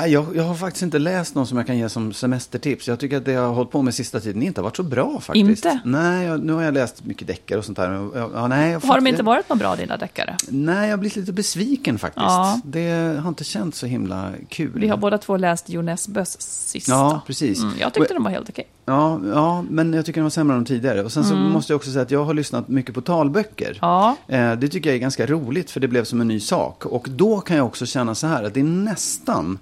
Nej, 0.00 0.10
Jag, 0.12 0.36
jag 0.36 0.42
har 0.42 0.54
faktiskt 0.54 0.82
inte 0.82 0.98
läst 0.98 1.34
någon 1.34 1.46
som 1.46 1.58
jag 1.58 1.66
kan 1.66 1.78
ge 1.78 1.88
som 1.88 2.12
semestertips. 2.12 2.88
Jag 2.88 2.98
tycker 3.00 3.16
att 3.16 3.24
det 3.24 3.32
jag 3.32 3.42
har 3.42 3.54
hållit 3.54 3.70
på 3.70 3.82
med 3.82 3.94
sista 3.94 4.20
tiden 4.20 4.42
inte 4.42 4.60
har 4.60 4.64
varit 4.64 4.76
så 4.76 4.82
bra 4.82 5.20
faktiskt. 5.20 5.48
Inte? 5.64 5.78
Nej, 5.84 6.26
jag, 6.26 6.44
nu 6.44 6.52
har 6.52 6.62
jag 6.62 6.74
läst 6.74 7.04
mycket 7.04 7.26
deckare 7.26 7.58
och 7.58 7.64
sånt 7.64 7.76
där. 7.78 8.10
Ja, 8.34 8.46
nej, 8.48 8.70
jag 8.70 8.74
Har 8.74 8.80
de 8.80 8.86
faktiskt- 8.86 9.08
inte 9.08 9.22
varit 9.22 9.48
några 9.48 9.58
bra 9.58 9.76
dina 9.76 9.96
deckare? 9.96 10.36
Nej, 10.48 10.84
jag 10.88 10.92
har 10.92 10.96
blivit 10.98 11.16
lite 11.16 11.32
besviken 11.32 11.98
faktiskt. 11.98 12.24
Ja. 12.26 12.60
Det 12.64 13.20
har 13.22 13.28
inte 13.28 13.44
känts 13.44 13.78
så 13.78 13.86
himla 13.86 14.30
kul. 14.48 14.72
Vi 14.80 14.88
har 14.88 14.96
båda 14.96 15.18
två 15.18 15.36
läst 15.36 15.64
Jo 15.68 15.82
Nesbøs 15.82 16.40
sista. 16.40 16.92
Ja, 16.92 17.20
precis. 17.26 17.62
Mm, 17.62 17.74
jag 17.80 17.94
tyckte 17.94 18.14
de 18.14 18.24
var 18.24 18.30
helt 18.30 18.48
okej. 18.48 18.68
Ja, 18.88 19.20
ja, 19.34 19.64
men 19.70 19.92
jag 19.92 20.06
tycker 20.06 20.20
den 20.20 20.24
var 20.24 20.30
sämre 20.30 20.56
än 20.56 20.64
de 20.64 20.68
tidigare. 20.68 21.04
Och 21.04 21.12
sen 21.12 21.24
så 21.24 21.34
måste 21.34 21.72
jag 21.72 21.76
också 21.76 21.90
säga 21.90 22.02
att 22.02 22.10
jag 22.10 22.24
har 22.24 22.34
lyssnat 22.34 22.68
mycket 22.68 22.94
på 22.94 23.00
talböcker. 23.00 23.66
Mm. 23.66 23.78
Ja. 23.80 24.16
Eh, 24.28 24.52
det 24.52 24.68
tycker 24.68 24.90
jag 24.90 24.94
är 24.94 25.00
ganska 25.00 25.26
roligt 25.26 25.70
för 25.70 25.80
det 25.80 25.88
blev 25.88 26.04
som 26.04 26.20
en 26.20 26.28
ny 26.28 26.40
sak. 26.40 26.86
Och 26.86 27.08
då 27.10 27.40
kan 27.40 27.56
jag 27.56 27.66
också 27.66 27.86
känna 27.86 28.14
så 28.14 28.26
här 28.26 28.44
att 28.44 28.54
det 28.54 28.60
är 28.60 28.64
nästan 28.64 29.58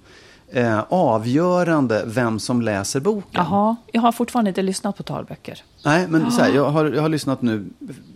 eh, 0.51 0.83
avgörande 0.89 2.03
vem 2.05 2.39
som 2.39 2.61
läser 2.61 2.99
boken. 2.99 3.29
Jaha, 3.31 3.75
jag 3.91 4.01
har 4.01 4.11
fortfarande 4.11 4.49
inte 4.49 4.61
lyssnat 4.61 4.97
på 4.97 5.03
talböcker. 5.03 5.63
Nej, 5.87 6.07
men 6.07 6.31
så 6.31 6.41
här, 6.41 6.49
jag, 6.53 6.69
har, 6.69 6.85
jag 6.85 7.01
har 7.01 7.09
lyssnat 7.09 7.41
nu, 7.41 7.65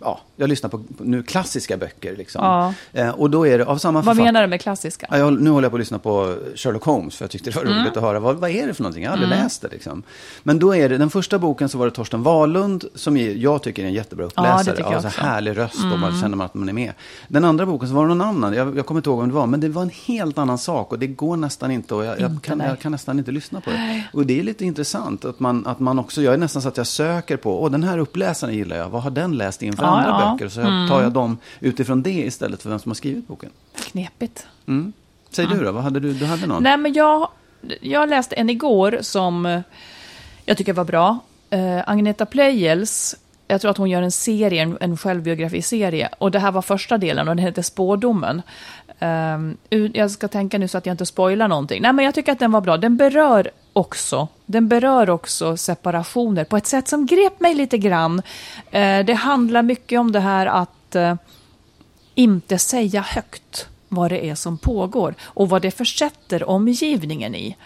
ja, 0.00 0.20
jag 0.36 0.48
lyssnar 0.48 0.70
på, 0.70 0.78
på 0.78 1.04
nu 1.04 1.22
klassiska 1.22 1.76
böcker 1.76 2.16
liksom. 2.16 2.44
Ja. 2.44 2.74
Eh, 2.92 3.08
och 3.10 3.30
då 3.30 3.46
är 3.46 3.58
det 3.58 3.64
av 3.66 3.78
samma 3.78 4.00
Vad 4.02 4.16
menar 4.16 4.42
du 4.42 4.46
med 4.48 4.60
klassiska? 4.60 5.06
Ja, 5.10 5.18
jag, 5.18 5.40
nu 5.42 5.50
håller 5.50 5.64
jag 5.64 5.72
på 5.72 5.76
att 5.76 5.80
lyssna 5.80 5.98
på 5.98 6.36
Sherlock 6.54 6.84
Holmes 6.84 7.16
för 7.16 7.24
jag 7.24 7.30
tyckte 7.30 7.50
det 7.50 7.56
var 7.56 7.62
Mm. 7.64 7.78
roligt 7.84 7.96
att 7.96 8.02
höra. 8.02 8.20
Vad, 8.20 8.36
vad 8.36 8.50
är 8.50 8.66
det 8.66 8.74
för 8.74 8.82
någonting? 8.82 9.02
Jag 9.04 9.10
har 9.10 9.16
aldrig 9.16 9.30
läst 9.30 9.62
det 9.62 9.68
liksom. 9.68 10.02
Men 10.42 10.58
då 10.58 10.76
är 10.76 10.88
det, 10.88 10.98
den 10.98 11.10
första 11.10 11.38
boken 11.38 11.68
så 11.68 11.78
var 11.78 11.84
det 11.86 11.90
Torsten 11.92 12.22
Wahlund 12.22 12.84
som 12.94 13.16
jag 13.16 13.62
tycker 13.62 13.82
är 13.82 13.86
en 13.86 13.92
jättebra 13.92 14.28
Ja, 14.36 14.42
det 14.42 14.48
uppläsare. 14.72 14.76
så 14.76 14.82
också. 15.06 15.20
Mm. 15.20 15.30
härlig 15.32 15.56
röst 15.58 15.84
och 15.92 15.98
man 15.98 16.20
känner 16.20 16.36
man 16.36 16.44
att 16.44 16.54
man 16.54 16.68
är 16.68 16.72
med. 16.72 16.92
Den 17.28 17.44
andra 17.44 17.66
boken 17.66 17.88
så 17.88 17.94
var 17.94 18.02
det 18.02 18.08
någon 18.14 18.20
annan, 18.28 18.52
jag, 18.54 18.76
jag 18.78 18.86
kommer 18.86 18.98
inte 18.98 19.10
ihåg 19.10 19.20
vem 19.20 19.28
det 19.28 19.34
var, 19.34 19.46
men 19.46 19.60
det 19.60 19.68
var 19.68 19.82
en 19.82 19.90
helt 20.06 20.38
annan 20.38 20.58
sak 20.58 20.92
och 20.92 20.98
det 20.98 21.06
går 21.06 21.36
nästan 21.36 21.70
inte 21.70 21.94
och 21.94 22.04
jag, 22.04 22.20
jag, 22.20 22.38
kan, 22.42 22.60
jag 22.60 22.78
kan 22.80 22.92
nästan 22.92 23.18
inte 23.18 23.30
lyssna 23.30 23.60
på 23.60 23.70
det. 23.70 24.02
Och 24.12 24.26
det 24.26 24.38
är 24.40 24.42
lite 24.42 24.64
intressant 24.64 25.24
att 25.24 25.40
man, 25.40 25.66
att 25.66 25.80
man 25.80 25.98
också, 25.98 26.22
jag 26.22 26.34
är 26.34 26.38
nästan 26.38 26.62
så 26.62 26.68
att 26.68 26.76
jag 26.76 26.86
söker 26.86 27.36
på, 27.36 27.61
åh 27.62 27.70
den 27.70 27.82
här 27.82 27.98
uppläsaren 27.98 28.54
gillar 28.54 28.76
jag, 28.76 28.88
vad 28.88 29.02
har 29.02 29.10
den 29.10 29.36
läst 29.36 29.62
inför 29.62 29.82
Ja, 29.84 29.88
andra 29.90 30.08
ja. 30.10 30.22
Mm. 30.22 30.36
böcker? 30.36 30.48
Så 30.48 30.60
jag, 30.60 30.88
tar 30.88 31.02
jag 31.02 31.12
dem 31.12 31.38
utifrån 31.60 32.02
det 32.02 32.10
istället 32.10 32.62
för 32.62 32.70
vem 32.70 32.78
som 32.78 32.90
har 32.90 32.94
skrivit 32.94 33.28
boken. 33.28 33.50
Knepigt. 33.76 34.46
Mm. 34.68 34.92
Säg 35.30 35.46
du 35.46 35.64
då, 35.64 35.72
vad 35.72 35.82
hade 35.82 36.00
du, 36.00 36.12
du 36.12 36.24
hade 36.24 36.46
någon? 36.46 36.62
Nej, 36.62 36.76
men 36.76 36.92
jag, 36.92 37.28
jag 37.80 38.08
läste 38.08 38.34
en 38.34 38.50
igår 38.50 38.98
som 39.00 39.46
eh, 39.46 39.60
jag 40.44 40.56
tycker 40.56 40.72
var 40.72 40.84
bra. 40.84 41.18
Uh, 41.54 41.90
Agneta 41.90 42.26
Pleijels, 42.26 43.16
jag 43.48 43.60
tror 43.60 43.70
att 43.70 43.76
hon 43.76 43.90
gör 43.90 44.02
en 44.02 44.10
serie, 44.12 44.62
en, 44.62 44.78
en 44.80 44.96
självbiografiserie. 44.96 46.08
Och 46.18 46.30
det 46.30 46.38
här 46.38 46.52
var 46.52 46.62
första 46.62 46.98
delen 46.98 47.28
och 47.28 47.36
den 47.36 47.44
heter 47.44 47.62
Spådomen. 47.62 48.42
Ehm, 48.98 49.56
u- 49.70 49.90
jag 49.94 50.10
ska 50.10 50.28
tänka 50.28 50.58
nu 50.58 50.68
så 50.68 50.78
att 50.78 50.86
jag 50.86 50.94
inte 50.94 51.06
spoilar 51.06 51.48
någonting. 51.48 51.82
Nej, 51.82 51.92
men 51.92 52.04
jag 52.04 52.14
tycker 52.14 52.32
att 52.32 52.38
den 52.38 52.52
var 52.52 52.60
bra. 52.60 52.76
Den 52.76 52.96
berör 52.96 53.50
också, 53.72 54.28
den 54.46 54.68
berör 54.68 55.10
också 55.10 55.56
separationer 55.56 56.44
på 56.44 56.56
ett 56.56 56.66
sätt 56.66 56.88
som 56.88 57.06
grep 57.06 57.40
mig 57.40 57.54
lite 57.54 57.78
grann. 57.78 58.22
Eh, 58.70 59.04
det 59.04 59.14
handlar 59.14 59.62
mycket 59.62 60.00
om 60.00 60.12
det 60.12 60.20
här 60.20 60.46
att 60.46 60.94
eh, 60.94 61.14
inte 62.14 62.58
säga 62.58 63.00
högt 63.00 63.66
vad 63.88 64.10
det 64.10 64.26
är 64.26 64.34
som 64.34 64.58
pågår 64.58 65.14
och 65.22 65.48
vad 65.48 65.62
det 65.62 65.70
försätter 65.70 66.48
omgivningen 66.48 67.34
i. 67.34 67.56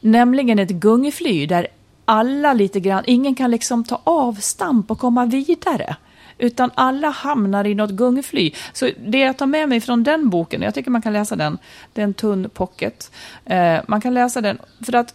Nämligen 0.00 0.58
ett 0.58 0.70
gungfly 0.70 1.46
där 1.46 1.68
alla 2.04 2.52
lite 2.52 2.80
grann, 2.80 3.04
ingen 3.06 3.34
kan 3.34 3.50
liksom 3.50 3.84
ta 3.84 4.00
avstamp 4.04 4.90
och 4.90 4.98
komma 4.98 5.26
vidare. 5.26 5.96
Utan 6.38 6.70
alla 6.74 7.08
hamnar 7.10 7.66
i 7.66 7.74
något 7.74 7.90
gungfly. 7.90 8.52
Så 8.72 8.90
det 9.06 9.18
jag 9.18 9.36
tar 9.36 9.46
med 9.46 9.68
mig 9.68 9.80
från 9.80 10.02
den 10.02 10.30
boken, 10.30 10.62
jag 10.62 10.74
tycker 10.74 10.90
man 10.90 11.02
kan 11.02 11.12
läsa 11.12 11.36
den, 11.36 11.58
det 11.92 12.00
är 12.00 12.04
en 12.04 12.14
tunn 12.14 12.50
pocket. 12.54 13.10
Eh, 13.44 13.80
man 13.88 14.00
kan 14.00 14.14
läsa 14.14 14.40
den 14.40 14.58
för 14.86 14.94
att 14.94 15.14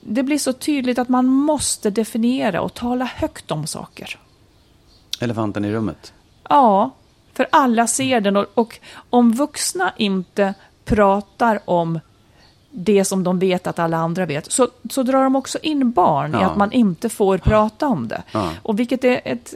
det 0.00 0.22
blir 0.22 0.38
så 0.38 0.52
tydligt 0.52 0.98
att 0.98 1.08
man 1.08 1.26
måste 1.26 1.90
definiera 1.90 2.60
och 2.60 2.74
tala 2.74 3.04
högt 3.04 3.50
om 3.50 3.66
saker. 3.66 4.18
Elefanten 5.20 5.64
i 5.64 5.72
rummet. 5.72 6.12
Ja, 6.48 6.90
för 7.34 7.46
alla 7.52 7.86
ser 7.86 8.20
den 8.20 8.36
och, 8.36 8.46
och 8.54 8.78
om 9.10 9.32
vuxna 9.32 9.92
inte 9.96 10.54
pratar 10.84 11.60
om 11.64 12.00
det 12.70 13.04
som 13.04 13.24
de 13.24 13.38
vet 13.38 13.66
att 13.66 13.78
alla 13.78 13.96
andra 13.96 14.26
vet, 14.26 14.52
så, 14.52 14.68
så 14.90 15.02
drar 15.02 15.24
de 15.24 15.36
också 15.36 15.58
in 15.62 15.92
barn 15.92 16.34
i 16.34 16.38
Ja. 16.40 16.46
att 16.50 16.56
man 16.56 16.72
inte 16.72 17.08
får 17.08 17.38
prata 17.38 17.86
om 17.88 18.08
det. 18.08 18.22
Ja. 18.32 18.50
Och 18.62 18.80
vilket 18.80 19.04
är 19.04 19.20
ett, 19.24 19.54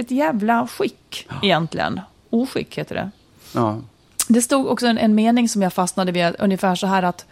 ett 0.00 0.10
jävla 0.10 0.66
skick 0.66 1.28
egentligen. 1.42 2.00
Oskick 2.30 2.78
heter 2.78 2.94
det. 2.94 3.10
Ja. 3.54 3.78
Det 4.28 4.42
stod 4.42 4.66
också 4.66 4.86
en, 4.86 4.98
en 4.98 5.14
mening 5.14 5.48
som 5.48 5.62
jag 5.62 5.72
fastnade 5.72 6.12
vid, 6.12 6.36
ungefär 6.38 6.74
så 6.74 6.86
här 6.86 7.02
att 7.02 7.26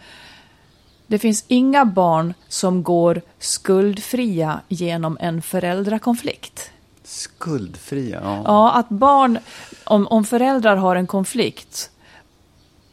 det 1.07 1.19
finns 1.19 1.45
inga 1.47 1.85
barn 1.85 2.33
som 2.47 2.83
går 2.83 3.21
skuldfria 3.39 4.61
genom 4.67 5.17
en 5.21 5.41
föräldrakonflikt. 5.41 6.71
Skuldfria, 7.03 8.21
ja. 8.23 8.41
Ja, 8.45 8.71
att 8.71 8.89
barn, 8.89 9.39
om, 9.83 10.07
om 10.07 10.25
föräldrar 10.25 10.75
har 10.75 10.95
en 10.95 11.07
konflikt 11.07 11.91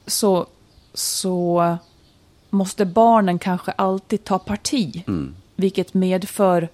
så, 0.07 0.47
så 0.95 1.77
måste 2.51 2.85
barnen 2.85 3.39
kanske 3.39 3.71
alltid 3.71 4.25
ta 4.25 4.39
parti. 4.39 5.05
Vilket 5.57 5.95
medför 5.95 6.69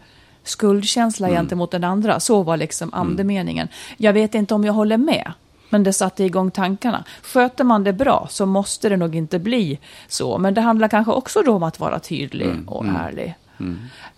skuldkänsla 0.44 1.28
gentemot 1.28 1.70
den 1.70 1.84
andra. 1.84 2.20
Så 2.20 2.42
var 2.42 2.56
liksom 2.56 2.94
andemeningen. 2.94 3.68
Jag 3.96 4.12
vet 4.12 4.34
inte 4.34 4.54
om 4.54 4.64
jag 4.64 4.72
håller 4.72 4.96
med. 4.96 5.32
Men 5.70 5.82
det 5.82 5.92
satte 5.92 6.24
igång 6.24 6.50
tankarna. 6.50 7.04
Sköter 7.22 7.64
man 7.64 7.84
det 7.84 7.92
bra 7.92 8.26
så 8.30 8.46
måste 8.46 8.88
det 8.88 8.96
nog 8.96 9.14
inte 9.16 9.38
bli 9.38 9.78
så. 10.08 10.38
Men 10.38 10.54
det 10.54 10.60
handlar 10.60 10.88
kanske 10.88 11.12
också 11.12 11.42
då 11.42 11.52
om 11.52 11.62
att 11.62 11.80
vara 11.80 11.98
tydlig 11.98 12.48
och 12.66 12.84
ärlig. 12.86 13.34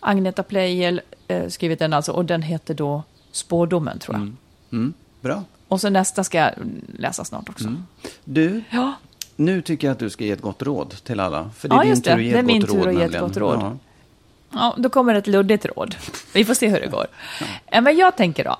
Agneta 0.00 0.42
Pleijel 0.42 1.00
eh, 1.28 1.48
skrivit 1.48 1.78
den 1.78 1.92
alltså 1.92 2.12
och 2.12 2.24
den 2.24 2.42
heter 2.42 2.74
då 2.74 3.02
Spådomen 3.32 3.98
tror 3.98 4.16
jag. 4.16 4.32
Mm. 4.78 4.92
Bra. 5.20 5.42
Och 5.68 5.80
så 5.80 5.90
nästa 5.90 6.24
ska 6.24 6.38
jag 6.38 6.50
läsa 6.98 7.24
snart 7.24 7.48
också. 7.48 7.68
Du, 8.24 8.62
Ja, 8.70 8.92
nu 9.36 9.62
tycker 9.62 9.86
jag 9.86 9.92
att 9.92 9.98
du 9.98 10.10
ska 10.10 10.24
ge 10.24 10.30
ett 10.30 10.42
gott 10.42 10.62
råd 10.62 10.90
till 11.04 11.20
alla. 11.20 11.50
För 11.56 11.68
det 11.68 11.74
är 11.74 11.76
Ja, 11.76 11.82
din 11.82 11.90
just 11.90 12.04
tur 12.04 12.10
det. 12.10 12.16
att 12.16 12.22
ge 12.22 12.30
Det 12.32 12.36
är 12.36 12.40
ett 12.40 12.46
min 12.46 12.60
gott 12.60 12.70
tur 12.70 12.78
råd. 12.78 12.88
att 12.88 12.94
ge 12.94 13.02
ett 13.02 13.20
gott 13.20 13.36
råd. 13.36 13.78
Ja. 14.54 14.74
då 14.78 14.88
kommer 14.88 15.14
ett 15.14 15.26
luddigt 15.26 15.64
råd. 15.64 15.96
Vi 16.32 16.44
får 16.44 16.54
se 16.54 16.68
hur 16.68 16.80
det 16.80 16.86
går. 16.86 17.06
Eh, 17.66 17.82
Men 17.82 17.96
jag 17.96 18.16
tänker 18.16 18.44
då. 18.44 18.56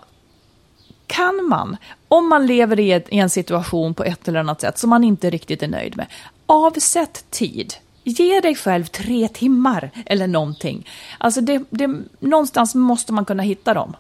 Kan 1.07 1.49
man, 1.49 1.77
om 2.09 2.29
man 2.29 2.47
lever 2.47 2.81
i, 2.81 2.93
ett, 2.93 3.07
i 3.09 3.19
en 3.19 3.31
situation 3.31 3.95
på 3.95 4.05
ett 4.05 4.29
eller 4.29 4.41
annat 4.41 4.61
sätt 4.61 4.79
som 4.79 4.91
man 4.91 5.05
inte 5.05 5.31
riktigt 5.31 5.63
är 5.63 5.69
nöjd 5.69 5.97
med, 5.97 6.07
avsätt 6.47 7.25
tid. 7.31 7.75
Ge 8.03 8.41
dig 8.41 8.55
själv 8.55 8.85
tre 8.85 9.29
timmar 9.29 9.91
eller 10.07 10.27
någonting. 10.27 10.89
Alltså 11.19 11.41
det, 11.41 11.63
det, 11.71 11.91
någonstans 12.21 12.75
måste 12.75 13.13
man 13.13 13.25
kunna 13.25 13.43
hitta 13.43 13.75
dem. 13.75 13.97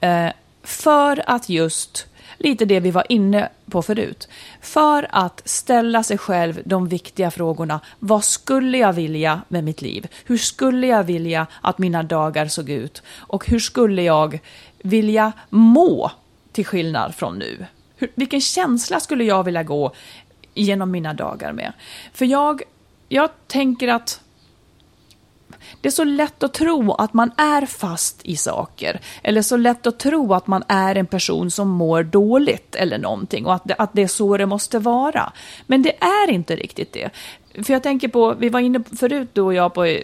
Eh, 0.00 0.28
för 0.62 1.30
att 1.30 1.48
just, 1.48 2.06
lite 2.44 2.64
det 2.64 2.80
vi 2.80 2.90
var 2.90 3.04
inne 3.08 3.48
på 3.70 3.82
förut, 3.82 4.28
för 4.60 5.06
att 5.10 5.42
ställa 5.44 6.02
sig 6.02 6.18
själv 6.18 6.62
de 6.64 6.88
viktiga 6.88 7.30
frågorna. 7.30 7.80
Vad 7.98 8.24
skulle 8.24 8.78
jag 8.78 8.92
vilja 8.92 9.40
med 9.48 9.64
mitt 9.64 9.82
liv? 9.82 10.06
Hur 10.24 10.38
skulle 10.38 10.86
jag 10.86 11.04
vilja 11.04 11.46
att 11.60 11.78
mina 11.78 12.02
dagar 12.02 12.46
såg 12.46 12.70
ut? 12.70 13.02
Och 13.18 13.46
hur 13.46 13.58
skulle 13.58 14.02
jag 14.02 14.40
vilja 14.82 15.32
må 15.50 16.10
till 16.52 16.66
skillnad 16.66 17.14
från 17.14 17.38
nu? 17.38 17.66
Hur, 17.96 18.10
vilken 18.14 18.40
känsla 18.40 19.00
skulle 19.00 19.24
jag 19.24 19.44
vilja 19.44 19.62
gå 19.62 19.92
genom 20.54 20.90
mina 20.90 21.14
dagar 21.14 21.52
med? 21.52 21.72
För 22.12 22.24
jag, 22.24 22.62
jag 23.08 23.30
tänker 23.46 23.88
att 23.88 24.20
det 25.80 25.88
är 25.88 25.92
så 25.92 26.04
lätt 26.04 26.42
att 26.42 26.54
tro 26.54 26.92
att 26.92 27.12
man 27.12 27.30
är 27.36 27.66
fast 27.66 28.20
i 28.24 28.36
saker. 28.36 29.00
Eller 29.22 29.42
så 29.42 29.56
lätt 29.56 29.86
att 29.86 29.98
tro 29.98 30.34
att 30.34 30.46
man 30.46 30.62
är 30.68 30.94
en 30.94 31.06
person 31.06 31.50
som 31.50 31.68
mår 31.68 32.02
dåligt 32.02 32.74
eller 32.74 32.98
någonting. 32.98 33.46
Och 33.46 33.54
att 33.54 33.64
det, 33.64 33.74
att 33.74 33.90
det 33.92 34.02
är 34.02 34.06
så 34.08 34.36
det 34.36 34.46
måste 34.46 34.78
vara. 34.78 35.32
Men 35.66 35.82
det 35.82 36.02
är 36.02 36.30
inte 36.30 36.56
riktigt 36.56 36.92
det. 36.92 37.10
För 37.64 37.72
jag 37.72 37.82
tänker 37.82 38.08
på, 38.08 38.34
vi 38.34 38.48
var 38.48 38.60
inne 38.60 38.82
förut 38.98 39.28
du 39.32 39.40
och 39.40 39.54
jag 39.54 39.74
på 39.74 39.98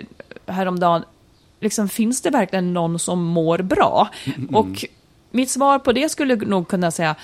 häromdagen. 0.47 1.05
Liksom, 1.61 1.89
finns 1.89 2.21
det 2.21 2.31
verkligen 2.31 2.73
någon 2.73 2.99
som 2.99 3.25
mår 3.25 3.59
bra? 3.59 4.09
Och 4.53 4.85
mitt 5.31 5.51
svar 5.51 5.79
på 5.79 5.93
det 5.93 6.09
skulle 6.09 6.37
nog 6.37 6.69
kunna 6.69 6.91
säga 6.91 7.17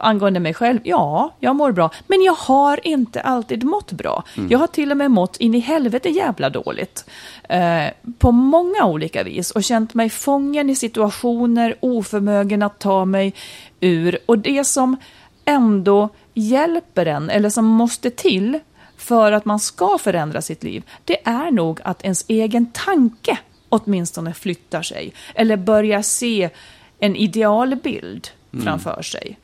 angående 0.00 0.40
mig 0.40 0.54
själv, 0.54 0.80
ja, 0.82 1.34
jag 1.40 1.56
mår 1.56 1.72
bra. 1.72 1.90
Men 2.06 2.22
jag 2.22 2.32
har 2.32 2.86
inte 2.86 3.20
alltid 3.20 3.64
mått 3.64 3.92
bra. 3.92 4.24
Mm. 4.36 4.50
Jag 4.50 4.58
har 4.58 4.66
till 4.66 4.90
och 4.90 4.96
med 4.96 5.10
mått 5.10 5.36
in 5.36 5.54
i 5.54 5.58
helvete 5.58 6.08
jävla 6.08 6.50
dåligt. 6.50 7.04
Eh, 7.48 7.84
på 8.18 8.32
många 8.32 8.84
olika 8.84 9.22
vis. 9.22 9.50
Och 9.50 9.64
känt 9.64 9.94
mig 9.94 10.10
fången 10.10 10.70
i 10.70 10.76
situationer, 10.76 11.74
oförmögen 11.80 12.62
att 12.62 12.78
ta 12.78 13.04
mig 13.04 13.34
ur. 13.80 14.18
Och 14.26 14.38
det 14.38 14.64
som 14.64 14.96
ändå 15.44 16.08
hjälper 16.34 17.06
en, 17.06 17.30
eller 17.30 17.50
som 17.50 17.64
måste 17.64 18.10
till 18.10 18.58
för 18.96 19.32
att 19.32 19.44
man 19.44 19.60
ska 19.60 19.98
förändra 19.98 20.42
sitt 20.42 20.62
liv, 20.62 20.82
det 21.04 21.28
är 21.28 21.50
nog 21.50 21.80
att 21.84 22.02
ens 22.02 22.24
egen 22.28 22.66
tanke 22.66 23.38
åtminstone 23.68 24.34
flyttar 24.34 24.82
sig. 24.82 25.12
Eller 25.34 25.56
börjar 25.56 26.02
se 26.02 26.50
en 26.98 27.16
idealbild 27.16 28.28
framför 28.64 29.02
sig. 29.02 29.38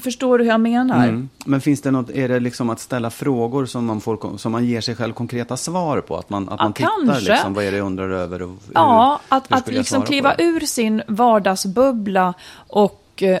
Förstår 0.00 0.38
du 0.38 0.44
hur 0.44 0.50
jag 0.50 0.60
menar? 0.60 1.04
Mm. 1.08 1.28
Men 1.44 1.60
finns 1.60 1.80
det 1.82 1.90
något, 1.90 2.10
är 2.10 2.28
det 2.28 2.40
liksom 2.40 2.70
att 2.70 2.80
ställa 2.80 3.10
frågor 3.10 3.66
som 3.66 3.86
man, 3.86 4.00
får, 4.00 4.36
som 4.38 4.52
man 4.52 4.64
ger 4.64 4.80
sig 4.80 4.94
själv 4.96 5.12
konkreta 5.12 5.56
svar 5.56 6.00
på? 6.00 6.16
Att 6.16 6.30
man, 6.30 6.48
att 6.48 6.54
Ja, 6.58 6.64
man 6.64 6.72
tittar 6.72 6.90
kanske. 7.06 7.32
liksom, 7.32 7.54
vad 7.54 7.64
är 7.64 7.70
det 7.70 7.76
jag 7.76 7.86
undrar 7.86 8.10
över? 8.10 8.42
Och 8.42 8.48
hur, 8.48 8.58
Ja, 8.74 9.20
att, 9.28 9.50
hur 9.50 9.56
att 9.56 9.68
liksom 9.68 10.02
kliva 10.02 10.34
ur 10.38 10.60
sin 10.60 11.02
vardagsbubbla 11.08 12.34
och 12.54 13.22
eh, 13.22 13.38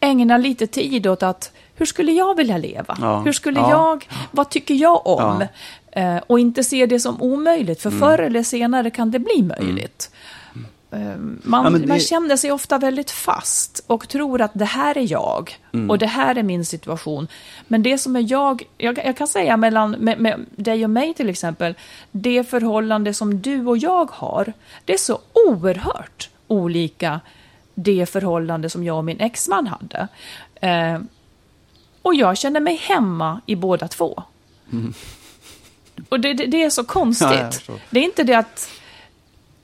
ägna 0.00 0.36
lite 0.38 0.66
tid 0.66 1.06
åt 1.06 1.22
att 1.22 1.52
hur 1.76 1.86
skulle 1.86 2.12
jag 2.12 2.36
vilja 2.36 2.58
leva? 2.58 2.96
Ja. 3.00 3.20
Hur 3.20 3.32
skulle 3.32 3.60
Ja. 3.60 3.70
jag, 3.70 4.08
vad 4.30 4.48
tycker 4.50 4.74
jag 4.74 5.06
om? 5.06 5.44
Eh, 5.92 6.16
och 6.26 6.38
inte 6.40 6.64
se 6.64 6.86
det 6.86 7.00
som 7.00 7.22
omöjligt, 7.22 7.84
Mm. 7.84 7.98
för 8.00 8.06
förr 8.06 8.18
eller 8.18 8.42
senare 8.42 8.90
kan 8.90 9.10
det 9.10 9.18
bli 9.18 9.42
möjligt. 9.42 10.10
Eh, 10.12 10.18
Man, 11.42 11.64
Ja, 11.72 11.78
det- 11.78 11.86
man 11.86 12.00
känner 12.00 12.36
sig 12.36 12.52
ofta 12.52 12.78
väldigt 12.78 13.10
fast 13.10 13.84
och 13.86 14.08
tror 14.08 14.40
att 14.40 14.50
det 14.54 14.64
här 14.64 14.98
är 14.98 15.12
jag 15.12 15.58
Mm. 15.72 15.90
och 15.90 15.98
det 15.98 16.06
här 16.06 16.34
är 16.38 16.42
min 16.42 16.64
situation. 16.64 17.28
Men 17.68 17.82
det 17.82 17.98
som 17.98 18.16
är 18.16 18.30
jag, 18.32 18.62
jag, 18.78 18.98
jag 18.98 19.16
kan 19.16 19.26
säga 19.28 19.56
mellan 19.56 19.90
med, 19.90 20.20
med 20.20 20.46
dig 20.56 20.84
och 20.84 20.90
mig 20.90 21.14
till 21.14 21.28
exempel, 21.28 21.74
det 22.10 22.44
förhållande 22.50 23.14
som 23.14 23.40
du 23.40 23.66
och 23.66 23.78
jag 23.78 24.10
har, 24.10 24.52
det 24.84 24.92
är 24.94 24.98
så 24.98 25.18
oerhört 25.48 26.30
olika 26.46 27.20
det 27.74 28.06
förhållande 28.06 28.70
som 28.70 28.84
jag 28.84 28.96
och 28.96 29.04
min 29.04 29.20
exman 29.20 29.66
hade. 29.66 30.08
Eh, 30.54 31.00
och 32.02 32.14
jag 32.14 32.38
känner 32.38 32.60
mig 32.60 32.76
hemma 32.76 33.40
i 33.46 33.56
båda 33.56 33.88
två. 33.88 34.22
Och 36.08 36.20
det, 36.20 36.32
det, 36.34 36.46
det 36.46 36.62
är 36.64 36.70
så 36.70 36.84
konstigt. 36.84 37.28
Mm. 37.30 37.50
Ja, 37.68 37.74
det 37.90 38.00
är 38.00 38.04
inte 38.04 38.22
det 38.22 38.34
att... 38.34 38.70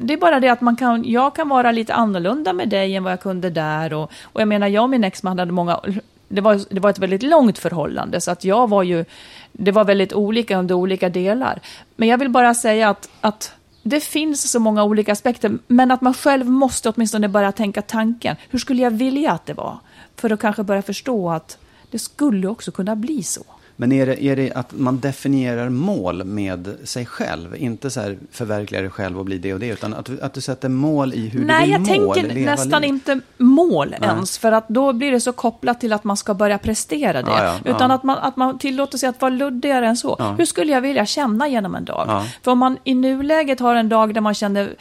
Det 0.03 0.13
är 0.13 0.19
bara 0.19 0.41
det 0.41 0.49
att 0.49 0.61
man 0.61 0.77
kan, 0.77 1.05
jag 1.05 1.35
kan 1.35 1.49
vara 1.49 1.73
lite 1.73 1.95
annorlunda 1.95 2.53
med 2.53 2.69
dig 2.69 2.97
än 2.97 3.05
vad 3.05 3.13
jag 3.13 3.21
kunde 3.21 3.51
där. 3.51 3.93
Och, 3.93 4.11
och 4.23 4.41
jag 4.41 4.49
menar, 4.49 4.69
jag 4.69 4.83
och 4.83 4.91
min 4.91 5.05
exman 5.05 5.39
hade 5.39 5.53
många... 5.53 5.81
Det 6.29 6.41
var, 6.41 6.61
det 6.71 6.81
var 6.81 6.91
ett 6.91 6.99
väldigt 6.99 7.23
långt 7.23 7.59
förhållande, 7.59 8.21
så 8.21 8.31
att 8.31 8.45
jag 8.45 8.69
var 8.69 8.83
ju... 8.83 9.05
Det 9.53 9.73
var 9.73 9.85
väldigt 9.85 10.13
olika 10.13 10.59
under 10.59 10.75
olika 10.75 11.09
delar. 11.09 11.61
Men 11.97 12.09
jag 12.09 12.19
vill 12.19 12.29
bara 12.29 12.55
säga 12.55 12.89
att, 12.89 13.09
att 13.21 13.53
det 13.83 14.01
finns 14.01 14.51
så 14.51 14.61
många 14.61 14.85
olika 14.85 15.13
aspekter, 15.13 15.59
men 15.67 15.91
att 15.91 16.01
man 16.01 16.15
själv 16.15 16.47
måste 16.47 16.89
åtminstone 16.89 17.29
börja 17.29 17.53
tänka 17.53 17.83
tanken. 17.83 18.37
Hur 18.51 18.59
skulle 18.59 18.83
jag 18.83 18.91
vilja 18.91 19.33
att 19.33 19.47
det 19.47 19.55
var? 19.55 19.79
För 20.17 20.31
att 20.31 20.41
kanske 20.41 20.63
börja 20.63 20.83
förstå 20.83 21.31
att 21.31 21.59
det 21.91 21.99
skulle 21.99 22.49
också 22.49 22.73
kunna 22.73 22.97
bli 22.97 23.23
så. 23.23 23.43
Men 23.81 23.93
är 23.93 24.07
det, 24.07 24.25
är 24.25 24.37
det 24.37 24.53
att 24.53 24.73
man 24.73 25.01
definierar 25.01 25.69
mål 25.69 26.25
med 26.25 26.77
sig 26.85 27.07
själv? 27.07 27.57
Inte 27.57 27.91
så 27.91 28.01
här 28.01 28.19
förverkliga 28.31 28.81
dig 28.81 28.91
själv 28.91 29.19
och 29.19 29.25
bli 29.25 29.39
det 29.39 29.55
och 29.55 29.61
det, 29.61 29.67
utan 29.69 29.95
att, 29.95 30.05
du- 30.07 30.21
att 30.21 30.33
du 30.35 30.41
sätter 30.41 30.69
mål 30.69 31.15
i 31.15 31.29
hur 31.29 31.45
Nej, 31.45 31.61
du 31.61 31.79
vill 31.79 31.89
jag 31.91 32.01
må 32.07 32.15
tänker 32.15 32.35
nästan 32.45 32.83
liv. 32.83 32.89
inte 32.89 33.21
mål 33.39 33.95
ens, 34.03 34.39
för 34.39 34.53
att 34.53 34.69
då 34.69 34.93
blir 34.93 35.11
det 35.13 35.21
så 35.21 35.33
kopplat 35.33 35.81
till 35.81 35.93
att 35.93 36.05
man 36.05 36.17
ska 36.17 36.35
börja 36.35 36.59
prestera 36.59 37.23
det. 37.23 37.31
Ja, 37.31 37.45
ja, 37.45 37.71
utan 37.71 37.91
ja. 37.91 37.97
Att, 37.97 38.03
man, 38.03 38.19
att 38.19 38.37
man 38.37 38.59
tillåter 38.59 38.99
sig 38.99 39.09
att 39.09 39.21
vara 39.21 39.31
luddigare 39.31 39.87
än 39.87 39.97
så. 39.97 40.35
Hur 40.39 40.45
skulle 40.45 40.73
jag 40.73 40.81
vilja 40.81 41.07
känna 41.07 41.49
genom 41.49 41.75
en 41.75 41.85
dag? 41.85 42.25
För 42.43 42.51
om 42.51 42.59
man 42.59 42.77
i 42.85 42.95
nuläget 42.95 43.61
har 43.61 43.75
en 43.75 43.89
dag 43.89 44.15
där 44.15 44.21
man 44.21 44.35
känner 44.35 44.75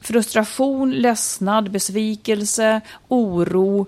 frustration, 0.00 0.90
ledsnad, 0.90 1.70
besvikelse, 1.70 2.80
oro, 3.08 3.86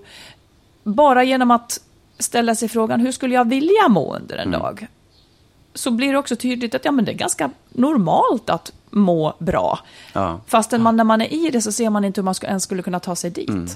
bara 0.83 1.23
genom 1.23 1.51
att 1.51 1.79
ställa 2.23 2.55
sig 2.55 2.69
frågan 2.69 2.99
hur 2.99 3.11
skulle 3.11 3.33
jag 3.35 3.47
vilja 3.49 3.87
må 3.89 4.15
under 4.15 4.35
Mm. 4.37 4.53
en 4.53 4.59
dag? 4.59 4.87
Så 5.73 5.91
blir 5.91 6.11
det 6.11 6.17
också 6.17 6.35
tydligt 6.35 6.75
att 6.75 6.85
ja, 6.85 6.91
men 6.91 7.05
det 7.05 7.11
är 7.11 7.15
ganska 7.17 7.49
normalt 7.69 8.49
att 8.49 8.73
må 8.89 9.33
bra. 9.39 9.79
Ja. 10.13 10.39
Fastän 10.47 10.81
man, 10.83 10.95
när 10.97 11.03
man 11.03 11.21
är 11.21 11.33
i 11.33 11.49
det 11.49 11.61
så 11.61 11.71
ser 11.71 11.89
man 11.89 12.05
inte 12.05 12.21
hur 12.21 12.25
man 12.25 12.35
ens 12.43 12.63
skulle 12.63 12.81
kunna 12.81 12.99
ta 12.99 13.15
sig 13.15 13.29
dit. 13.29 13.49
Mm. 13.49 13.67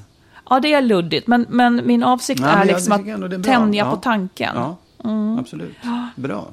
Ja, 0.50 0.60
det 0.60 0.74
är 0.74 0.82
luddigt, 0.82 1.28
men, 1.28 1.46
men 1.50 1.82
min 1.88 2.04
avsikt 2.04 2.42
Nej, 2.42 2.50
är 2.56 2.66
liksom 2.66 2.94
att 2.94 3.44
tänja 3.44 3.86
Ja. 3.86 3.92
på 3.92 3.98
tanken. 3.98 4.56
Ja, 4.56 4.76
absolut. 5.40 5.76
Bra. 6.16 6.48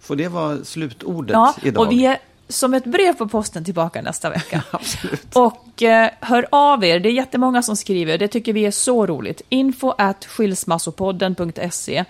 Får 0.00 0.16
det 0.16 0.28
vara 0.28 0.64
slutordet 0.64 1.34
Mm. 1.36 1.42
Ja, 1.46 1.54
idag? 1.68 1.86
och 1.86 1.92
vi 1.92 2.06
är 2.06 2.18
som 2.48 2.74
ett 2.74 2.84
brev 2.84 3.12
på 3.12 3.28
posten 3.28 3.64
tillbaka 3.64 4.02
nästa 4.02 4.30
vecka. 4.30 4.62
Absolut. 4.70 5.26
Och 5.36 5.82
eh, 5.82 6.10
hör 6.20 6.46
av 6.50 6.84
er, 6.84 7.00
det 7.00 7.08
är 7.08 7.12
jättemånga 7.12 7.62
som 7.62 7.76
skriver, 7.76 8.18
det 8.18 8.28
tycker 8.28 8.52
vi 8.52 8.66
är 8.66 8.70
så 8.70 9.06
roligt. 9.06 9.42
Info 9.48 9.92
at 9.98 10.24
skilsmassopodden.se 10.26 12.04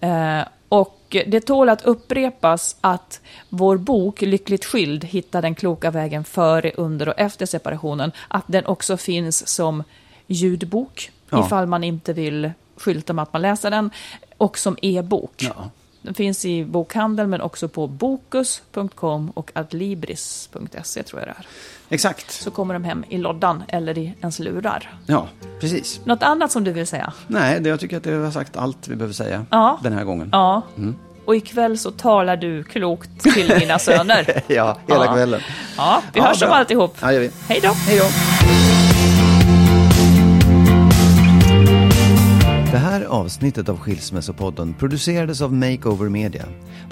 eh, 0.00 0.40
Och 0.68 1.16
det 1.26 1.40
tål 1.40 1.68
att 1.68 1.84
upprepas 1.84 2.76
att 2.80 3.20
vår 3.48 3.76
bok 3.76 4.20
Lyckligt 4.22 4.64
skild, 4.64 5.04
hitta 5.04 5.40
den 5.40 5.54
kloka 5.54 5.90
vägen 5.90 6.24
före, 6.24 6.70
under 6.76 7.08
och 7.08 7.14
efter 7.20 7.46
separationen, 7.46 8.12
att 8.28 8.44
den 8.46 8.66
också 8.66 8.96
finns 8.96 9.48
som 9.48 9.82
ljudbok, 10.26 11.10
Ja. 11.30 11.46
ifall 11.46 11.66
man 11.66 11.84
inte 11.84 12.12
vill 12.12 12.50
skylta 12.76 13.12
med 13.12 13.22
att 13.22 13.32
man 13.32 13.42
läser 13.42 13.70
den, 13.70 13.90
och 14.36 14.58
som 14.58 14.76
e-bok. 14.82 15.32
Ja. 15.36 15.70
Den 16.06 16.14
finns 16.14 16.44
i 16.44 16.64
bokhandeln 16.64 17.30
men 17.30 17.40
också 17.40 17.68
på 17.68 17.86
bokus.com 17.86 19.30
och 19.30 19.50
adlibris.se 19.54 21.02
tror 21.02 21.20
jag 21.20 21.28
det 21.28 21.34
är. 21.38 21.46
Exakt. 21.88 22.30
Så 22.30 22.50
kommer 22.50 22.74
de 22.74 22.84
hem 22.84 23.04
i 23.08 23.18
loddan 23.18 23.62
eller 23.68 23.98
i 23.98 24.14
ens 24.20 24.38
lurar. 24.38 24.94
Ja, 25.06 25.28
precis. 25.60 26.00
Något 26.04 26.22
annat 26.22 26.52
som 26.52 26.64
du 26.64 26.72
vill 26.72 26.86
säga? 26.86 27.12
Nej, 27.26 27.60
det, 27.60 27.68
jag 27.68 27.80
tycker 27.80 27.96
att 27.96 28.06
vi 28.06 28.14
har 28.14 28.30
sagt 28.30 28.56
allt 28.56 28.88
vi 28.88 28.96
behöver 28.96 29.14
säga 29.14 29.46
Ja. 29.50 29.78
den 29.82 29.92
här 29.92 30.04
gången. 30.04 30.28
Ja. 30.32 30.62
Och 31.24 31.36
ikväll 31.36 31.78
så 31.78 31.90
talar 31.90 32.36
du 32.36 32.64
klokt 32.64 33.20
till 33.20 33.52
mina 33.60 33.78
söner. 33.78 34.42
Ja, 34.46 34.78
hela 34.88 35.04
Ja. 35.04 35.12
kvällen. 35.14 35.40
Ja, 35.76 36.02
vi 36.12 36.20
Ja, 36.20 36.26
hörs 36.26 36.42
om 36.42 36.50
alltihop. 36.52 36.96
Ja, 37.00 37.12
gör 37.12 37.20
vi. 37.20 37.30
Hej 37.48 37.60
då! 37.62 37.68
Hej 37.72 37.98
då! 37.98 39.15
Det 42.70 42.78
här 42.78 43.04
avsnittet 43.04 43.68
av 43.68 43.78
Skilsmässopodden 43.78 44.74
producerades 44.74 45.40
av 45.42 45.54
Makeover 45.54 46.08
Media. 46.08 46.44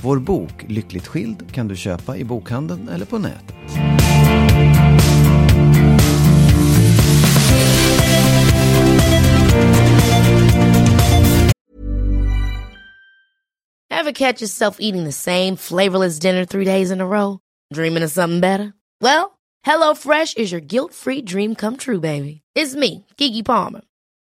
Vår 0.03 0.19
bok 0.19 0.65
Lyckligt 0.69 1.07
skild 1.07 1.53
kan 1.53 1.69
du 1.69 1.77
köpa 1.77 2.17
i 2.17 2.25
bokhandeln 2.25 2.89
eller 2.89 3.07
på 3.07 3.19
nätet. 3.19 3.55
Ever 13.91 14.13
catch 14.13 14.43
yourself 14.43 14.77
eating 14.81 15.05
the 15.05 15.13
same 15.13 15.57
flavorless 15.57 16.19
dinner 16.19 16.45
three 16.45 16.65
days 16.65 16.91
in 16.91 17.01
a 17.01 17.07
row? 17.07 17.39
Dreaming 17.75 18.05
of 18.05 18.11
something 18.11 18.41
better? 18.41 18.75
Well, 19.01 19.39
HelloFresh 19.67 20.39
is 20.39 20.53
your 20.53 20.61
guilt-free 20.61 21.23
dream 21.23 21.55
come 21.55 21.77
true, 21.77 22.01
baby. 22.01 22.43
It's 22.55 22.75
me, 22.75 23.07
Kiki 23.17 23.43
Palmer. 23.43 23.81